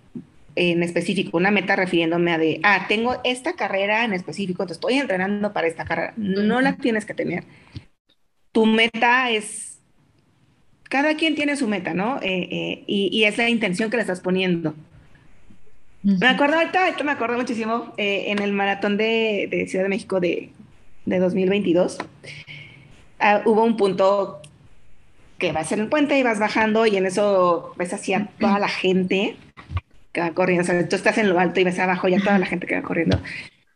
en 0.57 0.83
específico, 0.83 1.37
una 1.37 1.53
meta 1.53 1.77
refiriéndome 1.77 2.33
a 2.33 2.39
de, 2.39 2.59
ah, 2.65 2.87
tengo 2.89 3.21
esta 3.23 3.53
carrera 3.53 4.05
en 4.05 4.13
específico, 4.13 4.67
te 4.67 4.73
estoy 4.73 4.95
entrenando 4.95 5.53
para 5.53 5.69
esta 5.69 5.85
carrera. 5.85 6.15
No 6.17 6.61
la 6.61 6.75
tienes 6.75 7.05
que 7.05 7.15
tener. 7.15 7.45
Tu 8.53 8.67
meta 8.67 9.31
es, 9.31 9.79
cada 10.85 11.15
quien 11.15 11.35
tiene 11.35 11.57
su 11.57 11.69
meta, 11.69 11.95
¿no? 11.95 12.19
Eh, 12.23 12.49
eh, 12.51 12.85
y, 12.87 13.09
y, 13.13 13.25
es 13.25 13.39
la 13.39 13.49
intención 13.49 13.91
que 13.91 13.97
le 13.97 14.03
estás 14.03 14.21
poniendo. 14.21 14.75
Me 16.03 16.29
acuerdo 16.29 16.57
ahorita, 16.57 16.85
ahorita 16.85 17.05
me 17.05 17.13
acuerdo 17.13 17.37
muchísimo 17.37 17.93
eh, 17.97 18.27
en 18.29 18.41
el 18.41 18.53
maratón 18.53 18.97
de, 18.97 19.49
de, 19.51 19.67
Ciudad 19.67 19.85
de 19.85 19.89
México 19.89 20.21
de, 20.21 20.51
de 21.07 21.19
2022. 21.19 21.99
Uh, 23.21 23.51
hubo 23.51 23.65
un 23.65 23.77
punto 23.77 24.41
que 25.39 25.53
vas 25.53 25.73
en 25.73 25.81
el 25.81 25.89
puente 25.89 26.17
y 26.19 26.23
vas 26.23 26.39
bajando 26.39 26.87
y 26.87 26.97
en 26.97 27.07
eso 27.07 27.75
ves 27.77 27.93
hacia 27.93 28.29
toda 28.39 28.59
la 28.61 28.69
gente 28.69 29.37
que 30.13 30.21
va 30.21 30.31
corriendo. 30.31 30.63
O 30.63 30.67
sea, 30.67 30.89
tú 30.89 30.95
estás 30.95 31.19
en 31.19 31.29
lo 31.29 31.39
alto 31.39 31.59
y 31.61 31.65
ves 31.65 31.79
abajo 31.81 32.07
ya 32.09 32.21
toda 32.21 32.39
la 32.39 32.47
gente 32.47 32.67
que 32.67 32.77
va 32.77 32.83
corriendo. 32.83 33.21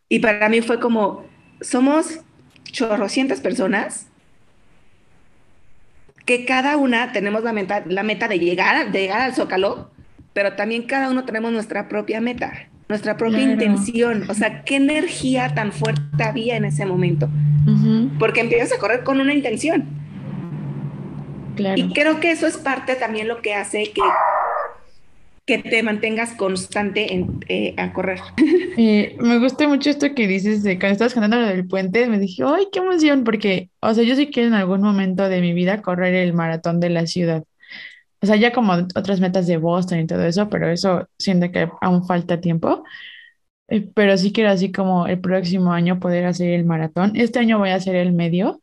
Y 0.08 0.20
para 0.20 0.48
mí 0.48 0.60
fue 0.60 0.78
como, 0.78 1.24
somos 1.60 2.20
chorrocientas 2.64 3.40
personas 3.40 4.06
que 6.24 6.44
cada 6.44 6.76
una 6.76 7.12
tenemos 7.12 7.42
la 7.42 7.52
meta, 7.52 7.82
la 7.86 8.02
meta 8.02 8.28
de, 8.28 8.38
llegar, 8.38 8.90
de 8.92 9.00
llegar 9.00 9.20
al 9.20 9.34
zócalo, 9.34 9.90
pero 10.32 10.54
también 10.54 10.84
cada 10.84 11.10
uno 11.10 11.24
tenemos 11.24 11.52
nuestra 11.52 11.88
propia 11.88 12.20
meta, 12.20 12.52
nuestra 12.88 13.16
propia 13.16 13.38
Claro, 13.38 13.52
intención. 13.52 14.24
O 14.30 14.34
sea, 14.34 14.64
qué 14.64 14.76
energía 14.76 15.54
tan 15.54 15.72
fuerte 15.72 16.22
había 16.24 16.56
en 16.56 16.64
ese 16.64 16.86
momento. 16.86 17.28
Porque 18.18 18.40
empiezas 18.40 18.72
a 18.72 18.78
correr 18.78 19.04
con 19.04 19.20
una 19.20 19.32
intención. 19.34 19.84
claro. 21.56 21.80
Y 21.80 21.92
creo 21.92 22.18
que 22.20 22.30
eso 22.32 22.46
es 22.46 22.56
parte 22.56 22.94
también 22.96 23.28
lo 23.28 23.40
que 23.42 23.54
hace 23.54 23.84
que, 23.92 24.00
que 25.52 25.70
te 25.70 25.82
mantengas 25.82 26.32
constante 26.32 27.12
en, 27.12 27.40
eh, 27.48 27.74
a 27.76 27.92
correr. 27.92 28.20
Eh, 28.74 29.16
me 29.20 29.38
gusta 29.38 29.68
mucho 29.68 29.90
esto 29.90 30.14
que 30.14 30.26
dices 30.26 30.62
de 30.62 30.78
cuando 30.78 30.92
estabas 30.92 31.12
cantando 31.12 31.38
lo 31.38 31.46
del 31.46 31.68
puente, 31.68 32.06
me 32.08 32.18
dije, 32.18 32.42
¡ay, 32.42 32.68
qué 32.72 32.78
emoción! 32.78 33.22
Porque, 33.22 33.68
o 33.80 33.92
sea, 33.92 34.02
yo 34.02 34.16
sí 34.16 34.28
quiero 34.28 34.48
en 34.48 34.54
algún 34.54 34.80
momento 34.80 35.28
de 35.28 35.42
mi 35.42 35.52
vida 35.52 35.82
correr 35.82 36.14
el 36.14 36.32
maratón 36.32 36.80
de 36.80 36.88
la 36.88 37.06
ciudad. 37.06 37.44
O 38.22 38.26
sea, 38.26 38.36
ya 38.36 38.52
como 38.52 38.72
otras 38.72 39.20
metas 39.20 39.46
de 39.46 39.58
Boston 39.58 40.00
y 40.00 40.06
todo 40.06 40.24
eso, 40.24 40.48
pero 40.48 40.70
eso 40.70 41.06
siento 41.18 41.50
que 41.50 41.68
aún 41.82 42.06
falta 42.06 42.40
tiempo. 42.40 42.82
Eh, 43.68 43.86
pero 43.94 44.16
sí 44.16 44.32
quiero 44.32 44.50
así 44.50 44.72
como 44.72 45.06
el 45.06 45.20
próximo 45.20 45.72
año 45.72 46.00
poder 46.00 46.24
hacer 46.24 46.50
el 46.50 46.64
maratón. 46.64 47.12
Este 47.14 47.40
año 47.40 47.58
voy 47.58 47.70
a 47.70 47.74
hacer 47.76 47.96
el 47.96 48.12
medio 48.12 48.61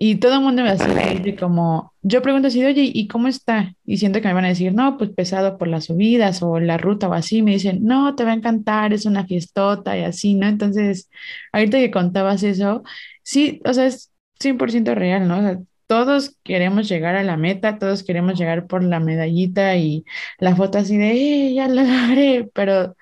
y 0.00 0.16
todo 0.16 0.34
el 0.34 0.40
mundo 0.42 0.62
me 0.62 0.72
dice 0.74 1.36
como, 1.36 1.92
yo 2.02 2.22
pregunto 2.22 2.48
así, 2.48 2.64
oye, 2.64 2.88
¿y 2.94 3.08
cómo 3.08 3.26
está? 3.26 3.74
Y 3.84 3.96
siento 3.96 4.20
que 4.20 4.28
me 4.28 4.34
van 4.34 4.44
a 4.44 4.48
decir, 4.48 4.72
no, 4.72 4.96
pues 4.96 5.10
pesado 5.10 5.58
por 5.58 5.66
las 5.66 5.86
subidas 5.86 6.40
o 6.42 6.60
la 6.60 6.78
ruta 6.78 7.08
o 7.08 7.14
así. 7.14 7.42
Me 7.42 7.52
dicen, 7.52 7.80
no, 7.84 8.14
te 8.14 8.22
va 8.24 8.30
a 8.30 8.34
encantar, 8.34 8.92
es 8.92 9.06
una 9.06 9.26
fiestota 9.26 9.98
y 9.98 10.04
así, 10.04 10.34
¿no? 10.34 10.46
Entonces, 10.46 11.10
ahorita 11.52 11.78
que 11.78 11.90
contabas 11.90 12.44
eso, 12.44 12.84
sí, 13.24 13.60
o 13.64 13.74
sea, 13.74 13.86
es 13.86 14.12
100% 14.38 14.94
real, 14.94 15.26
¿no? 15.26 15.38
O 15.38 15.42
sea, 15.42 15.58
todos 15.88 16.36
queremos 16.44 16.88
llegar 16.88 17.16
a 17.16 17.24
la 17.24 17.36
meta, 17.36 17.78
todos 17.78 18.04
queremos 18.04 18.38
llegar 18.38 18.66
por 18.68 18.84
la 18.84 19.00
medallita 19.00 19.74
y 19.76 20.04
la 20.38 20.54
foto 20.54 20.78
así 20.78 20.96
de, 20.96 21.48
eh, 21.48 21.54
ya 21.54 21.66
lo 21.68 21.82
logré, 21.82 22.48
pero 22.54 22.96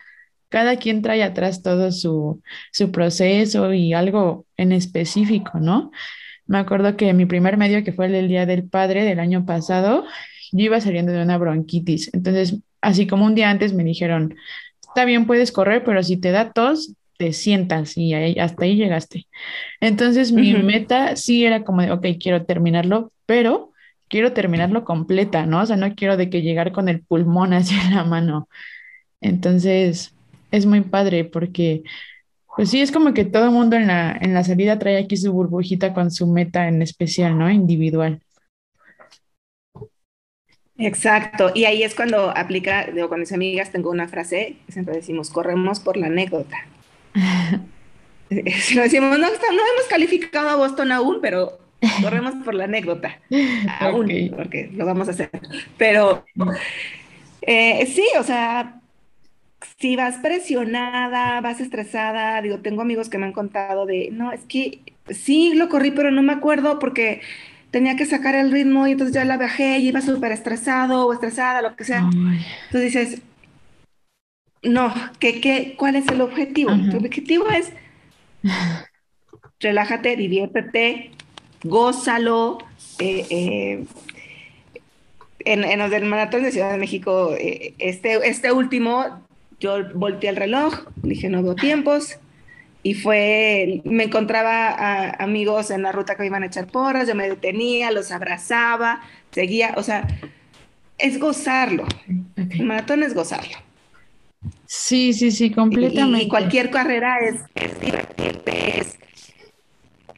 cada 0.49 0.77
quien 0.77 1.03
trae 1.03 1.23
atrás 1.23 1.63
todo 1.63 1.93
su, 1.93 2.43
su 2.73 2.91
proceso 2.93 3.73
y 3.75 3.93
algo 3.93 4.47
en 4.57 4.73
específico, 4.73 5.59
¿no? 5.61 5.91
Me 6.47 6.59
acuerdo 6.59 6.97
que 6.97 7.13
mi 7.13 7.27
primer 7.27 7.57
medio, 7.57 7.83
que 7.85 7.93
fue 7.93 8.07
el 8.07 8.13
del 8.13 8.29
Día 8.29 8.47
del 8.47 8.69
Padre 8.69 9.05
del 9.05 9.19
año 9.21 9.45
pasado, 9.47 10.05
yo 10.53 10.65
iba 10.65 10.81
saliendo 10.81 11.13
de 11.13 11.23
una 11.23 11.39
bronquitis. 11.39 12.11
Entonces, 12.15 12.57
así 12.81 13.07
como 13.07 13.25
un 13.27 13.35
día 13.35 13.51
antes 13.51 13.73
me 13.75 13.85
dijeron, 13.85 14.35
está 14.81 15.05
bien, 15.05 15.27
puedes 15.27 15.53
correr, 15.53 15.85
pero 15.85 16.03
si 16.03 16.17
te 16.19 16.31
da 16.31 16.53
tos, 16.53 16.95
te 17.19 17.33
sientas 17.33 17.97
y 17.97 18.15
ahí- 18.15 18.39
hasta 18.39 18.65
ahí 18.65 18.77
llegaste. 18.77 19.27
Entonces, 19.81 20.33
Uh 20.37 20.41
mi 20.41 20.55
-huh. 20.55 20.63
meta 20.65 21.17
sí 21.17 21.45
era 21.47 21.65
como 21.65 21.83
de, 21.83 21.93
ok, 21.93 22.07
quiero 22.21 22.45
terminarlo, 22.47 23.13
pero 23.27 23.73
quiero 24.09 24.33
terminarlo 24.35 24.85
completa, 24.85 25.47
¿no? 25.47 25.63
O 25.63 25.67
sea, 25.67 25.77
no 25.77 25.95
quiero 25.97 26.17
de 26.17 26.31
que 26.31 26.43
llegar 26.43 26.73
con 26.73 26.89
el 26.89 27.03
pulmón 27.05 27.53
hacia 27.55 27.91
la 27.91 28.05
mano. 28.05 28.49
Entonces, 29.21 30.15
es 30.51 30.67
muy 30.67 30.83
padre 30.83 31.25
porque, 31.25 31.83
pues 32.57 32.71
sí, 32.71 32.81
es 32.81 32.91
como 32.91 33.13
que 33.13 33.25
todo 33.25 33.45
el 33.45 33.51
mundo 33.51 33.77
en 33.77 33.87
la, 33.87 34.17
en 34.19 34.33
la 34.33 34.43
salida 34.43 34.79
trae 34.79 34.97
aquí 34.97 35.17
su 35.17 35.33
burbujita 35.33 35.93
con 35.93 36.11
su 36.11 36.27
meta 36.27 36.69
en 36.69 36.81
especial, 36.81 37.39
¿no? 37.39 37.51
Individual. 37.51 38.23
Exacto, 40.79 41.53
y 41.55 41.65
ahí 41.65 41.83
es 41.83 41.95
cuando 41.95 42.37
aplica, 42.37 42.87
digo, 42.87 43.09
con 43.09 43.21
mis 43.21 43.33
amigas 43.33 43.73
tengo 43.73 43.91
una 43.91 44.09
frase, 44.09 44.57
siempre 44.69 44.95
decimos, 44.95 45.31
corremos 45.31 45.81
por 45.81 45.97
la 45.97 46.07
anécdota. 46.07 46.57
Si 48.29 48.75
lo 48.75 48.83
decimos, 48.83 49.17
no, 49.21 49.29
no 49.29 49.29
hemos 49.29 49.87
calificado 49.89 50.49
a 50.49 50.57
Boston 50.57 50.91
aún, 50.91 51.19
pero 51.23 51.61
corremos 52.03 52.35
por 52.45 52.55
la 52.55 52.65
anécdota, 52.65 53.21
aún, 53.79 54.11
porque 54.35 54.69
lo 54.75 54.85
vamos 54.85 55.07
a 55.07 55.13
hacer. 55.13 55.31
Pero 55.79 56.25
eh, 57.43 57.87
sí, 57.87 58.05
o 58.19 58.25
sea, 58.25 58.81
si 59.79 59.97
vas 59.97 60.17
presionada, 60.19 61.41
vas 61.41 61.61
estresada, 61.61 62.41
digo, 62.41 62.61
tengo 62.61 62.83
amigos 62.83 63.09
que 63.09 63.19
me 63.19 63.27
han 63.27 63.33
contado 63.33 63.87
de, 63.87 64.09
no, 64.11 64.33
es 64.33 64.41
que 64.45 64.81
sí 65.11 65.55
lo 65.55 65.69
corrí, 65.69 65.91
pero 65.91 66.11
no 66.11 66.23
me 66.23 66.33
acuerdo 66.33 66.79
porque 66.79 67.21
tenía 67.71 67.97
que 67.97 68.07
sacar 68.07 68.35
el 68.35 68.51
ritmo 68.51 68.87
y 68.87 68.93
entonces 68.93 69.15
ya 69.15 69.25
la 69.25 69.37
bajé 69.37 69.79
y 69.79 69.89
iba 69.89 70.01
súper 70.01 70.33
estresado 70.33 71.07
o 71.07 71.13
estresada, 71.13 71.61
lo 71.61 71.77
que 71.77 71.85
sea. 71.85 72.09
Ay, 72.09 72.45
Entonces 72.67 72.93
dices, 72.93 73.23
no, 74.63 74.95
¿qué, 75.19 75.41
qué, 75.41 75.75
¿cuál 75.77 75.97
es 75.97 76.09
el 76.09 76.21
objetivo? 76.23 76.73
Tu 76.91 76.97
objetivo 76.97 77.49
es 77.51 77.73
relájate, 79.61 80.17
diviértete, 80.17 81.11
gózalo. 81.65 82.59
Eh, 82.99 83.27
eh, 83.31 83.85
en, 85.41 85.65
en, 85.65 85.79
los 85.79 85.91
del 85.91 86.07
maratón 86.07 86.43
de 86.43 86.51
Ciudad 86.51 86.73
de 86.73 86.79
México, 86.79 87.35
eh, 87.39 87.75
este, 87.79 88.27
este 88.29 88.53
último, 88.53 89.26
yo 89.61 89.79
volteé 89.95 90.31
el 90.31 90.37
reloj, 90.37 90.87
dije 91.03 91.29
no 91.29 91.43
veo 91.43 91.55
tiempos, 91.55 92.19
y 92.83 92.95
fue, 92.95 93.83
me 93.85 94.05
encontraba 94.05 94.69
a 94.71 95.11
amigos 95.25 95.71
en 95.71 95.83
la 95.83 95.93
ruta 95.93 96.15
que 96.17 96.23
me 96.23 96.27
iban 96.29 96.45
a 96.45 96.47
echar 96.47 96.69
porras, 96.69 97.09
yo 97.09 97.15
me 97.17 97.29
detenía, 97.29 97.91
los 97.93 98.13
abrazaba, 98.13 99.03
seguía, 99.33 99.75
o 99.77 99.83
sea, 99.83 100.07
es 100.99 101.19
gozarlo. 101.21 101.87
El 102.37 102.65
maratón 102.67 103.03
es 103.03 103.15
gozarlo. 103.15 103.57
Sí, 104.67 105.13
sí, 105.13 105.31
sí, 105.31 105.51
Y, 105.69 105.79
completamente. 105.85 106.25
y 106.25 106.29
cualquier 106.29 106.71
carrera 106.71 107.19
es, 107.21 107.37
es 107.55 107.81
divertirte, 107.81 108.81
es, 108.81 108.99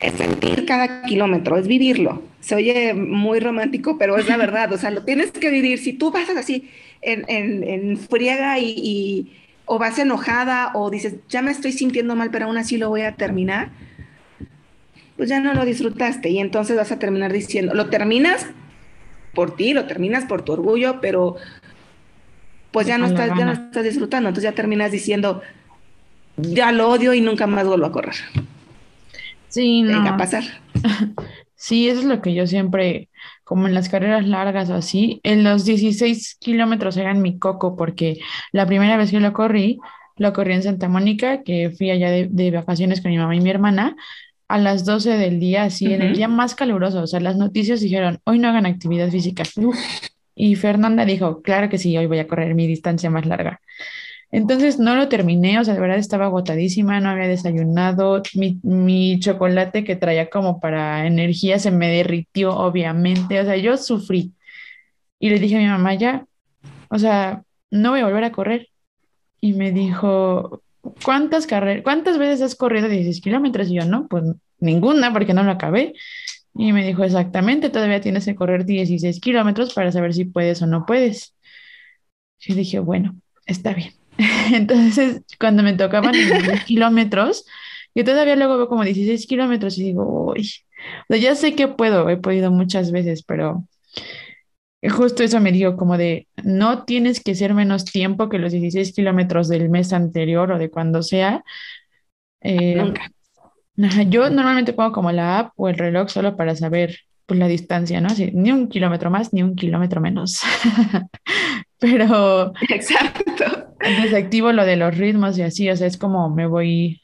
es 0.00 0.14
sentir 0.14 0.64
cada 0.66 1.02
kilómetro, 1.02 1.56
es 1.56 1.66
vivirlo. 1.66 2.22
Se 2.40 2.54
oye 2.54 2.94
muy 2.94 3.40
romántico, 3.40 3.98
pero 3.98 4.16
es 4.18 4.26
la 4.28 4.36
verdad, 4.36 4.72
o 4.72 4.78
sea, 4.78 4.90
lo 4.90 5.04
tienes 5.04 5.32
que 5.32 5.50
vivir. 5.50 5.78
Si 5.78 5.92
tú 5.92 6.10
vas 6.12 6.28
así 6.30 6.70
en, 7.02 7.24
en, 7.28 7.64
en 7.64 7.98
friega 7.98 8.58
y, 8.58 8.74
y- 8.76 9.32
o 9.70 9.78
vas 9.78 9.98
enojada 9.98 10.70
o 10.74 10.90
dices, 10.90 11.16
ya 11.28 11.42
me 11.42 11.50
estoy 11.50 11.72
sintiendo 11.72 12.16
mal, 12.16 12.30
pero 12.30 12.46
aún 12.46 12.56
así 12.56 12.78
lo 12.78 12.88
voy 12.88 13.02
a 13.02 13.16
terminar, 13.16 13.70
pues 15.16 15.28
ya 15.28 15.40
no 15.40 15.52
lo 15.54 15.64
disfrutaste 15.64 16.30
y 16.30 16.38
entonces 16.38 16.76
vas 16.76 16.92
a 16.92 16.98
terminar 16.98 17.32
diciendo, 17.32 17.74
lo 17.74 17.90
terminas 17.90 18.46
por 19.34 19.56
ti, 19.56 19.74
lo 19.74 19.86
terminas 19.86 20.24
por 20.26 20.42
tu 20.42 20.52
orgullo, 20.52 21.00
pero 21.00 21.36
pues 22.70 22.86
ya 22.86 22.98
no 22.98 23.06
estás, 23.06 23.34
ya 23.34 23.44
no 23.44 23.52
estás 23.52 23.84
disfrutando, 23.84 24.28
entonces 24.28 24.50
ya 24.50 24.54
terminas 24.54 24.92
diciendo, 24.92 25.42
ya 26.36 26.72
lo 26.72 26.88
odio 26.90 27.14
y 27.14 27.20
nunca 27.20 27.46
más 27.46 27.66
vuelvo 27.66 27.86
a 27.86 27.92
correr. 27.92 28.16
Sí, 29.48 29.82
Venga 29.82 30.08
a 30.08 30.12
no. 30.12 30.16
pasar. 30.16 30.44
Sí, 31.60 31.88
eso 31.88 31.98
es 31.98 32.06
lo 32.06 32.22
que 32.22 32.34
yo 32.34 32.46
siempre, 32.46 33.08
como 33.42 33.66
en 33.66 33.74
las 33.74 33.88
carreras 33.88 34.24
largas 34.24 34.70
o 34.70 34.74
así, 34.74 35.18
en 35.24 35.42
los 35.42 35.64
16 35.64 36.36
kilómetros 36.38 36.96
eran 36.96 37.20
mi 37.20 37.36
coco, 37.40 37.76
porque 37.76 38.20
la 38.52 38.64
primera 38.64 38.96
vez 38.96 39.10
que 39.10 39.18
lo 39.18 39.32
corrí, 39.32 39.80
lo 40.18 40.32
corrí 40.32 40.52
en 40.54 40.62
Santa 40.62 40.88
Mónica, 40.88 41.42
que 41.42 41.70
fui 41.76 41.90
allá 41.90 42.12
de, 42.12 42.28
de 42.30 42.52
vacaciones 42.52 43.00
con 43.00 43.10
mi 43.10 43.18
mamá 43.18 43.34
y 43.34 43.40
mi 43.40 43.50
hermana, 43.50 43.96
a 44.46 44.58
las 44.58 44.84
12 44.84 45.18
del 45.18 45.40
día, 45.40 45.64
así, 45.64 45.92
en 45.92 46.02
el 46.02 46.14
día 46.14 46.28
más 46.28 46.54
caluroso, 46.54 47.02
o 47.02 47.06
sea, 47.08 47.18
las 47.18 47.36
noticias 47.36 47.80
dijeron, 47.80 48.20
hoy 48.22 48.38
no 48.38 48.48
hagan 48.48 48.64
actividad 48.64 49.10
física. 49.10 49.42
Y 50.36 50.54
Fernanda 50.54 51.04
dijo, 51.04 51.42
claro 51.42 51.68
que 51.68 51.78
sí, 51.78 51.96
hoy 51.98 52.06
voy 52.06 52.20
a 52.20 52.28
correr 52.28 52.54
mi 52.54 52.68
distancia 52.68 53.10
más 53.10 53.26
larga. 53.26 53.60
Entonces 54.30 54.78
no 54.78 54.94
lo 54.94 55.08
terminé, 55.08 55.58
o 55.58 55.64
sea, 55.64 55.74
de 55.74 55.80
verdad 55.80 55.98
estaba 55.98 56.26
agotadísima, 56.26 57.00
no 57.00 57.08
había 57.10 57.28
desayunado, 57.28 58.22
mi, 58.34 58.60
mi 58.62 59.18
chocolate 59.20 59.84
que 59.84 59.96
traía 59.96 60.28
como 60.28 60.60
para 60.60 61.06
energía 61.06 61.58
se 61.58 61.70
me 61.70 61.88
derritió, 61.88 62.54
obviamente, 62.54 63.40
o 63.40 63.44
sea, 63.44 63.56
yo 63.56 63.76
sufrí. 63.78 64.34
Y 65.18 65.30
le 65.30 65.38
dije 65.38 65.56
a 65.56 65.60
mi 65.60 65.66
mamá, 65.66 65.94
ya, 65.94 66.26
o 66.90 66.98
sea, 66.98 67.42
no 67.70 67.90
voy 67.90 68.00
a 68.00 68.04
volver 68.04 68.24
a 68.24 68.32
correr. 68.32 68.68
Y 69.40 69.54
me 69.54 69.72
dijo, 69.72 70.62
¿cuántas 71.04 71.46
carreras, 71.46 71.82
cuántas 71.82 72.18
veces 72.18 72.42
has 72.42 72.54
corrido 72.54 72.88
16 72.88 73.20
kilómetros? 73.20 73.68
Y 73.70 73.74
yo, 73.74 73.84
no, 73.84 74.08
pues 74.08 74.24
ninguna, 74.60 75.12
porque 75.12 75.34
no 75.34 75.42
lo 75.42 75.52
acabé. 75.52 75.94
Y 76.54 76.72
me 76.72 76.84
dijo, 76.84 77.04
exactamente, 77.04 77.70
todavía 77.70 78.00
tienes 78.00 78.24
que 78.24 78.34
correr 78.34 78.64
16 78.64 79.20
kilómetros 79.20 79.74
para 79.74 79.92
saber 79.92 80.14
si 80.14 80.24
puedes 80.24 80.60
o 80.62 80.66
no 80.66 80.86
puedes. 80.86 81.34
Y 82.44 82.54
dije, 82.54 82.78
bueno, 82.80 83.16
está 83.46 83.74
bien. 83.74 83.92
Entonces, 84.52 85.22
cuando 85.38 85.62
me 85.62 85.74
tocaban 85.74 86.14
los 86.28 86.42
10 86.42 86.64
kilómetros, 86.64 87.46
yo 87.94 88.04
todavía 88.04 88.36
luego 88.36 88.56
veo 88.56 88.68
como 88.68 88.84
16 88.84 89.26
kilómetros 89.26 89.78
y 89.78 89.84
digo, 89.84 90.32
uy, 90.32 90.50
o 91.02 91.04
sea, 91.08 91.16
ya 91.16 91.34
sé 91.34 91.54
que 91.54 91.68
puedo, 91.68 92.08
he 92.10 92.16
podido 92.16 92.50
muchas 92.50 92.90
veces, 92.92 93.22
pero 93.22 93.64
justo 94.88 95.22
eso 95.22 95.40
me 95.40 95.52
dijo 95.52 95.76
como 95.76 95.96
de, 95.96 96.28
no 96.44 96.84
tienes 96.84 97.22
que 97.22 97.34
ser 97.34 97.54
menos 97.54 97.84
tiempo 97.84 98.28
que 98.28 98.38
los 98.38 98.52
16 98.52 98.92
kilómetros 98.92 99.48
del 99.48 99.68
mes 99.68 99.92
anterior 99.92 100.52
o 100.52 100.58
de 100.58 100.70
cuando 100.70 101.02
sea. 101.02 101.42
Eh, 102.40 102.76
Nunca. 102.76 103.10
yo 104.08 104.30
normalmente 104.30 104.72
pongo 104.72 104.92
como 104.92 105.10
la 105.10 105.40
app 105.40 105.52
o 105.56 105.68
el 105.68 105.76
reloj 105.76 106.08
solo 106.08 106.36
para 106.36 106.54
saber 106.54 106.98
pues, 107.26 107.38
la 107.38 107.48
distancia, 107.48 108.00
¿no? 108.00 108.08
Así, 108.08 108.30
ni 108.32 108.52
un 108.52 108.68
kilómetro 108.68 109.10
más, 109.10 109.32
ni 109.32 109.42
un 109.42 109.56
kilómetro 109.56 110.00
menos. 110.00 110.42
Pero 111.80 112.52
Exacto. 112.68 113.67
Desactivo 113.80 114.52
lo 114.52 114.64
de 114.64 114.76
los 114.76 114.96
ritmos 114.96 115.38
y 115.38 115.42
así, 115.42 115.68
o 115.70 115.76
sea, 115.76 115.86
es 115.86 115.96
como 115.98 116.30
me 116.30 116.46
voy, 116.46 117.00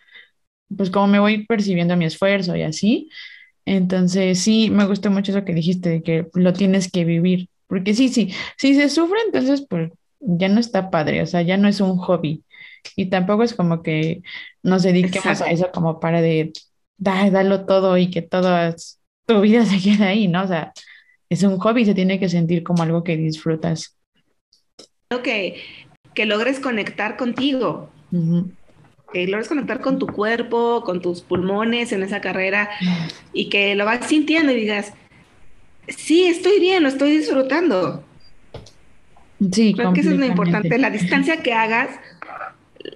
pues 0.77 0.91
como 0.91 1.07
me 1.09 1.21
voy 1.21 1.47
percibiendo 1.47 1.97
mi 1.97 2.07
esfuerzo 2.07 2.57
y 2.57 2.63
así. 2.63 3.09
Entonces, 3.67 4.41
sí, 4.41 4.71
me 4.71 4.87
gustó 4.87 5.11
mucho 5.11 5.33
eso 5.33 5.45
que 5.45 5.55
dijiste, 5.55 5.91
de 5.91 6.03
que 6.03 6.29
lo 6.35 6.53
tienes 6.53 6.91
que 6.91 7.05
vivir, 7.05 7.49
porque 7.69 7.95
sí, 7.95 8.09
sí, 8.09 8.33
si 8.59 8.75
se 8.75 8.89
sufre, 8.91 9.19
entonces 9.27 9.67
pues 9.69 9.93
ya 10.21 10.49
no 10.49 10.61
está 10.61 10.91
padre, 10.91 11.23
o 11.23 11.27
sea, 11.27 11.43
ya 11.43 11.57
no 11.57 11.69
es 11.69 11.81
un 11.81 11.97
hobby 11.99 12.45
y 12.97 13.07
tampoco 13.07 13.43
es 13.43 13.55
como 13.55 13.83
que 13.83 14.23
nos 14.63 14.83
dediquemos 14.83 15.41
a 15.43 15.51
Exacto. 15.51 15.51
eso 15.51 15.71
como 15.73 16.01
para 16.01 16.21
de, 16.21 16.53
da, 16.97 17.31
dalo 17.31 17.67
todo 17.67 17.97
y 17.99 18.11
que 18.11 18.23
toda 18.23 18.75
tu 19.27 19.41
vida 19.41 19.65
se 19.67 19.81
quede 19.81 20.05
ahí, 20.05 20.29
¿no? 20.29 20.45
O 20.45 20.49
sea, 20.49 20.73
es 21.29 21.43
un 21.43 21.59
hobby, 21.59 21.85
se 21.85 21.95
tiene 21.95 22.21
que 22.21 22.29
sentir 22.29 22.63
como 22.63 22.83
algo 22.83 23.03
que 23.05 23.17
disfrutas. 23.17 23.97
Creo 25.09 25.23
que, 26.15 26.27
logres 26.27 26.61
conectar 26.61 27.17
contigo, 27.17 27.91
que 29.13 29.27
logres 29.27 29.49
conectar 29.49 29.81
con 29.81 29.99
tu 29.99 30.07
cuerpo, 30.07 30.83
con 30.85 31.01
tus 31.01 31.23
pulmones 31.23 31.93
en 31.93 32.03
esa 32.03 32.21
carrera 32.21 32.71
y 33.33 33.49
que 33.49 33.75
lo 33.75 33.85
vas 33.85 34.07
sintiendo 34.07 34.53
y 34.53 34.57
digas, 34.57 34.93
sí, 35.89 36.27
estoy 36.27 36.61
bien, 36.61 36.83
lo 36.83 36.89
estoy 36.89 37.19
disfrutando. 37.19 38.05
Sí, 39.53 39.75
Creo 39.75 39.93
que 39.93 40.01
eso 40.01 40.11
es 40.11 40.19
lo 40.19 40.27
importante, 40.27 40.79
la 40.79 40.91
distancia 40.91 41.43
que 41.43 41.53
hagas, 41.53 41.91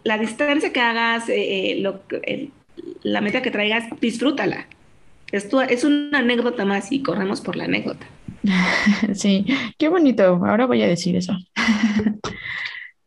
la 0.05 0.19
distancia 0.19 0.73
que 0.73 0.81
hagas, 0.81 1.29
eh, 1.29 1.73
eh, 1.73 1.81
lo, 1.81 2.03
la 3.03 3.21
meta 3.21 3.43
que 3.43 3.51
traigas, 3.51 3.85
disfrútala. 4.01 4.67
Esto 5.31 5.61
es 5.61 5.85
una 5.85 6.21
anécdota 6.21 6.65
más 6.65 6.91
y 6.91 7.03
corremos 7.03 7.41
por 7.41 7.57
la 7.57 7.65
anécdota. 7.65 8.07
Sí, 9.15 9.47
qué 9.77 9.89
bonito. 9.89 10.41
Ahora 10.45 10.67
voy 10.67 10.83
a 10.83 10.89
decir 10.89 11.17
eso. 11.17 11.37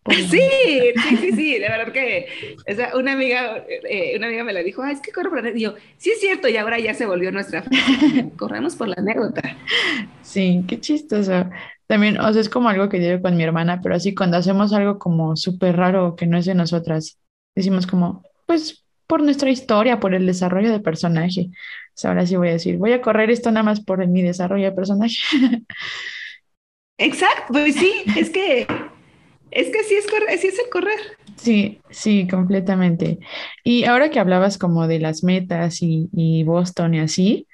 Sí, 0.10 0.26
sí, 0.30 1.18
sí, 1.18 1.32
sí, 1.34 1.60
de 1.60 1.70
verdad 1.70 1.94
que 1.94 2.28
o 2.68 2.74
sea, 2.74 2.96
una 2.96 3.12
amiga, 3.12 3.64
eh, 3.68 4.18
una 4.18 4.28
amiga 4.28 4.44
me 4.44 4.54
la 4.54 4.64
dijo, 4.64 4.82
ah, 4.82 4.92
es 4.92 5.00
que 5.00 5.12
corro 5.12 5.30
por 5.30 5.44
la 5.44 5.50
anécdota. 5.50 5.60
Y 5.60 5.62
yo, 5.62 5.76
sí 5.98 6.10
es 6.10 6.20
cierto, 6.20 6.48
y 6.48 6.58
ahora 6.58 6.80
ya 6.80 6.94
se 6.96 7.06
volvió 7.06 7.32
nuestra. 7.32 7.64
Corremos 8.38 8.76
por 8.76 8.88
la 8.88 8.96
anécdota. 8.98 9.42
Sí, 10.22 10.64
qué 10.68 10.80
chistoso. 10.80 11.50
También, 11.86 12.20
o 12.20 12.32
sea, 12.34 12.42
es 12.42 12.50
como 12.50 12.70
algo 12.70 12.90
que 12.90 13.00
digo 13.00 13.22
con 13.22 13.38
mi 13.38 13.44
hermana, 13.44 13.80
pero 13.84 13.96
así 13.96 14.16
cuando 14.16 14.38
hacemos 14.38 14.74
algo 14.74 14.98
como 14.98 15.36
súper 15.36 15.76
raro 15.78 16.16
que 16.16 16.26
no 16.26 16.38
es 16.38 16.46
de 16.46 16.56
nosotras, 16.56 17.20
decimos 17.54 17.86
como, 17.86 18.24
pues 18.48 18.84
por 19.06 19.22
nuestra 19.22 19.52
historia, 19.52 20.00
por 20.00 20.16
el 20.16 20.26
desarrollo 20.26 20.72
del 20.72 20.82
personaje. 20.82 21.50
O 21.50 21.94
sea, 21.94 22.12
ahora 22.12 22.26
sí 22.26 22.38
voy 22.38 22.48
a 22.48 22.54
decir, 22.54 22.78
voy 22.78 22.94
a 22.94 23.02
correr 23.02 23.30
esto 23.30 23.52
nada 23.52 23.64
más 23.64 23.82
por 23.82 24.08
mi 24.08 24.22
desarrollo 24.22 24.66
de 24.66 24.72
personaje. 24.72 25.16
Exacto, 26.98 27.54
pues 27.54 27.76
sí, 27.76 27.92
es 28.16 28.30
que, 28.30 28.68
es 29.52 29.70
que 29.70 29.84
sí 29.84 29.96
es, 29.96 30.08
correr, 30.08 30.38
sí 30.40 30.48
es 30.48 30.60
el 30.60 30.70
correr. 30.70 31.00
Sí, 31.36 31.80
sí, 31.90 32.28
completamente. 32.28 33.20
Y 33.64 33.86
ahora 33.86 34.10
que 34.10 34.20
hablabas 34.20 34.58
como 34.58 34.88
de 34.88 35.00
las 35.00 35.24
metas 35.24 35.82
y, 35.82 36.10
y 36.14 36.44
Boston 36.44 36.96
y 36.96 37.00
así, 37.00 37.48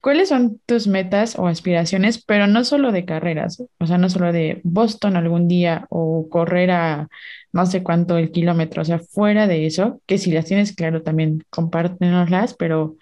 ¿cuáles 0.00 0.28
son 0.28 0.60
tus 0.66 0.88
metas 0.88 1.38
o 1.38 1.46
aspiraciones, 1.46 2.22
pero 2.22 2.46
no 2.46 2.64
solo 2.64 2.92
de 2.92 3.04
carreras? 3.04 3.62
O 3.78 3.86
sea, 3.86 3.98
no 3.98 4.10
solo 4.10 4.32
de 4.32 4.60
Boston 4.64 5.16
algún 5.16 5.48
día 5.48 5.86
o 5.90 6.28
correr 6.28 6.72
a 6.72 7.08
no 7.52 7.66
sé 7.66 7.82
cuánto 7.82 8.18
el 8.18 8.30
kilómetro, 8.30 8.82
o 8.82 8.84
sea, 8.84 8.98
fuera 8.98 9.46
de 9.46 9.66
eso, 9.66 10.00
que 10.06 10.18
si 10.18 10.32
las 10.32 10.46
tienes 10.46 10.74
claro 10.74 11.02
también 11.02 11.44
compártenoslas, 11.50 12.54
pero 12.54 12.96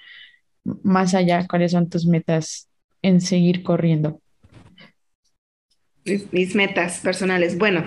más 0.82 1.14
allá, 1.14 1.46
¿cuáles 1.48 1.72
son 1.72 1.88
tus 1.88 2.06
metas 2.06 2.68
en 3.02 3.20
seguir 3.20 3.62
corriendo? 3.62 4.20
Mis, 6.10 6.32
mis 6.32 6.54
metas 6.54 7.00
personales. 7.00 7.56
Bueno, 7.56 7.84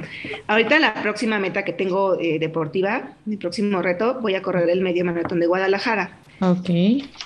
ahorita 0.47 0.79
la 0.79 0.93
próxima 0.95 1.39
meta 1.39 1.63
que 1.63 1.73
tengo 1.73 2.19
eh, 2.19 2.39
deportiva, 2.39 3.13
mi 3.25 3.37
próximo 3.37 3.81
reto, 3.81 4.19
voy 4.21 4.35
a 4.35 4.41
correr 4.41 4.69
el 4.69 4.81
medio 4.81 5.05
maratón 5.05 5.39
de 5.39 5.47
Guadalajara. 5.47 6.17
Ok, 6.39 6.69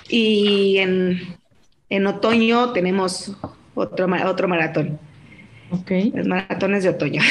Y 0.08 0.76
en, 0.78 1.20
en 1.88 2.06
otoño 2.06 2.72
tenemos 2.72 3.36
otro, 3.74 4.06
otro 4.26 4.48
maratón, 4.48 4.98
ok. 5.70 5.90
los 6.14 6.26
maratones 6.26 6.84
de 6.84 6.90
otoño. 6.90 7.22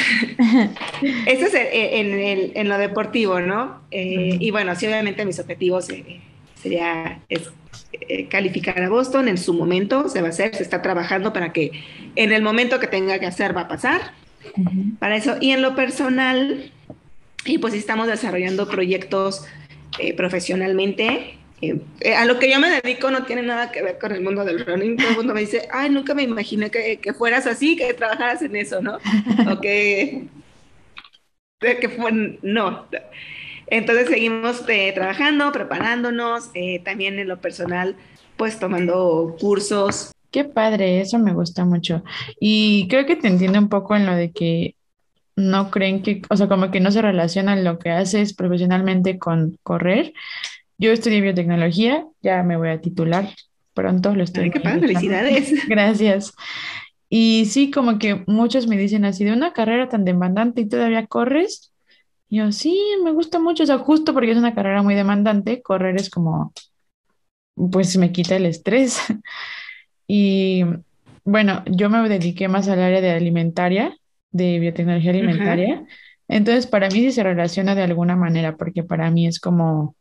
Eso 1.26 1.46
es 1.46 1.54
en, 1.54 2.52
en, 2.54 2.68
lo 2.68 2.78
deportivo, 2.78 3.40
¿no? 3.40 3.80
Eh, 3.90 4.36
y 4.40 4.50
bueno, 4.50 4.74
sí, 4.74 4.86
obviamente 4.86 5.24
mis 5.24 5.38
objetivos 5.38 5.88
eh, 5.90 6.20
sería 6.60 7.20
es, 7.28 7.50
eh, 7.92 8.26
calificar 8.28 8.80
a 8.82 8.88
Boston 8.88 9.28
en 9.28 9.38
su 9.38 9.54
momento, 9.54 10.08
se 10.08 10.20
va 10.20 10.28
a 10.28 10.30
hacer, 10.30 10.54
se 10.54 10.62
está 10.62 10.82
trabajando 10.82 11.32
para 11.32 11.52
que 11.52 11.72
en 12.16 12.32
el 12.32 12.42
momento 12.42 12.80
que 12.80 12.86
tenga 12.86 13.18
que 13.18 13.26
hacer 13.26 13.56
va 13.56 13.62
a 13.62 13.68
pasar. 13.68 14.12
Ujú. 14.56 14.96
para 14.98 15.16
eso. 15.16 15.36
Y 15.40 15.50
en 15.52 15.62
lo 15.62 15.74
personal, 15.74 16.70
y 17.44 17.58
pues 17.58 17.74
estamos 17.74 18.06
desarrollando 18.06 18.68
proyectos 18.68 19.44
eh, 19.98 20.14
profesionalmente. 20.14 21.34
Eh, 21.60 21.80
eh, 22.00 22.14
a 22.14 22.24
lo 22.24 22.38
que 22.38 22.50
yo 22.50 22.60
me 22.60 22.70
dedico 22.70 23.10
no 23.10 23.24
tiene 23.24 23.42
nada 23.42 23.72
que 23.72 23.82
ver 23.82 23.98
con 23.98 24.12
el 24.12 24.20
mundo 24.20 24.44
del 24.44 24.64
running. 24.64 24.96
Todo 24.96 25.10
el 25.10 25.16
mundo 25.16 25.34
me 25.34 25.40
dice, 25.40 25.68
ay, 25.72 25.90
nunca 25.90 26.14
me 26.14 26.22
imaginé 26.22 26.70
que, 26.70 26.98
que 26.98 27.12
fueras 27.12 27.46
así, 27.46 27.76
que 27.76 27.92
trabajaras 27.94 28.42
en 28.42 28.56
eso, 28.56 28.80
¿no? 28.80 28.98
O 29.50 29.60
que, 29.60 30.24
que 31.60 31.88
fue, 31.88 32.38
no. 32.42 32.86
Entonces 33.70 34.08
seguimos 34.08 34.62
eh, 34.68 34.92
trabajando, 34.94 35.52
preparándonos, 35.52 36.50
eh, 36.54 36.80
también 36.84 37.18
en 37.18 37.28
lo 37.28 37.40
personal, 37.40 37.96
pues 38.36 38.58
tomando 38.58 39.36
cursos. 39.40 40.12
Qué 40.30 40.44
padre, 40.44 41.00
eso 41.00 41.18
me 41.18 41.32
gusta 41.32 41.64
mucho. 41.64 42.02
Y 42.38 42.86
creo 42.88 43.06
que 43.06 43.16
te 43.16 43.28
entiendo 43.28 43.58
un 43.58 43.68
poco 43.68 43.96
en 43.96 44.06
lo 44.06 44.14
de 44.14 44.30
que 44.30 44.74
no 45.36 45.70
creen 45.70 46.02
que, 46.02 46.22
o 46.28 46.36
sea, 46.36 46.48
como 46.48 46.70
que 46.70 46.80
no 46.80 46.90
se 46.90 47.00
relacionan 47.00 47.64
lo 47.64 47.78
que 47.78 47.90
haces 47.90 48.34
profesionalmente 48.34 49.18
con 49.18 49.56
correr. 49.62 50.12
Yo 50.78 50.92
estudié 50.92 51.20
biotecnología, 51.20 52.06
ya 52.22 52.42
me 52.42 52.56
voy 52.56 52.68
a 52.70 52.80
titular 52.80 53.28
pronto, 53.72 54.14
lo 54.14 54.24
estoy. 54.24 54.44
Ay, 54.44 54.50
qué 54.50 54.60
padre, 54.60 54.80
felicidades. 54.80 55.54
Gracias. 55.68 56.34
Y 57.08 57.46
sí, 57.46 57.70
como 57.70 57.98
que 57.98 58.24
muchos 58.26 58.66
me 58.66 58.76
dicen 58.76 59.04
así, 59.04 59.24
de 59.24 59.32
una 59.32 59.52
carrera 59.52 59.88
tan 59.88 60.04
demandante 60.04 60.62
y 60.62 60.68
todavía 60.68 61.06
corres. 61.06 61.72
Y 62.28 62.38
yo, 62.38 62.52
sí, 62.52 62.78
me 63.02 63.10
gusta 63.12 63.38
mucho, 63.38 63.62
o 63.62 63.66
sea, 63.66 63.78
justo 63.78 64.12
porque 64.12 64.32
es 64.32 64.38
una 64.38 64.54
carrera 64.54 64.82
muy 64.82 64.94
demandante, 64.94 65.62
correr 65.62 65.96
es 65.96 66.10
como, 66.10 66.52
pues 67.70 67.96
me 67.96 68.12
quita 68.12 68.36
el 68.36 68.46
estrés. 68.46 68.98
Y 70.10 70.64
bueno, 71.22 71.62
yo 71.66 71.90
me 71.90 72.08
dediqué 72.08 72.48
más 72.48 72.66
al 72.68 72.80
área 72.80 73.02
de 73.02 73.10
alimentaria, 73.10 73.94
de 74.30 74.58
biotecnología 74.58 75.10
alimentaria. 75.10 75.84
Entonces, 76.28 76.66
para 76.66 76.88
mí 76.88 77.00
sí 77.00 77.12
se 77.12 77.22
relaciona 77.22 77.74
de 77.74 77.82
alguna 77.82 78.16
manera, 78.16 78.56
porque 78.56 78.82
para 78.82 79.10
mí 79.10 79.26
es 79.26 79.38
como, 79.38 79.96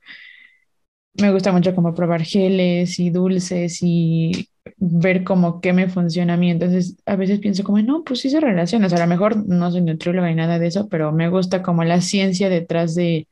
me 1.15 1.31
gusta 1.31 1.51
mucho 1.51 1.75
como 1.75 1.93
probar 1.93 2.23
geles 2.23 2.99
y 2.99 3.09
dulces 3.09 3.79
y 3.81 4.49
ver 4.77 5.23
como 5.23 5.61
qué 5.61 5.73
me 5.73 5.89
funciona 5.89 6.33
a 6.35 6.37
mí. 6.37 6.51
Entonces, 6.51 6.97
a 7.05 7.15
veces 7.15 7.39
pienso 7.39 7.63
como, 7.63 7.79
no, 7.81 8.03
pues 8.03 8.21
sí 8.21 8.29
se 8.29 8.39
relaciona. 8.39 8.87
O 8.87 8.89
sea, 8.89 8.99
a 8.99 9.01
lo 9.01 9.07
mejor 9.07 9.47
no 9.47 9.71
soy 9.71 9.81
nutrióloga 9.81 10.27
ni 10.29 10.35
nada 10.35 10.59
de 10.59 10.67
eso, 10.67 10.87
pero 10.89 11.11
me 11.11 11.29
gusta 11.29 11.61
como 11.63 11.83
la 11.83 12.01
ciencia 12.01 12.49
detrás 12.49 12.95
de, 12.95 13.27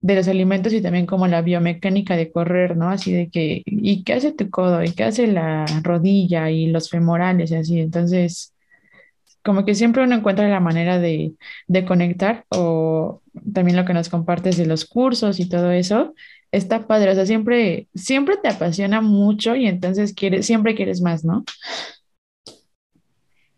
de 0.00 0.16
los 0.16 0.28
alimentos 0.28 0.72
y 0.72 0.82
también 0.82 1.06
como 1.06 1.28
la 1.28 1.42
biomecánica 1.42 2.16
de 2.16 2.32
correr, 2.32 2.76
¿no? 2.76 2.90
Así 2.90 3.12
de 3.12 3.30
que, 3.30 3.62
¿y 3.66 4.04
qué 4.04 4.14
hace 4.14 4.32
tu 4.32 4.50
codo? 4.50 4.82
¿Y 4.84 4.92
qué 4.94 5.04
hace 5.04 5.26
la 5.28 5.66
rodilla 5.82 6.50
y 6.50 6.66
los 6.66 6.90
femorales 6.90 7.50
y 7.52 7.56
así? 7.56 7.80
Entonces, 7.80 8.54
como 9.42 9.64
que 9.64 9.74
siempre 9.74 10.04
uno 10.04 10.14
encuentra 10.16 10.48
la 10.48 10.60
manera 10.60 10.98
de, 10.98 11.34
de 11.66 11.84
conectar 11.84 12.44
o 12.50 13.22
también 13.54 13.76
lo 13.76 13.84
que 13.84 13.94
nos 13.94 14.08
compartes 14.08 14.56
de 14.56 14.66
los 14.66 14.84
cursos 14.84 15.40
y 15.40 15.48
todo 15.48 15.70
eso, 15.72 16.14
está 16.52 16.86
padre, 16.86 17.10
o 17.10 17.14
sea, 17.14 17.26
siempre, 17.26 17.88
siempre 17.94 18.36
te 18.36 18.48
apasiona 18.48 19.00
mucho 19.00 19.56
y 19.56 19.66
entonces 19.66 20.12
quieres, 20.14 20.46
siempre 20.46 20.74
quieres 20.74 21.00
más, 21.00 21.24
¿no? 21.24 21.44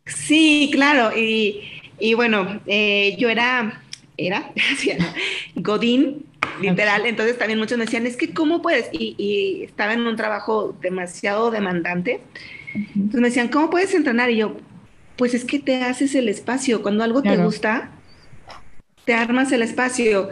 Sí, 0.07 0.70
claro, 0.72 1.16
y, 1.16 1.62
y 1.98 2.14
bueno, 2.14 2.61
eh, 2.66 3.16
yo 3.18 3.28
era, 3.28 3.83
era, 4.16 4.52
Godín, 5.57 6.24
literal. 6.61 7.07
Entonces 7.07 7.38
también 7.38 7.59
muchos 7.59 7.78
me 7.78 7.85
decían, 7.85 8.07
es 8.07 8.16
que 8.16 8.33
¿cómo 8.33 8.62
puedes? 8.62 8.88
Y, 8.92 9.62
estaba 9.64 9.92
en 9.92 10.07
un 10.07 10.16
trabajo 10.16 10.76
demasiado 10.80 11.50
demandante. 11.50 12.20
Entonces 12.74 13.20
me 13.20 13.28
decían, 13.28 13.48
¿cómo 13.48 13.70
puedes 13.70 13.94
entrenar? 13.94 14.30
Y 14.30 14.37
yo, 14.37 14.57
pues 15.16 15.35
es 15.35 15.44
que 15.44 15.59
te 15.59 15.83
haces 15.83 16.14
el 16.14 16.28
espacio. 16.28 16.83
Cuando 16.83 17.04
algo 17.04 17.22
te 17.22 17.37
gusta, 17.37 17.90
te 19.04 19.14
armas 19.14 19.52
el 19.52 19.62
espacio. 19.62 20.28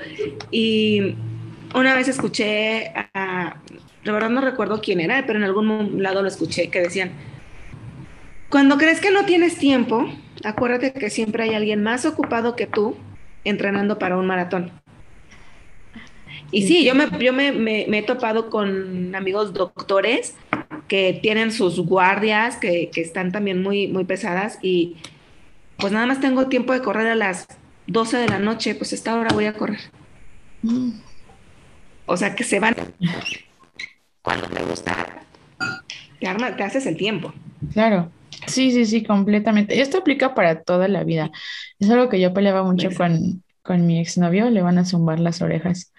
Y 0.50 1.14
una 1.74 1.94
vez 1.94 2.08
escuché, 2.08 2.92
a, 3.14 3.56
verdad 4.04 4.30
no 4.30 4.40
recuerdo 4.40 4.80
quién 4.80 5.00
era, 5.00 5.24
pero 5.26 5.38
en 5.38 5.44
algún 5.44 6.02
lado 6.02 6.22
lo 6.22 6.28
escuché, 6.28 6.68
que 6.68 6.80
decían, 6.80 7.12
cuando 8.48 8.76
crees 8.76 9.00
que 9.00 9.10
no 9.10 9.24
tienes 9.24 9.56
tiempo, 9.56 10.08
acuérdate 10.44 10.92
que 10.92 11.10
siempre 11.10 11.44
hay 11.44 11.54
alguien 11.54 11.82
más 11.82 12.04
ocupado 12.04 12.56
que 12.56 12.66
tú 12.66 12.96
entrenando 13.44 13.98
para 13.98 14.16
un 14.16 14.26
maratón. 14.26 14.70
Y 16.50 16.66
sí, 16.66 16.84
yo 16.84 16.94
me, 16.94 17.08
yo 17.18 17.32
me, 17.32 17.50
me, 17.52 17.86
he 17.98 18.02
topado 18.02 18.50
con 18.50 19.14
amigos 19.14 19.54
doctores 19.54 20.34
que 20.86 21.18
tienen 21.22 21.50
sus 21.50 21.80
guardias, 21.80 22.56
que, 22.56 22.90
que, 22.92 23.00
están 23.00 23.32
también 23.32 23.62
muy, 23.62 23.86
muy 23.88 24.04
pesadas 24.04 24.58
y 24.60 24.98
pues 25.78 25.94
nada 25.94 26.04
más 26.04 26.20
tengo 26.20 26.48
tiempo 26.48 26.74
de 26.74 26.82
correr 26.82 27.06
a 27.06 27.14
las 27.14 27.48
12 27.86 28.18
de 28.18 28.28
la 28.28 28.38
noche, 28.38 28.74
pues 28.74 28.92
esta 28.92 29.18
hora 29.18 29.32
voy 29.32 29.46
a 29.46 29.54
correr. 29.54 29.80
Mm. 30.60 30.90
O 32.06 32.16
sea, 32.16 32.34
que 32.34 32.44
se 32.44 32.60
van 32.60 32.74
cuando 34.22 34.48
me 34.48 34.62
gusta, 34.62 35.24
te, 36.20 36.26
arma, 36.26 36.56
te 36.56 36.62
haces 36.62 36.86
el 36.86 36.96
tiempo. 36.96 37.32
Claro. 37.72 38.10
Sí, 38.46 38.72
sí, 38.72 38.86
sí, 38.86 39.04
completamente. 39.04 39.80
Esto 39.80 39.98
aplica 39.98 40.34
para 40.34 40.62
toda 40.62 40.88
la 40.88 41.04
vida. 41.04 41.30
Es 41.78 41.90
algo 41.90 42.08
que 42.08 42.20
yo 42.20 42.32
peleaba 42.32 42.62
mucho 42.62 42.90
con, 42.96 43.42
con 43.62 43.86
mi 43.86 44.00
exnovio, 44.00 44.50
le 44.50 44.62
van 44.62 44.78
a 44.78 44.84
zumbar 44.84 45.20
las 45.20 45.42
orejas 45.42 45.92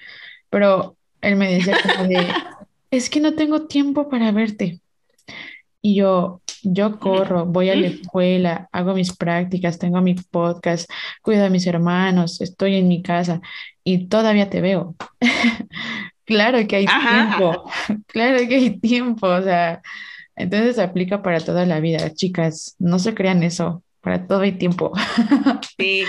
pero 0.54 0.98
él 1.22 1.36
me 1.36 1.52
decía 1.52 1.76
como 1.82 2.08
de, 2.08 2.28
es 2.92 3.10
que 3.10 3.20
no 3.20 3.34
tengo 3.34 3.66
tiempo 3.66 4.08
para 4.08 4.32
verte. 4.32 4.82
Y 5.82 5.96
yo, 5.96 6.44
yo 6.62 7.00
corro, 7.00 7.48
voy 7.48 7.72
a 7.72 7.76
la 7.76 7.88
escuela, 7.88 8.70
hago 8.72 8.94
mis 8.94 9.18
prácticas, 9.18 9.80
tengo 9.80 10.00
mi 10.00 10.14
podcast, 10.14 10.88
cuido 11.24 11.44
a 11.44 11.50
mis 11.50 11.66
hermanos, 11.66 12.40
estoy 12.40 12.76
en 12.76 12.88
mi 12.88 13.02
casa 13.02 13.42
y 13.84 14.08
todavía 14.08 14.50
te 14.50 14.62
veo. 14.62 14.96
Claro 16.26 16.66
que 16.68 16.78
hay 16.78 16.86
tiempo, 16.86 17.70
claro 18.08 18.38
que 18.48 18.56
hay 18.56 18.80
tiempo, 18.80 19.28
o 19.28 19.42
sea, 19.42 19.82
entonces 20.38 20.80
aplica 20.80 21.22
para 21.22 21.42
toda 21.42 21.66
la 21.66 21.82
vida, 21.82 22.14
chicas, 22.14 22.76
no 22.80 22.98
se 22.98 23.14
crean 23.14 23.44
eso, 23.44 23.84
para 24.00 24.26
todo 24.26 24.42
hay 24.42 24.54
tiempo. 24.54 24.94
Sí, 25.78 26.06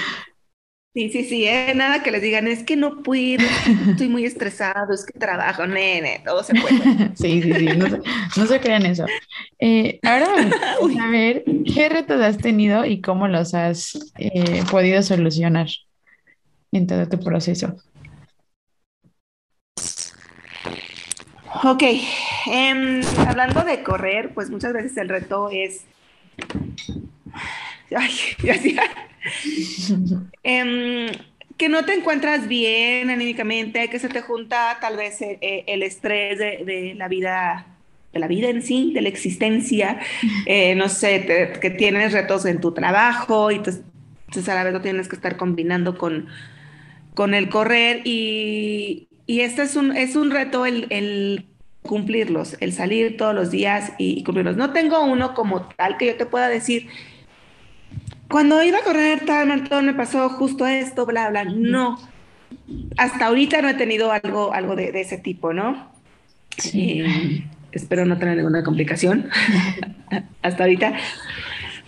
Sí, 0.96 1.10
sí, 1.10 1.24
sí, 1.24 1.44
¿eh? 1.44 1.72
nada 1.74 2.04
que 2.04 2.12
les 2.12 2.22
digan, 2.22 2.46
es 2.46 2.62
que 2.62 2.76
no 2.76 3.02
puedo, 3.02 3.44
estoy 3.90 4.08
muy 4.08 4.24
estresado, 4.24 4.94
es 4.94 5.04
que 5.04 5.18
trabajo, 5.18 5.66
nene, 5.66 6.22
todo 6.24 6.44
se 6.44 6.54
puede. 6.54 7.10
Sí, 7.16 7.42
sí, 7.42 7.52
sí, 7.52 7.66
no 8.36 8.46
se, 8.46 8.60
crean 8.60 8.86
eso. 8.86 9.04
Eh, 9.58 9.98
ahora 10.04 10.28
a 11.02 11.10
ver, 11.10 11.42
¿qué 11.74 11.88
retos 11.88 12.20
has 12.20 12.38
tenido 12.38 12.84
y 12.84 13.00
cómo 13.00 13.26
los 13.26 13.54
has 13.54 13.98
eh, 14.18 14.62
podido 14.70 15.02
solucionar 15.02 15.66
en 16.76 16.86
todo 16.86 17.08
tu 17.08 17.18
proceso? 17.20 17.76
Ok, 21.62 21.82
em, 22.46 23.00
hablando 23.26 23.62
de 23.62 23.82
correr, 23.82 24.34
pues 24.34 24.50
muchas 24.50 24.72
veces 24.72 24.96
el 24.96 25.08
reto 25.08 25.48
es... 25.50 25.84
Ay, 27.96 28.10
ya, 28.42 28.56
ya. 28.56 28.82
Em, 30.42 31.06
que 31.56 31.68
no 31.68 31.84
te 31.84 31.94
encuentras 31.94 32.48
bien 32.48 33.10
anímicamente, 33.10 33.88
que 33.88 33.98
se 33.98 34.08
te 34.08 34.20
junta 34.20 34.78
tal 34.80 34.96
vez 34.96 35.22
eh, 35.22 35.38
eh, 35.40 35.64
el, 35.68 35.82
estrés 35.82 36.38
de, 36.38 36.94
la 36.96 37.08
vida, 37.08 37.66
de 38.12 38.18
la 38.18 38.26
vida 38.26 38.48
en 38.48 38.62
sí, 38.62 38.92
de 38.92 39.00
la 39.00 39.08
existencia, 39.08 40.00
eh, 40.46 40.74
no 40.74 40.88
sé, 40.88 41.56
que 41.60 41.70
tienes 41.70 42.12
retos 42.12 42.44
en 42.44 42.60
tu 42.60 42.72
trabajo 42.72 43.50
y 43.50 43.56
entonces 43.56 44.48
a 44.48 44.54
la 44.54 44.64
vez 44.64 44.72
lo 44.72 44.80
tienes 44.80 45.08
que 45.08 45.16
estar 45.16 45.36
combinando 45.36 45.96
con, 45.96 46.26
con 47.14 47.34
el 47.34 47.48
correr 47.48 48.02
y, 48.04 49.08
y 49.26 49.40
este 49.40 49.62
es 49.62 49.76
un, 49.76 49.96
es 49.96 50.16
un 50.16 50.30
reto 50.30 50.66
el, 50.66 51.46
cumplirlos, 51.82 52.56
el 52.60 52.72
salir 52.72 53.16
todos 53.16 53.34
los 53.34 53.50
días 53.50 53.92
y, 53.98 54.18
y 54.18 54.24
cumplirlos. 54.24 54.56
No 54.56 54.72
tengo 54.72 55.04
uno 55.04 55.34
como 55.34 55.62
tal 55.62 55.96
que 55.96 56.06
yo 56.06 56.16
te 56.16 56.26
pueda 56.26 56.48
decir, 56.48 56.88
cuando 58.28 58.62
iba 58.62 58.78
a 58.78 58.82
correr 58.82 59.24
tal 59.24 59.46
maratón 59.46 59.86
me 59.86 59.94
pasó 59.94 60.28
justo 60.28 60.66
esto, 60.66 61.06
bla, 61.06 61.30
bla. 61.30 61.44
No. 61.44 61.98
Hasta 62.96 63.26
ahorita 63.26 63.62
no 63.62 63.68
he 63.68 63.74
tenido 63.74 64.12
algo, 64.12 64.52
algo 64.52 64.74
de, 64.76 64.88
ese 65.00 65.18
tipo, 65.18 65.52
¿no? 65.52 65.92
Sí. 66.56 67.02
Eh, 67.02 67.44
espero 67.72 68.04
no 68.06 68.18
tener 68.18 68.36
ninguna 68.36 68.64
complicación 68.64 69.28
hasta 70.42 70.64
ahorita. 70.64 70.94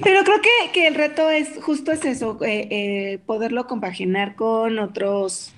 Pero 0.02 0.24
creo 0.24 0.40
que, 0.40 0.72
que, 0.72 0.86
el 0.86 0.94
reto 0.94 1.30
es 1.30 1.58
justo 1.62 1.92
es 1.92 2.04
eso, 2.04 2.38
eh, 2.44 2.68
eh, 2.70 3.18
poderlo 3.24 3.66
compaginar 3.66 4.34
con 4.34 4.78
otros, 4.78 5.52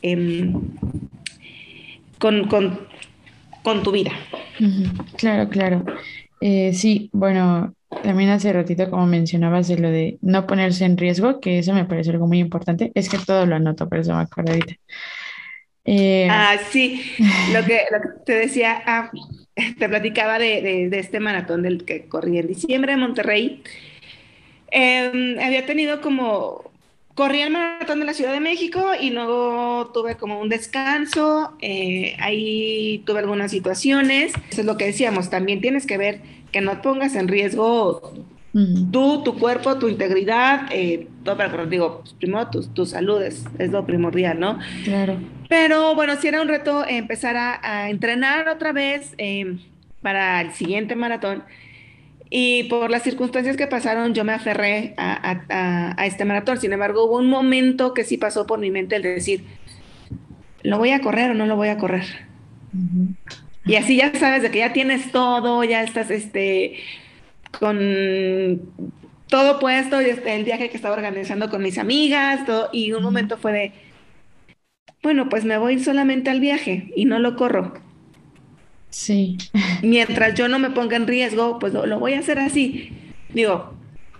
em, 0.00 0.52
con, 2.18 2.48
con, 2.48 2.86
con, 3.62 3.82
tu 3.82 3.92
vida. 3.92 4.12
Claro, 5.16 5.48
claro. 5.50 5.84
sí, 6.40 7.10
bueno, 7.12 7.74
también 8.02 8.30
hace 8.30 8.52
ratito, 8.52 8.88
como 8.90 9.06
mencionabas, 9.06 9.68
de 9.68 9.78
lo 9.78 9.90
de 9.90 10.18
no 10.22 10.46
ponerse 10.46 10.84
en 10.84 10.96
riesgo, 10.96 11.40
que 11.40 11.58
eso 11.58 11.74
me 11.74 11.84
parece 11.84 12.10
algo 12.10 12.26
muy 12.26 12.38
importante. 12.38 12.92
Es 12.94 13.08
que 13.08 13.18
todo 13.18 13.46
lo 13.46 13.56
anoto, 13.56 13.88
pero 13.88 14.02
eso 14.02 14.14
me 14.14 14.22
acuerdo 14.22 14.52
ahorita. 14.52 14.74
Eh, 15.84 16.28
ah, 16.30 16.56
sí, 16.70 17.02
lo 17.52 17.64
que, 17.64 17.80
te 18.24 18.34
decía, 18.34 18.82
ah, 18.86 19.10
te 19.78 19.88
platicaba 19.88 20.38
de, 20.38 20.88
este 20.92 21.20
maratón 21.20 21.62
del 21.62 21.84
que 21.84 22.06
corrí 22.06 22.38
en 22.38 22.46
diciembre 22.46 22.92
en 22.92 23.00
Monterrey. 23.00 23.62
Em, 24.70 25.38
había 25.38 25.66
tenido 25.66 26.00
como, 26.00 26.70
corrí 27.14 27.40
el 27.40 27.50
maratón 27.52 28.00
de 28.00 28.06
la 28.06 28.14
Ciudad 28.14 28.32
de 28.32 28.40
México 28.40 28.92
y 28.98 29.10
luego 29.10 29.90
tuve 29.92 30.16
como 30.16 30.40
un 30.40 30.48
descanso, 30.48 31.56
eh, 31.60 32.16
ahí 32.20 33.02
tuve 33.06 33.18
algunas 33.18 33.50
situaciones. 33.50 34.32
Eso 34.50 34.60
es 34.62 34.66
lo 34.66 34.76
que 34.76 34.86
decíamos, 34.86 35.30
también 35.30 35.60
tienes 35.60 35.86
que 35.86 35.98
ver 35.98 36.20
que 36.52 36.60
no 36.60 36.80
pongas 36.82 37.14
en 37.14 37.28
riesgo 37.28 38.12
tú, 38.52 39.22
tu 39.24 39.38
cuerpo, 39.38 39.78
tu 39.78 39.88
integridad, 39.88 40.66
eh, 40.70 41.08
todo, 41.24 41.36
pero 41.36 41.66
digo, 41.66 42.00
pues, 42.00 42.12
primero 42.14 42.48
tu, 42.48 42.86
salud 42.86 43.22
es, 43.22 43.44
lo 43.58 43.86
primordial, 43.86 44.38
¿no? 44.38 44.58
Claro. 44.84 45.18
Pero 45.48 45.94
bueno, 45.94 46.16
sí 46.16 46.28
era 46.28 46.42
un 46.42 46.48
reto 46.48 46.86
empezar 46.86 47.36
a, 47.36 47.88
entrenar 47.90 48.48
otra 48.48 48.72
vez 48.72 49.14
em, 49.18 49.58
para 50.02 50.40
el 50.40 50.52
siguiente 50.52 50.96
maratón. 50.96 51.44
y 52.30 52.64
por 52.64 52.90
las 52.90 53.02
circunstancias 53.02 53.56
que 53.56 53.66
pasaron, 53.66 54.14
yo 54.14 54.24
me 54.24 54.32
aferré 54.32 54.94
a, 54.96 55.96
este 56.04 56.24
maratón. 56.24 56.58
Sin 56.58 56.72
embargo, 56.72 57.04
hubo 57.04 57.18
un 57.18 57.28
momento 57.28 57.94
que 57.94 58.04
sí 58.04 58.16
pasó 58.16 58.46
por 58.46 58.58
mi 58.58 58.70
mente 58.70 58.96
el 58.96 59.02
decir, 59.02 59.44
¿lo 60.62 60.78
voy 60.78 60.90
a 60.90 61.00
correr 61.00 61.30
o 61.30 61.34
no 61.34 61.46
lo 61.46 61.56
voy 61.56 61.68
a 61.68 61.78
correr? 61.78 62.06
Y 63.64 63.76
así 63.76 63.96
ya 63.96 64.14
sabes 64.14 64.42
de 64.42 64.50
que 64.50 64.58
ya 64.58 64.72
tienes 64.72 65.12
todo, 65.12 65.62
ya 65.64 65.82
estás 65.82 66.10
este, 66.10 66.76
con 67.58 68.60
todo 69.28 69.58
puesto, 69.58 69.98
este, 69.98 70.34
el 70.34 70.44
viaje 70.44 70.68
que 70.68 70.76
estaba 70.76 70.94
organizando 70.94 71.48
con 71.48 71.62
mis 71.62 71.78
amigas, 71.78 72.44
todo, 72.44 72.68
y 72.72 72.92
un 72.92 73.02
momento 73.02 73.38
fue 73.38 73.52
de, 73.52 73.72
bueno, 75.02 75.28
pues 75.28 75.44
me 75.44 75.56
voy 75.56 75.78
solamente 75.78 76.30
al 76.30 76.38
viaje 76.40 76.92
y 76.94 77.06
no 77.06 77.18
lo 77.18 77.34
corro. 77.34 77.72
Sí. 78.90 79.38
Mientras 79.82 80.34
yo 80.34 80.48
no 80.48 80.58
me 80.58 80.70
ponga 80.70 80.96
en 80.96 81.06
riesgo, 81.06 81.58
pues 81.58 81.72
lo, 81.72 81.98
voy 81.98 82.12
a 82.12 82.18
hacer 82.18 82.38
así. 82.38 82.92
Digo, 83.32 83.74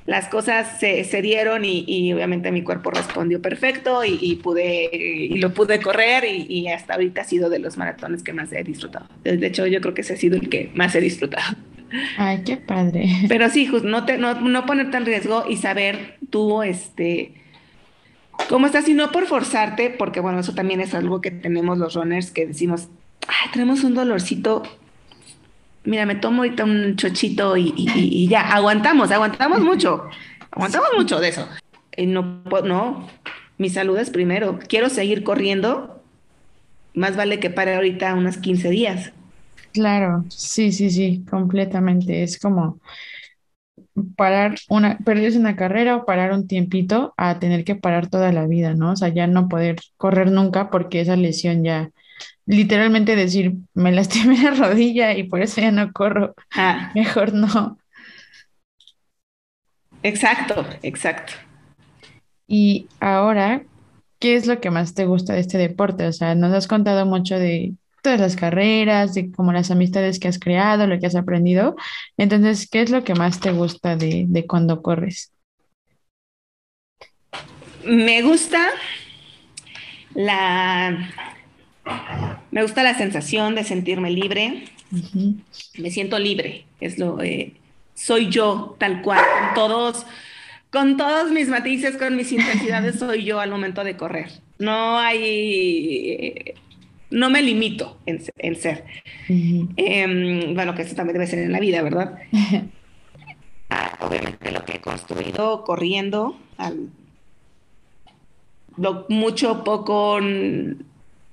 las 0.06 0.28
cosas 0.28 0.80
se, 0.80 1.04
se 1.04 1.22
dieron 1.22 1.62
y, 1.64 2.12
obviamente 2.12 2.50
mi 2.50 2.62
cuerpo 2.62 2.90
respondió 2.90 3.40
perfecto 3.42 4.02
y, 4.04 4.36
pude 4.36 4.88
y 4.92 5.38
lo 5.38 5.54
pude 5.54 5.80
correr 5.80 6.24
y, 6.24 6.68
hasta 6.68 6.94
ahorita 6.94 7.20
ha 7.20 7.24
sido 7.24 7.50
de 7.50 7.58
los 7.58 7.76
maratones 7.76 8.22
que 8.22 8.32
más 8.32 8.50
he 8.52 8.64
disfrutado. 8.64 9.06
De 9.22 9.46
hecho, 9.46 9.66
yo 9.66 9.80
creo 9.80 9.94
que 9.94 10.00
ese 10.00 10.14
ha 10.14 10.16
sido 10.16 10.36
el 10.36 10.48
que 10.48 10.70
más 10.74 10.94
he 10.94 11.00
disfrutado. 11.00 11.54
Ay, 12.16 12.42
qué 12.44 12.56
padre. 12.56 13.08
Pero 13.28 13.48
sí, 13.50 13.70
no, 13.84 14.04
te, 14.04 14.18
no, 14.18 14.34
no 14.40 14.66
ponerte 14.66 14.96
en 14.96 15.06
riesgo 15.06 15.44
y 15.48 15.56
saber 15.56 16.18
tú, 16.30 16.62
este, 16.62 17.34
cómo 18.48 18.66
estás 18.66 18.88
y 18.88 18.94
no 18.94 19.10
por 19.12 19.26
forzarte, 19.26 19.90
porque 19.90 20.20
bueno, 20.20 20.40
eso 20.40 20.54
también 20.54 20.80
es 20.80 20.94
algo 20.94 21.20
que 21.20 21.30
tenemos 21.30 21.78
los 21.78 21.94
runners 21.94 22.30
que 22.30 22.46
decimos, 22.46 22.88
ay, 23.26 23.50
tenemos 23.52 23.84
un 23.84 23.94
dolorcito. 23.94 24.62
Mira, 25.84 26.06
me 26.06 26.14
tomo 26.14 26.42
ahorita 26.42 26.64
un 26.64 26.96
chochito 26.96 27.56
y, 27.56 28.28
ya, 28.28 28.52
aguantamos, 28.52 29.10
aguantamos 29.10 29.60
mucho, 29.62 30.08
aguantamos 30.50 30.90
mucho 30.96 31.20
de 31.20 31.28
eso. 31.28 31.48
Y 31.96 32.06
no, 32.06 32.42
no, 32.64 33.08
mi 33.58 33.68
salud 33.68 33.98
es 33.98 34.10
primero. 34.10 34.58
Quiero 34.68 34.88
seguir 34.88 35.24
corriendo, 35.24 36.02
más 36.94 37.16
vale 37.16 37.40
que 37.40 37.50
pare 37.50 37.74
ahorita 37.74 38.14
unos 38.14 38.38
15 38.38 38.70
días. 38.70 39.12
Claro, 39.72 40.24
sí, 40.28 40.70
sí, 40.72 40.90
sí, 40.90 41.24
completamente. 41.28 42.22
Es 42.22 42.38
como 42.38 42.80
parar 44.16 44.54
una, 44.68 44.98
perderse 44.98 45.38
una 45.38 45.56
carrera 45.56 45.96
o 45.96 46.04
parar 46.06 46.32
un 46.32 46.46
tiempito 46.46 47.14
a 47.16 47.38
tener 47.38 47.64
que 47.64 47.74
parar 47.76 48.08
toda 48.08 48.32
la 48.32 48.46
vida, 48.46 48.74
¿no? 48.74 48.92
O 48.92 48.96
sea, 48.96 49.08
ya 49.08 49.26
no 49.26 49.48
poder 49.48 49.76
correr 49.96 50.30
nunca 50.30 50.70
porque 50.70 51.00
esa 51.00 51.16
lesión 51.16 51.64
ya, 51.64 51.90
literalmente 52.46 53.16
decir, 53.16 53.54
me 53.74 53.92
lastimé 53.92 54.38
la 54.42 54.50
rodilla 54.68 55.14
y 55.16 55.24
por 55.24 55.42
eso 55.42 55.60
ya 55.60 55.72
no 55.72 55.92
corro. 55.92 56.34
Ah. 56.54 56.90
Mejor 56.94 57.34
no. 57.34 57.78
Exacto, 60.02 60.64
exacto. 60.82 61.32
Y 62.46 62.88
ahora, 63.00 63.64
¿qué 64.18 64.34
es 64.36 64.46
lo 64.46 64.60
que 64.60 64.70
más 64.70 64.94
te 64.94 65.06
gusta 65.06 65.34
de 65.34 65.40
este 65.40 65.58
deporte? 65.58 66.06
O 66.06 66.12
sea, 66.12 66.34
nos 66.34 66.52
has 66.54 66.66
contado 66.68 67.06
mucho 67.06 67.38
de 67.38 67.74
todas 68.02 68.20
las 68.20 68.36
carreras, 68.36 69.14
de 69.14 69.30
como 69.32 69.52
las 69.52 69.70
amistades 69.70 70.18
que 70.18 70.28
has 70.28 70.38
creado, 70.38 70.86
lo 70.86 70.98
que 70.98 71.06
has 71.06 71.16
aprendido. 71.16 71.76
Entonces, 72.16 72.68
¿qué 72.68 72.82
es 72.82 72.90
lo 72.90 73.04
que 73.04 73.14
más 73.14 73.40
te 73.40 73.52
gusta 73.52 73.96
de, 73.96 74.26
de 74.28 74.46
cuando 74.46 74.82
corres? 74.82 75.32
Me 77.84 78.22
gusta 78.22 78.68
la 80.14 81.10
me 82.50 82.62
gusta 82.62 82.82
la 82.82 82.94
sensación 82.94 83.54
de 83.54 83.64
sentirme 83.64 84.10
libre. 84.10 84.64
Me 85.78 85.90
siento 85.90 86.18
libre, 86.18 86.66
es 86.80 86.98
lo 86.98 87.20
eh, 87.22 87.54
soy 87.94 88.28
yo 88.28 88.76
tal 88.78 89.00
cual, 89.02 89.20
con 89.20 89.54
todos 89.54 90.06
con 90.70 90.96
todos 90.96 91.30
mis 91.30 91.48
matices, 91.48 91.96
con 91.96 92.16
mis 92.16 92.32
intensidades 92.32 92.98
soy 92.98 93.24
yo 93.24 93.40
al 93.40 93.50
momento 93.50 93.84
de 93.84 93.96
correr. 93.96 94.30
No 94.58 94.98
hay 94.98 96.54
no 97.12 97.30
me 97.30 97.42
limito 97.42 97.98
en, 98.06 98.56
ser. 98.56 98.84
Em, 99.28 100.54
bueno, 100.54 100.74
que 100.74 100.82
eso 100.82 100.94
también 100.94 101.14
debe 101.14 101.26
ser 101.26 101.40
en 101.40 101.52
la 101.52 101.60
vida, 101.60 101.82
¿verdad? 101.82 102.18
Ah, 103.70 103.98
obviamente 104.00 104.50
lo 104.50 104.64
que 104.64 104.76
he 104.76 104.80
construido 104.80 105.62
corriendo, 105.64 106.36
lo 108.76 109.06
mucho, 109.08 109.62
poco, 109.62 110.18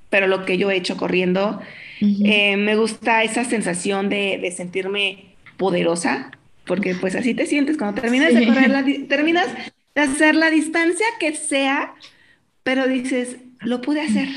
pero 0.10 0.28
lo 0.28 0.46
que 0.46 0.58
yo 0.58 0.70
he 0.70 0.76
hecho 0.76 0.98
corriendo, 0.98 1.62
eh, 2.02 2.58
me 2.58 2.76
gusta 2.76 3.24
esa 3.24 3.44
sensación 3.44 4.10
de, 4.10 4.54
sentirme 4.56 5.36
poderosa, 5.58 6.32
porque 6.66 6.96
pues 6.96 7.16
así 7.16 7.34
te 7.34 7.46
sientes 7.46 7.78
cuando 7.78 8.02
terminas 8.02 8.34
de 8.34 8.46
correr, 8.46 9.08
terminas 9.08 9.48
de 9.96 10.02
hacer 10.02 10.36
la 10.36 10.50
distancia 10.50 11.06
que 11.20 11.36
sea, 11.36 11.96
pero 12.64 12.88
dices, 12.88 13.38
lo 13.62 13.82
pude 13.82 14.02
hacer 14.02 14.28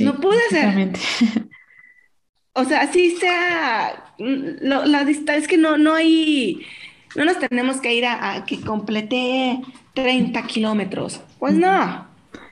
no 0.00 0.20
pude 0.20 0.38
hacer. 0.48 0.92
O 2.56 2.64
sea, 2.64 2.82
así 2.82 3.16
sea, 3.16 4.14
la 4.18 5.04
distancia 5.04 5.42
es 5.42 5.48
que 5.48 5.58
no, 5.58 5.76
no 5.76 5.92
hay, 5.94 6.64
no 7.16 7.24
nos 7.24 7.40
tenemos 7.40 7.80
que 7.80 7.92
ir 7.92 8.06
a, 8.06 8.44
que 8.46 8.60
complete 8.60 9.60
30 9.94 10.40
kilómetros. 10.46 11.20
Pues 11.40 11.54
no. 11.54 12.06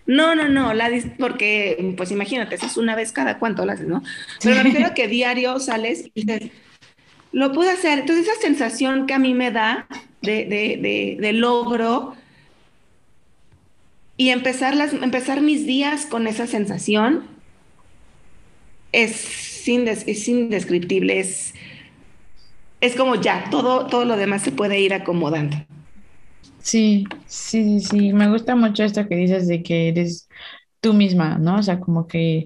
No, 0.04 0.34
no, 0.34 0.48
no, 0.48 0.74
la 0.74 0.90
porque, 1.20 1.94
pues 1.96 2.10
imagínate, 2.10 2.56
eso 2.56 2.66
es 2.66 2.76
una 2.76 2.96
vez 2.96 3.12
cada 3.12 3.38
cuánto 3.38 3.64
lo 3.64 3.70
haces, 3.70 3.86
¿no? 3.86 4.02
Pero 4.42 4.56
me 4.56 4.64
refiero 4.64 4.88
a 4.88 4.94
que 4.94 5.06
diario 5.06 5.60
sales 5.60 6.10
y 6.14 6.24
dices, 6.24 6.50
lo 7.30 7.52
pude 7.52 7.70
hacer. 7.70 8.00
Entonces, 8.00 8.26
esa 8.26 8.40
sensación 8.40 9.06
que 9.06 9.14
a 9.14 9.20
mí 9.20 9.34
me 9.34 9.52
da 9.52 9.86
de, 10.20 10.44
de, 10.46 11.16
de 11.20 11.32
logro, 11.32 12.16
y 14.16 14.30
empezar, 14.30 14.74
las, 14.76 14.92
empezar 14.92 15.40
mis 15.40 15.66
días 15.66 16.06
con 16.06 16.26
esa 16.26 16.46
sensación 16.46 17.24
es, 18.92 19.66
indescriptible, 19.66 21.18
es, 21.18 21.54
es 22.80 22.94
como 22.94 23.16
ya, 23.16 23.44
todo, 23.50 23.86
todo 23.86 24.04
lo 24.04 24.16
demás 24.16 24.42
se 24.42 24.52
puede 24.52 24.80
ir 24.80 24.94
acomodando. 24.94 25.56
Sí, 26.60 27.04
sí, 27.26 27.80
sí, 27.80 28.12
me 28.12 28.28
gusta 28.28 28.54
mucho 28.54 28.84
esto 28.84 29.08
que 29.08 29.16
dices 29.16 29.48
de 29.48 29.62
que 29.62 29.88
eres 29.88 30.28
tú 30.80 30.92
misma, 30.92 31.38
¿no? 31.38 31.58
O 31.58 31.62
sea, 31.62 31.80
como 31.80 32.06
que 32.06 32.44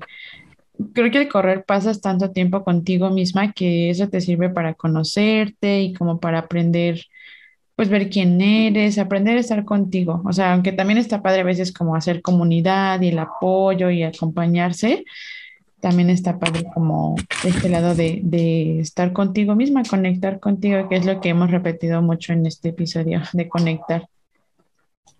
creo 0.92 1.10
que 1.10 1.18
al 1.18 1.28
correr 1.28 1.64
pasas 1.64 2.00
tanto 2.00 2.32
tiempo 2.32 2.64
contigo 2.64 3.10
misma 3.10 3.52
que 3.52 3.90
eso 3.90 4.08
te 4.08 4.20
sirve 4.20 4.50
para 4.50 4.74
conocerte 4.74 5.80
y 5.82 5.94
como 5.94 6.20
para 6.20 6.40
aprender 6.40 7.02
pues 7.76 7.90
ver 7.90 8.08
quién 8.08 8.40
eres, 8.40 8.98
aprender 8.98 9.36
a 9.36 9.40
estar 9.40 9.64
contigo. 9.66 10.22
O 10.24 10.32
sea, 10.32 10.54
aunque 10.54 10.72
también 10.72 10.98
está 10.98 11.22
padre 11.22 11.42
a 11.42 11.44
veces 11.44 11.72
como 11.72 11.94
hacer 11.94 12.22
comunidad 12.22 13.00
y 13.02 13.08
el 13.08 13.18
apoyo 13.18 13.90
y 13.90 14.02
acompañarse, 14.02 15.04
también 15.80 16.08
está 16.08 16.38
padre 16.38 16.64
como 16.72 17.16
este 17.44 17.68
lado 17.68 17.94
de, 17.94 18.20
de 18.22 18.80
estar 18.80 19.12
contigo 19.12 19.54
misma, 19.54 19.82
conectar 19.84 20.40
contigo, 20.40 20.88
que 20.88 20.96
es 20.96 21.04
lo 21.04 21.20
que 21.20 21.28
hemos 21.28 21.50
repetido 21.50 22.00
mucho 22.00 22.32
en 22.32 22.46
este 22.46 22.70
episodio, 22.70 23.22
de 23.34 23.46
conectar. 23.46 24.08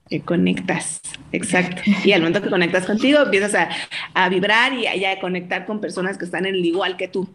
Que 0.09 0.23
conectas, 0.23 1.03
exacto. 1.33 1.83
Y 2.05 2.13
al 2.13 2.21
momento 2.21 2.41
que 2.41 2.49
conectas 2.49 2.87
contigo, 2.87 3.21
empiezas 3.21 3.55
a, 3.55 3.69
a 4.15 4.29
vibrar 4.31 4.73
y 4.73 4.87
a, 4.87 5.13
a 5.13 5.21
conectar 5.21 5.67
con 5.67 5.81
personas 5.81 6.17
que 6.17 6.25
están 6.25 6.47
en 6.47 6.55
el 6.55 6.65
igual 6.65 6.97
que 6.97 7.09
tú. 7.09 7.29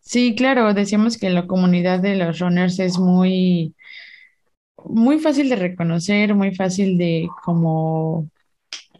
Sí, 0.00 0.34
claro, 0.34 0.74
decíamos 0.74 1.18
que 1.18 1.30
la 1.30 1.46
comunidad 1.46 2.00
de 2.00 2.16
los 2.16 2.40
runners 2.40 2.78
es 2.78 2.98
muy, 2.98 3.74
muy 4.84 5.18
fácil 5.18 5.48
de 5.48 5.56
reconocer, 5.56 6.34
muy 6.34 6.54
fácil 6.54 6.98
de 6.98 7.28
como 7.44 8.28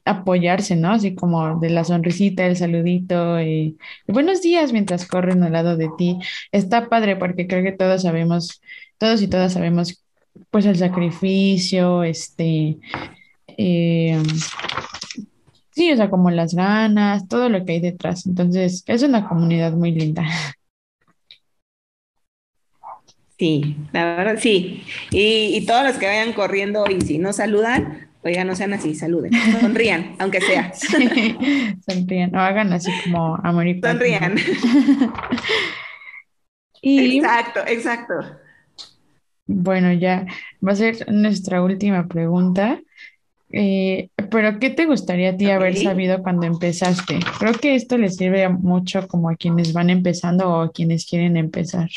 apoyarse, 0.05 0.77
¿no? 0.77 0.93
Así 0.93 1.15
como 1.15 1.59
de 1.61 1.71
la 1.71 1.85
sonrisita, 1.85 2.47
el 2.47 2.57
saludito 2.57 3.41
y, 3.41 3.79
buenos 4.07 4.43
días 4.43 4.73
mientras 4.73 5.07
corren 5.07 5.43
al 5.43 5.53
lado 5.53 5.77
de 5.77 5.91
ti. 5.97 6.19
Está 6.53 6.89
padre 6.89 7.17
porque 7.17 7.47
creo 7.47 7.63
que 7.63 7.73
todos 7.73 8.03
sabemos, 8.03 8.61
todos 8.99 9.23
y 9.23 9.29
todas 9.29 9.53
sabemos, 9.55 10.03
pues 10.51 10.67
el 10.67 10.77
sacrificio, 10.77 12.03
este, 12.05 12.79
eh, 13.57 14.23
sí, 15.71 15.93
o 15.93 15.97
sea, 15.97 16.11
como 16.11 16.31
las 16.31 16.55
ganas, 16.55 17.29
todo 17.29 17.49
lo 17.49 17.65
que 17.65 17.73
hay 17.73 17.81
detrás. 17.81 18.27
Entonces, 18.27 18.85
es 18.87 19.03
una 19.03 19.29
comunidad 19.29 19.73
muy 19.73 19.93
linda. 19.93 20.25
Sí, 23.39 23.77
la 23.93 24.17
verdad, 24.17 24.37
sí. 24.39 24.85
Y, 25.11 25.65
todos 25.67 25.85
los 25.85 25.99
que 25.99 26.07
vayan 26.07 26.33
corriendo 26.33 26.85
y 26.89 27.01
si 27.01 27.19
no 27.19 27.33
saludan, 27.33 28.09
oigan, 28.23 28.47
no 28.47 28.55
sean 28.55 28.75
así, 28.75 28.95
saluden, 28.95 29.33
sonrían, 29.61 30.15
aunque 30.21 30.41
sea. 30.41 30.73
Sí, 30.73 31.37
sonrían, 31.87 32.35
o 32.35 32.39
hagan 32.39 32.73
así 32.73 32.93
como 33.05 33.37
amor 33.43 33.67
y 33.67 33.81
Sonrían. 33.81 34.37
exacto, 36.83 37.61
exacto. 37.67 38.15
Bueno, 39.47 39.93
ya 39.93 40.27
va 40.67 40.73
a 40.73 40.77
ser 40.77 41.13
nuestra 41.13 41.63
última 41.63 42.07
pregunta. 42.07 42.81
Eh, 43.51 44.09
pero, 44.31 44.59
¿qué 44.59 44.71
te 44.71 44.87
gustaría 44.87 45.31
a 45.31 45.37
ti 45.37 45.51
haber 45.51 45.77
sabido 45.77 46.23
cuando 46.23 46.47
empezaste? 46.47 47.19
Creo 47.39 47.53
que 47.53 47.75
esto 47.75 47.99
le 47.99 48.11
sirve 48.11 48.49
mucho 48.49 49.07
como 49.07 49.29
a 49.29 49.37
quienes 49.37 49.73
van 49.73 49.91
empezando 49.91 50.49
o 50.49 50.61
a 50.63 50.73
quienes 50.73 51.07
quieren 51.07 51.37
empezar. 51.37 51.89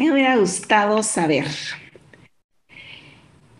¿Qué 0.00 0.06
me 0.06 0.12
hubiera 0.12 0.36
gustado 0.36 1.02
saber? 1.02 1.44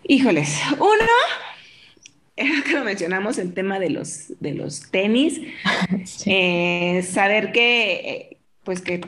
Híjoles, 0.05 0.59
uno, 0.79 1.11
es 2.37 2.65
que 2.65 2.73
lo 2.73 2.83
mencionamos, 2.83 3.37
el 3.37 3.53
tema 3.53 3.79
de 3.79 3.91
los, 3.91 4.33
de 4.41 4.55
los 4.55 4.91
tenis, 4.91 5.39
eh, 6.25 7.07
saber 7.07 7.53
que, 7.53 8.39
pues 8.65 8.81
que 8.81 9.03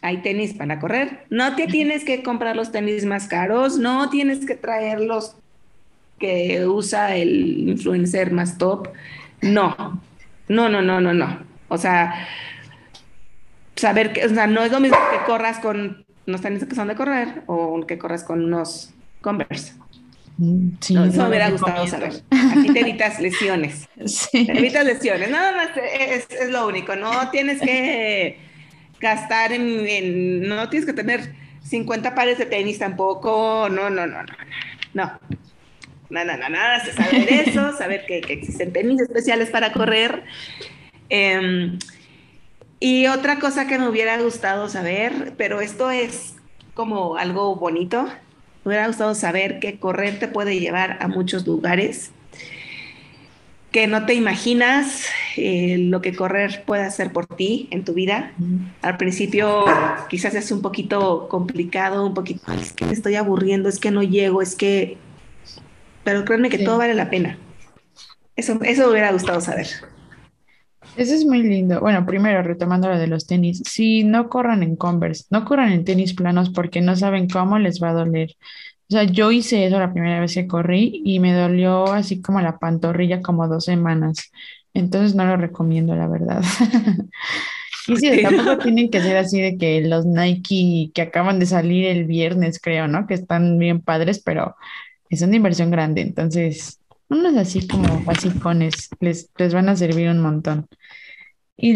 hay 0.00 0.18
tenis 0.18 0.54
para 0.54 0.78
correr, 0.78 1.26
no 1.28 1.56
te 1.56 1.66
tienes 1.66 2.04
que 2.04 2.22
comprar 2.22 2.54
los 2.54 2.70
tenis 2.70 3.04
más 3.04 3.26
caros, 3.26 3.76
no 3.76 4.08
tienes 4.08 4.46
que 4.46 4.54
traer 4.54 5.00
los 5.00 5.34
que 6.20 6.68
usa 6.68 7.16
el 7.16 7.68
influencer 7.68 8.30
más 8.30 8.58
top, 8.58 8.90
no, 9.42 10.00
no, 10.46 10.68
no, 10.68 10.82
no, 10.82 11.00
no, 11.00 11.12
no, 11.12 11.40
o 11.66 11.78
sea, 11.78 12.28
saber 13.74 14.12
que, 14.12 14.24
o 14.24 14.28
sea, 14.28 14.46
no 14.46 14.62
es 14.62 14.70
lo 14.70 14.78
mismo 14.78 14.98
que 15.10 15.24
corras 15.26 15.58
con 15.58 16.06
unos 16.28 16.40
tenis 16.42 16.64
que 16.64 16.74
son 16.74 16.88
de 16.88 16.94
correr 16.94 17.42
o 17.46 17.84
que 17.86 17.98
corras 17.98 18.22
con 18.22 18.44
unos 18.44 18.92
Converse. 19.20 19.72
Mm, 20.36 20.68
sí, 20.80 20.94
no, 20.94 21.04
eso 21.06 21.22
me 21.22 21.28
hubiera 21.30 21.50
gustado 21.50 21.86
saber. 21.86 22.22
Aquí 22.30 22.72
te 22.72 22.80
evitas 22.80 23.18
lesiones. 23.20 23.88
Sí. 24.06 24.46
Te 24.46 24.58
evitas 24.58 24.84
lesiones. 24.84 25.30
Nada 25.30 25.56
más 25.56 25.70
es, 25.76 26.28
es, 26.30 26.50
lo 26.50 26.68
único. 26.68 26.94
No 26.94 27.30
tienes 27.30 27.60
que 27.60 28.38
gastar 29.00 29.52
en, 29.52 30.48
No 30.48 30.68
tienes 30.68 30.86
que 30.86 30.92
tener 30.92 31.34
50 31.64 32.14
pares 32.14 32.38
de 32.38 32.46
tenis 32.46 32.78
tampoco. 32.78 33.68
No, 33.68 33.90
no, 33.90 34.06
no, 34.06 34.22
no. 34.22 34.32
No. 34.94 35.18
Nada, 36.10 36.36
nada, 36.36 36.48
nada. 36.48 36.84
Saber 36.92 37.32
eso, 37.32 37.76
saber 37.76 38.06
que, 38.06 38.20
que 38.20 38.34
existen 38.34 38.72
tenis 38.72 39.00
especiales 39.00 39.50
para 39.50 39.72
correr. 39.72 40.22
Eh, 41.10 41.76
y 42.80 43.06
otra 43.06 43.38
cosa 43.38 43.66
que 43.66 43.78
me 43.78 43.88
hubiera 43.88 44.20
gustado 44.20 44.68
saber, 44.68 45.34
pero 45.36 45.60
esto 45.60 45.90
es 45.90 46.36
como 46.74 47.16
algo 47.16 47.56
bonito, 47.56 48.04
me 48.04 48.70
hubiera 48.70 48.86
gustado 48.86 49.14
saber 49.14 49.58
que 49.58 49.78
correr 49.78 50.18
te 50.18 50.28
puede 50.28 50.60
llevar 50.60 50.98
a 51.00 51.08
muchos 51.08 51.46
lugares, 51.46 52.12
que 53.72 53.86
no 53.86 54.06
te 54.06 54.14
imaginas 54.14 55.06
eh, 55.36 55.76
lo 55.78 56.00
que 56.00 56.14
correr 56.14 56.62
puede 56.66 56.84
hacer 56.84 57.12
por 57.12 57.26
ti 57.26 57.68
en 57.70 57.84
tu 57.84 57.94
vida. 57.94 58.32
Al 58.80 58.96
principio 58.96 59.64
quizás 60.08 60.34
es 60.34 60.50
un 60.52 60.62
poquito 60.62 61.28
complicado, 61.28 62.06
un 62.06 62.14
poquito, 62.14 62.40
es 62.52 62.72
que 62.72 62.86
me 62.86 62.92
estoy 62.92 63.16
aburriendo, 63.16 63.68
es 63.68 63.78
que 63.78 63.90
no 63.90 64.02
llego, 64.02 64.40
es 64.40 64.54
que... 64.54 64.96
Pero 66.04 66.24
créanme 66.24 66.48
que 66.48 66.58
todo 66.58 66.78
vale 66.78 66.94
la 66.94 67.10
pena. 67.10 67.36
Eso, 68.36 68.58
eso 68.62 68.84
me 68.84 68.92
hubiera 68.92 69.12
gustado 69.12 69.40
saber. 69.40 69.66
Eso 70.98 71.14
es 71.14 71.24
muy 71.24 71.42
lindo. 71.44 71.80
Bueno, 71.80 72.04
primero, 72.04 72.42
retomando 72.42 72.88
lo 72.88 72.98
de 72.98 73.06
los 73.06 73.26
tenis, 73.26 73.62
si 73.64 74.02
no 74.02 74.28
corran 74.28 74.64
en 74.64 74.74
Converse, 74.74 75.26
no 75.30 75.44
corran 75.44 75.70
en 75.70 75.84
tenis 75.84 76.12
planos 76.12 76.50
porque 76.50 76.80
no 76.80 76.96
saben 76.96 77.28
cómo 77.28 77.58
les 77.60 77.80
va 77.80 77.90
a 77.90 77.92
doler. 77.92 78.36
O 78.90 78.94
sea, 78.94 79.04
yo 79.04 79.30
hice 79.30 79.64
eso 79.64 79.78
la 79.78 79.92
primera 79.92 80.20
vez 80.20 80.34
que 80.34 80.48
corrí 80.48 81.02
y 81.04 81.20
me 81.20 81.32
dolió 81.34 81.92
así 81.92 82.20
como 82.20 82.40
la 82.40 82.58
pantorrilla 82.58 83.22
como 83.22 83.46
dos 83.46 83.64
semanas. 83.66 84.32
Entonces 84.74 85.14
no 85.14 85.24
lo 85.24 85.36
recomiendo, 85.36 85.94
la 85.94 86.08
verdad. 86.08 86.42
Y 87.88 87.96
sí, 87.96 88.22
tampoco 88.22 88.58
tienen 88.62 88.90
que 88.90 89.00
ser 89.00 89.16
así 89.16 89.40
de 89.40 89.56
que 89.56 89.80
los 89.80 90.04
Nike 90.04 90.90
que 90.92 91.02
acaban 91.02 91.38
de 91.38 91.46
salir 91.46 91.86
el 91.86 92.04
viernes, 92.04 92.60
creo, 92.60 92.86
¿no? 92.86 93.06
Que 93.06 93.14
están 93.14 93.58
bien 93.58 93.80
padres, 93.80 94.20
pero 94.22 94.56
es 95.08 95.22
una 95.22 95.36
inversión 95.36 95.70
grande. 95.70 96.02
Entonces, 96.02 96.77
unos 97.08 97.36
así 97.36 97.66
como 97.66 98.02
basicones 98.04 98.90
les, 99.00 99.30
les 99.36 99.54
van 99.54 99.68
a 99.68 99.76
servir 99.76 100.08
un 100.08 100.20
montón. 100.20 100.68
Y 101.60 101.74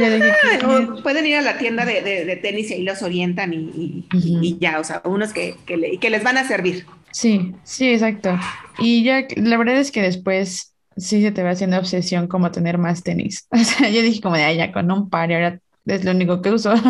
pueden 1.03 1.27
ir 1.27 1.37
a 1.37 1.43
la 1.43 1.59
tienda 1.59 1.85
de, 1.85 2.39
tenis 2.41 2.71
y 2.71 2.75
ahí 2.75 2.85
los 2.85 3.03
orientan 3.03 3.53
y, 3.53 4.57
ya, 4.61 4.79
o 4.79 4.85
sea, 4.85 5.03
unos 5.05 5.33
que, 5.33 5.57
que, 5.67 6.11
les 6.11 6.23
van 6.23 6.39
a 6.39 6.47
servir. 6.47 6.87
Sí, 7.11 7.53
sí, 7.65 7.91
exacto. 7.91 8.39
Y 8.79 9.03
ya, 9.03 9.27
la 9.35 9.57
verdad 9.57 9.79
es 9.79 9.91
que 9.91 10.01
después 10.01 10.77
sí 10.97 11.21
se 11.21 11.33
te 11.33 11.43
va 11.43 11.51
haciendo 11.51 11.79
obsesión 11.79 12.29
como 12.29 12.53
tener 12.53 12.79
más 12.79 13.03
tenis. 13.03 13.49
O 13.51 13.59
sea, 13.59 13.89
yo 13.91 14.03
dije 14.03 14.21
como 14.21 14.37
de, 14.37 14.45
ay, 14.45 14.59
ya 14.59 14.71
con 14.71 14.89
un 14.93 15.11
par 15.11 15.33
y 15.33 15.35
ahora 15.35 15.59
es 15.87 16.05
lo 16.05 16.13
único 16.13 16.41
que 16.43 16.53
uso. 16.53 16.73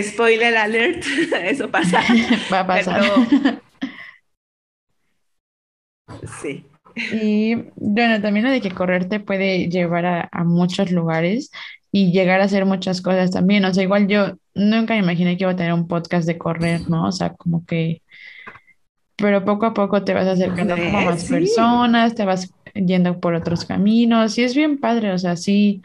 Spoiler 0.00 0.56
alert, 0.56 1.04
eso 1.42 1.68
pasa. 1.68 2.04
Va 2.52 2.60
a 2.60 2.66
pasar. 2.68 3.02
Sí. 6.40 6.66
Y 6.96 7.56
bueno, 7.76 8.20
también 8.20 8.46
lo 8.46 8.52
de 8.52 8.60
que 8.60 8.70
correr 8.70 9.08
te 9.08 9.20
puede 9.20 9.68
llevar 9.68 10.06
a, 10.06 10.44
muchos 10.44 10.92
lugares 10.92 11.50
y 11.90 12.12
llegar 12.12 12.40
a 12.40 12.44
hacer 12.44 12.66
muchas 12.66 13.00
cosas 13.00 13.30
también. 13.30 13.64
O 13.64 13.74
sea, 13.74 13.82
igual 13.82 14.06
yo 14.06 14.36
nunca 14.54 14.94
me 14.94 15.00
imaginé 15.00 15.36
que 15.36 15.44
iba 15.44 15.52
a 15.52 15.56
tener 15.56 15.72
un 15.72 15.88
podcast 15.88 16.26
de 16.26 16.38
correr, 16.38 16.88
¿no? 16.88 17.08
O 17.08 17.12
sea, 17.12 17.34
como 17.34 17.64
que, 17.66 18.02
pero 19.16 19.44
poco 19.44 19.66
a 19.66 19.74
poco 19.74 20.04
te 20.04 20.14
vas 20.14 20.26
acercando 20.26 20.74
a 20.74 20.76
más 20.76 21.24
personas, 21.24 22.14
te 22.14 22.24
vas 22.24 22.52
yendo 22.74 23.20
por 23.20 23.34
otros 23.34 23.64
caminos 23.64 24.36
y 24.38 24.44
es 24.44 24.54
bien 24.54 24.78
padre, 24.78 25.12
o 25.12 25.18
sea, 25.18 25.36
sí 25.36 25.82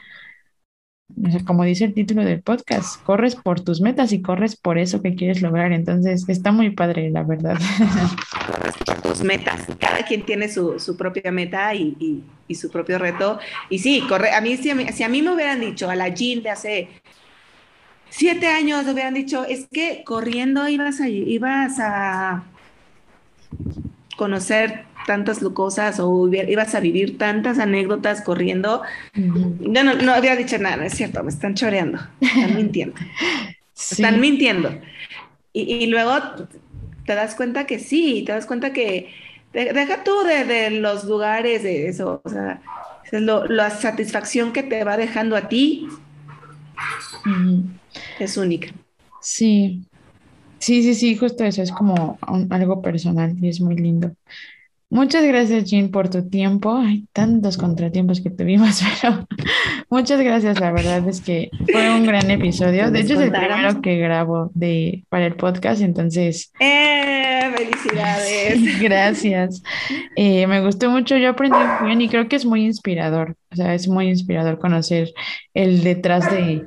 como 1.45 1.64
dice 1.64 1.86
el 1.86 1.93
título 1.93 2.24
del 2.24 2.41
podcast, 2.41 3.01
corres 3.03 3.36
por 3.36 3.62
tus 3.62 3.82
metas 3.82 4.12
y 4.14 4.22
corres 4.22 4.55
por 4.55 4.78
eso 4.78 5.01
que 5.01 5.16
quieres 5.16 5.41
lograr. 5.41 5.72
Entonces, 5.72 6.28
está 6.28 6.51
muy 6.51 6.70
padre, 6.72 7.10
la 7.10 7.24
verdad. 7.24 7.57
Corres 8.45 8.76
por 8.86 9.01
tus 9.01 9.24
metas. 9.24 9.68
Cada 9.80 10.03
quien 10.03 10.24
tiene 10.24 10.49
su, 10.49 10.80
su 10.80 10.95
propia 10.95 11.32
meta 11.32 11.74
y, 11.76 12.24
y, 12.47 12.55
su 12.55 12.72
propio 12.72 12.97
reto. 12.97 13.39
Y 13.70 13.80
sí, 13.80 14.03
corre. 14.07 14.32
A 14.32 14.41
mí, 14.41 14.57
si 14.57 14.70
a 14.70 14.76
mí, 14.76 14.88
si 14.91 15.03
a 15.03 15.10
mí 15.10 15.22
me 15.22 15.34
hubieran 15.34 15.60
dicho 15.60 15.89
a 15.89 15.95
la 15.95 16.10
Jean 16.10 16.41
de 16.41 16.49
hace 16.49 16.89
siete 18.10 18.47
años, 18.47 18.86
me 18.86 18.93
hubieran 18.93 19.14
dicho, 19.14 19.45
es 19.45 19.68
que 19.72 20.03
corriendo 20.03 20.68
ibas 20.68 20.99
a, 21.01 21.07
ibas 21.07 21.80
a 21.80 22.43
conocer 24.16 24.89
tantas 25.10 25.39
cosas 25.55 25.99
o 25.99 26.28
ibas 26.32 26.76
a 26.76 26.80
vivir 26.80 27.18
tantas 27.18 27.57
anécdotas 27.57 28.22
corriendo. 28.22 28.84
no, 29.16 29.84
no 29.95 30.14
había 30.14 30.36
dicho 30.36 30.60
nada, 30.60 30.86
es 30.86 30.93
cierto, 30.93 31.24
me 31.24 31.32
están 31.32 31.55
choreando, 31.55 31.99
están 32.22 32.55
mintiendo. 32.55 32.95
Están 33.91 34.20
mintiendo. 34.20 34.78
Y, 35.53 35.88
luego 35.88 36.12
te 37.05 37.16
das 37.16 37.34
cuenta 37.34 37.66
que 37.66 37.80
sí, 37.80 38.24
te 38.26 38.34
das 38.34 38.45
cuenta 38.45 38.72
que 38.72 39.10
deja 39.53 40.03
tú 40.03 40.12
de, 40.24 40.70
los 40.70 41.05
lugares, 41.05 41.64
de 41.64 41.88
eso, 41.88 42.22
o 42.24 42.30
sea, 42.30 42.62
es 43.10 43.20
la 43.22 43.70
satisfacción 43.72 44.51
que 44.51 44.62
te 44.62 44.84
va 44.84 44.95
dejando 44.97 45.36
a 45.36 45.47
ti 45.47 45.88
es 48.20 48.38
única. 48.38 48.68
Sí, 49.22 49.86
sí, 50.60 50.84
sí, 50.84 50.93
sí, 50.93 51.16
justo 51.16 51.43
eso, 51.43 51.62
es 51.62 51.72
como 51.72 52.20
algo 52.49 52.82
personal 52.82 53.36
y 53.41 53.49
es 53.49 53.60
muy 53.60 53.76
lindo. 53.76 54.12
Muchas 54.92 55.24
gracias, 55.24 55.66
Jean, 55.66 55.90
por 55.90 56.10
tu 56.10 56.28
tiempo. 56.28 56.76
Hay 56.76 57.06
tantos 57.14 57.58
contratiempos 57.58 58.22
que 58.22 58.32
tuvimos, 58.32 58.82
pero 59.02 59.28
muchas 59.90 60.20
gracias. 60.20 60.60
La 60.60 60.72
verdad 60.72 61.08
es 61.08 61.22
que 61.22 61.52
fue 61.72 61.94
un 61.94 62.06
gran 62.08 62.32
episodio. 62.32 62.90
De 62.90 63.02
hecho, 63.02 63.14
es 63.14 63.20
el 63.20 63.32
primero 63.32 63.82
que 63.82 63.98
grabo 63.98 64.50
de, 64.56 65.06
para 65.10 65.28
el 65.28 65.36
podcast, 65.36 65.82
entonces. 65.82 66.52
¡Eh! 66.60 67.52
¡Felicidades! 67.56 68.80
gracias. 68.82 69.62
Eh, 70.16 70.48
me 70.48 70.62
gustó 70.62 70.90
mucho. 70.90 71.18
Yo 71.18 71.30
aprendí 71.30 71.58
muy 71.82 71.90
bien 71.90 72.02
y 72.02 72.10
creo 72.10 72.28
que 72.28 72.38
es 72.38 72.46
muy 72.46 72.66
inspirador. 72.66 73.36
O 73.52 73.56
sea, 73.56 73.76
es 73.76 73.88
muy 73.88 74.08
inspirador 74.08 74.58
conocer 74.58 75.14
el 75.54 75.84
detrás 75.84 76.32
de, 76.32 76.66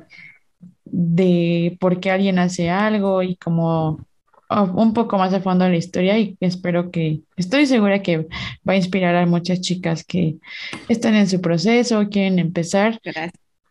de 0.85 1.75
por 1.77 1.99
qué 1.99 2.11
alguien 2.11 2.39
hace 2.39 2.69
algo 2.69 3.21
y 3.21 3.35
cómo 3.35 4.05
un 4.61 4.93
poco 4.93 5.17
más 5.17 5.33
a 5.33 5.41
fondo 5.41 5.67
la 5.67 5.75
historia 5.75 6.17
y 6.17 6.37
espero 6.39 6.91
que, 6.91 7.21
estoy 7.37 7.65
segura 7.65 8.01
que 8.01 8.27
va 8.67 8.73
a 8.73 8.75
inspirar 8.75 9.15
a 9.15 9.25
muchas 9.25 9.61
chicas 9.61 10.03
que 10.03 10.35
están 10.89 11.15
en 11.15 11.27
su 11.27 11.41
proceso, 11.41 12.07
quieren 12.09 12.39
empezar. 12.39 12.99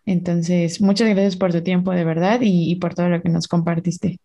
Entonces, 0.05 0.81
muchas 0.81 1.09
gracias 1.09 1.37
por 1.37 1.53
tu 1.53 1.63
tiempo 1.63 1.93
de 1.93 2.05
verdad 2.05 2.41
y, 2.43 2.75
por 2.77 2.95
todo 2.95 3.09
lo 3.09 3.23
que 3.23 3.29
nos 3.29 3.47
compartiste. 3.47 4.19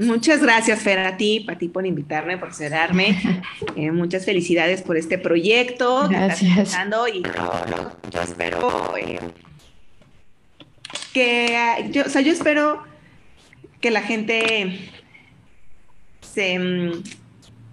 Muchas 0.00 0.42
gracias, 0.42 0.80
Fer, 0.80 1.00
a 1.00 1.18
ti, 1.18 1.44
a 1.48 1.58
ti 1.58 1.68
por 1.68 1.84
invitarme, 1.84 2.38
por 2.38 2.54
cerrarme. 2.54 3.18
Eh, 3.76 3.90
muchas 3.90 4.24
felicidades 4.24 4.82
por 4.82 4.96
este 4.96 5.18
proyecto 5.18 6.08
gracias. 6.08 6.76
y 7.12 7.22
yo, 7.22 8.22
espero 8.22 8.96
eh, 8.96 9.18
que, 11.12 11.90
yo, 11.90 12.04
o 12.04 12.08
sea, 12.08 12.20
yo 12.20 12.30
espero 12.30 12.84
que 13.84 13.90
la 13.90 14.00
gente 14.00 14.78
se... 16.22 16.58
Mm, 16.58 17.02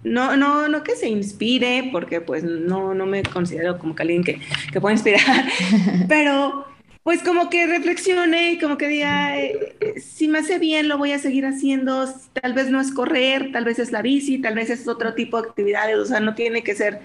no, 0.04 0.36
no, 0.36 0.68
no 0.68 0.82
que 0.82 0.94
se 0.94 1.08
inspire, 1.08 1.88
porque 1.90 2.20
pues 2.20 2.44
no, 2.44 2.92
no 2.92 3.06
me 3.06 3.22
considero 3.22 3.78
como 3.78 3.94
que 3.94 4.02
alguien 4.02 4.22
que, 4.22 4.38
que 4.70 4.80
pueda 4.80 4.92
inspirar, 4.92 5.22
pero 6.08 6.66
pues 7.02 7.22
como 7.22 7.48
que 7.48 7.66
reflexione, 7.66 8.58
como 8.60 8.76
que 8.76 8.88
diga, 8.88 9.38
eh, 9.38 9.74
si 10.02 10.28
me 10.28 10.40
hace 10.40 10.58
bien, 10.58 10.88
lo 10.88 10.98
voy 10.98 11.12
a 11.12 11.18
seguir 11.18 11.46
haciendo, 11.46 12.12
tal 12.34 12.52
vez 12.52 12.68
no 12.68 12.78
es 12.78 12.92
correr, 12.92 13.52
tal 13.52 13.64
vez 13.64 13.78
es 13.78 13.90
la 13.90 14.02
bici, 14.02 14.38
tal 14.38 14.56
vez 14.56 14.68
es 14.68 14.86
otro 14.88 15.14
tipo 15.14 15.40
de 15.40 15.48
actividades, 15.48 15.96
o 15.96 16.04
sea, 16.04 16.20
no 16.20 16.34
tiene 16.34 16.62
que 16.62 16.74
ser 16.74 17.00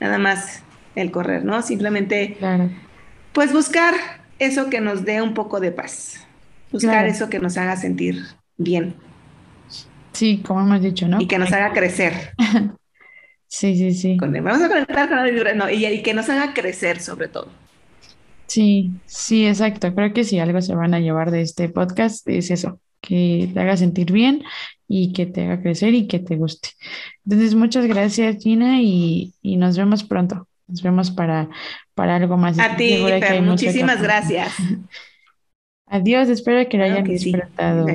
nada 0.00 0.18
más 0.18 0.64
el 0.96 1.12
correr, 1.12 1.44
¿no? 1.44 1.62
Simplemente, 1.62 2.36
pues 3.32 3.52
buscar 3.52 3.94
eso 4.40 4.68
que 4.68 4.80
nos 4.80 5.04
dé 5.04 5.22
un 5.22 5.34
poco 5.34 5.60
de 5.60 5.70
paz, 5.70 6.26
buscar 6.72 7.06
eso 7.06 7.28
que 7.28 7.38
nos 7.38 7.56
haga 7.56 7.76
sentir 7.76 8.24
bien. 8.58 8.94
Sí, 10.12 10.42
como 10.44 10.60
hemos 10.60 10.82
dicho, 10.82 11.08
¿no? 11.08 11.20
Y 11.20 11.26
que 11.26 11.38
nos 11.38 11.52
haga 11.52 11.72
crecer. 11.72 12.34
sí, 13.46 13.76
sí, 13.76 13.94
sí. 13.94 14.16
vamos 14.20 14.62
a 14.62 14.68
conectar 14.68 15.08
con 15.08 15.16
la 15.16 15.24
vibra, 15.24 15.54
no, 15.54 15.70
y, 15.70 15.86
y 15.86 16.02
que 16.02 16.12
nos 16.12 16.28
haga 16.28 16.52
crecer 16.52 17.00
sobre 17.00 17.28
todo. 17.28 17.48
Sí, 18.48 18.90
sí, 19.06 19.46
exacto. 19.46 19.94
Creo 19.94 20.12
que 20.12 20.24
si 20.24 20.38
algo 20.38 20.60
se 20.60 20.74
van 20.74 20.94
a 20.94 21.00
llevar 21.00 21.30
de 21.30 21.42
este 21.42 21.68
podcast 21.68 22.26
es 22.28 22.50
eso, 22.50 22.80
que 23.00 23.50
te 23.52 23.60
haga 23.60 23.76
sentir 23.76 24.10
bien 24.10 24.42
y 24.88 25.12
que 25.12 25.26
te 25.26 25.44
haga 25.44 25.62
crecer 25.62 25.94
y 25.94 26.06
que 26.06 26.18
te 26.18 26.36
guste. 26.36 26.70
Entonces, 27.24 27.54
muchas 27.54 27.86
gracias, 27.86 28.42
Gina, 28.42 28.80
y, 28.80 29.34
y 29.42 29.56
nos 29.56 29.76
vemos 29.76 30.02
pronto. 30.02 30.48
Nos 30.66 30.82
vemos 30.82 31.10
para, 31.10 31.48
para 31.94 32.16
algo 32.16 32.36
más. 32.36 32.58
A 32.58 32.76
ti, 32.76 33.04
muchísimas 33.42 34.02
gracias. 34.02 34.54
Adiós, 35.86 36.28
espero 36.28 36.68
que 36.68 36.76
lo 36.76 36.84
hayan 36.84 37.04
disfrutado. 37.04 37.86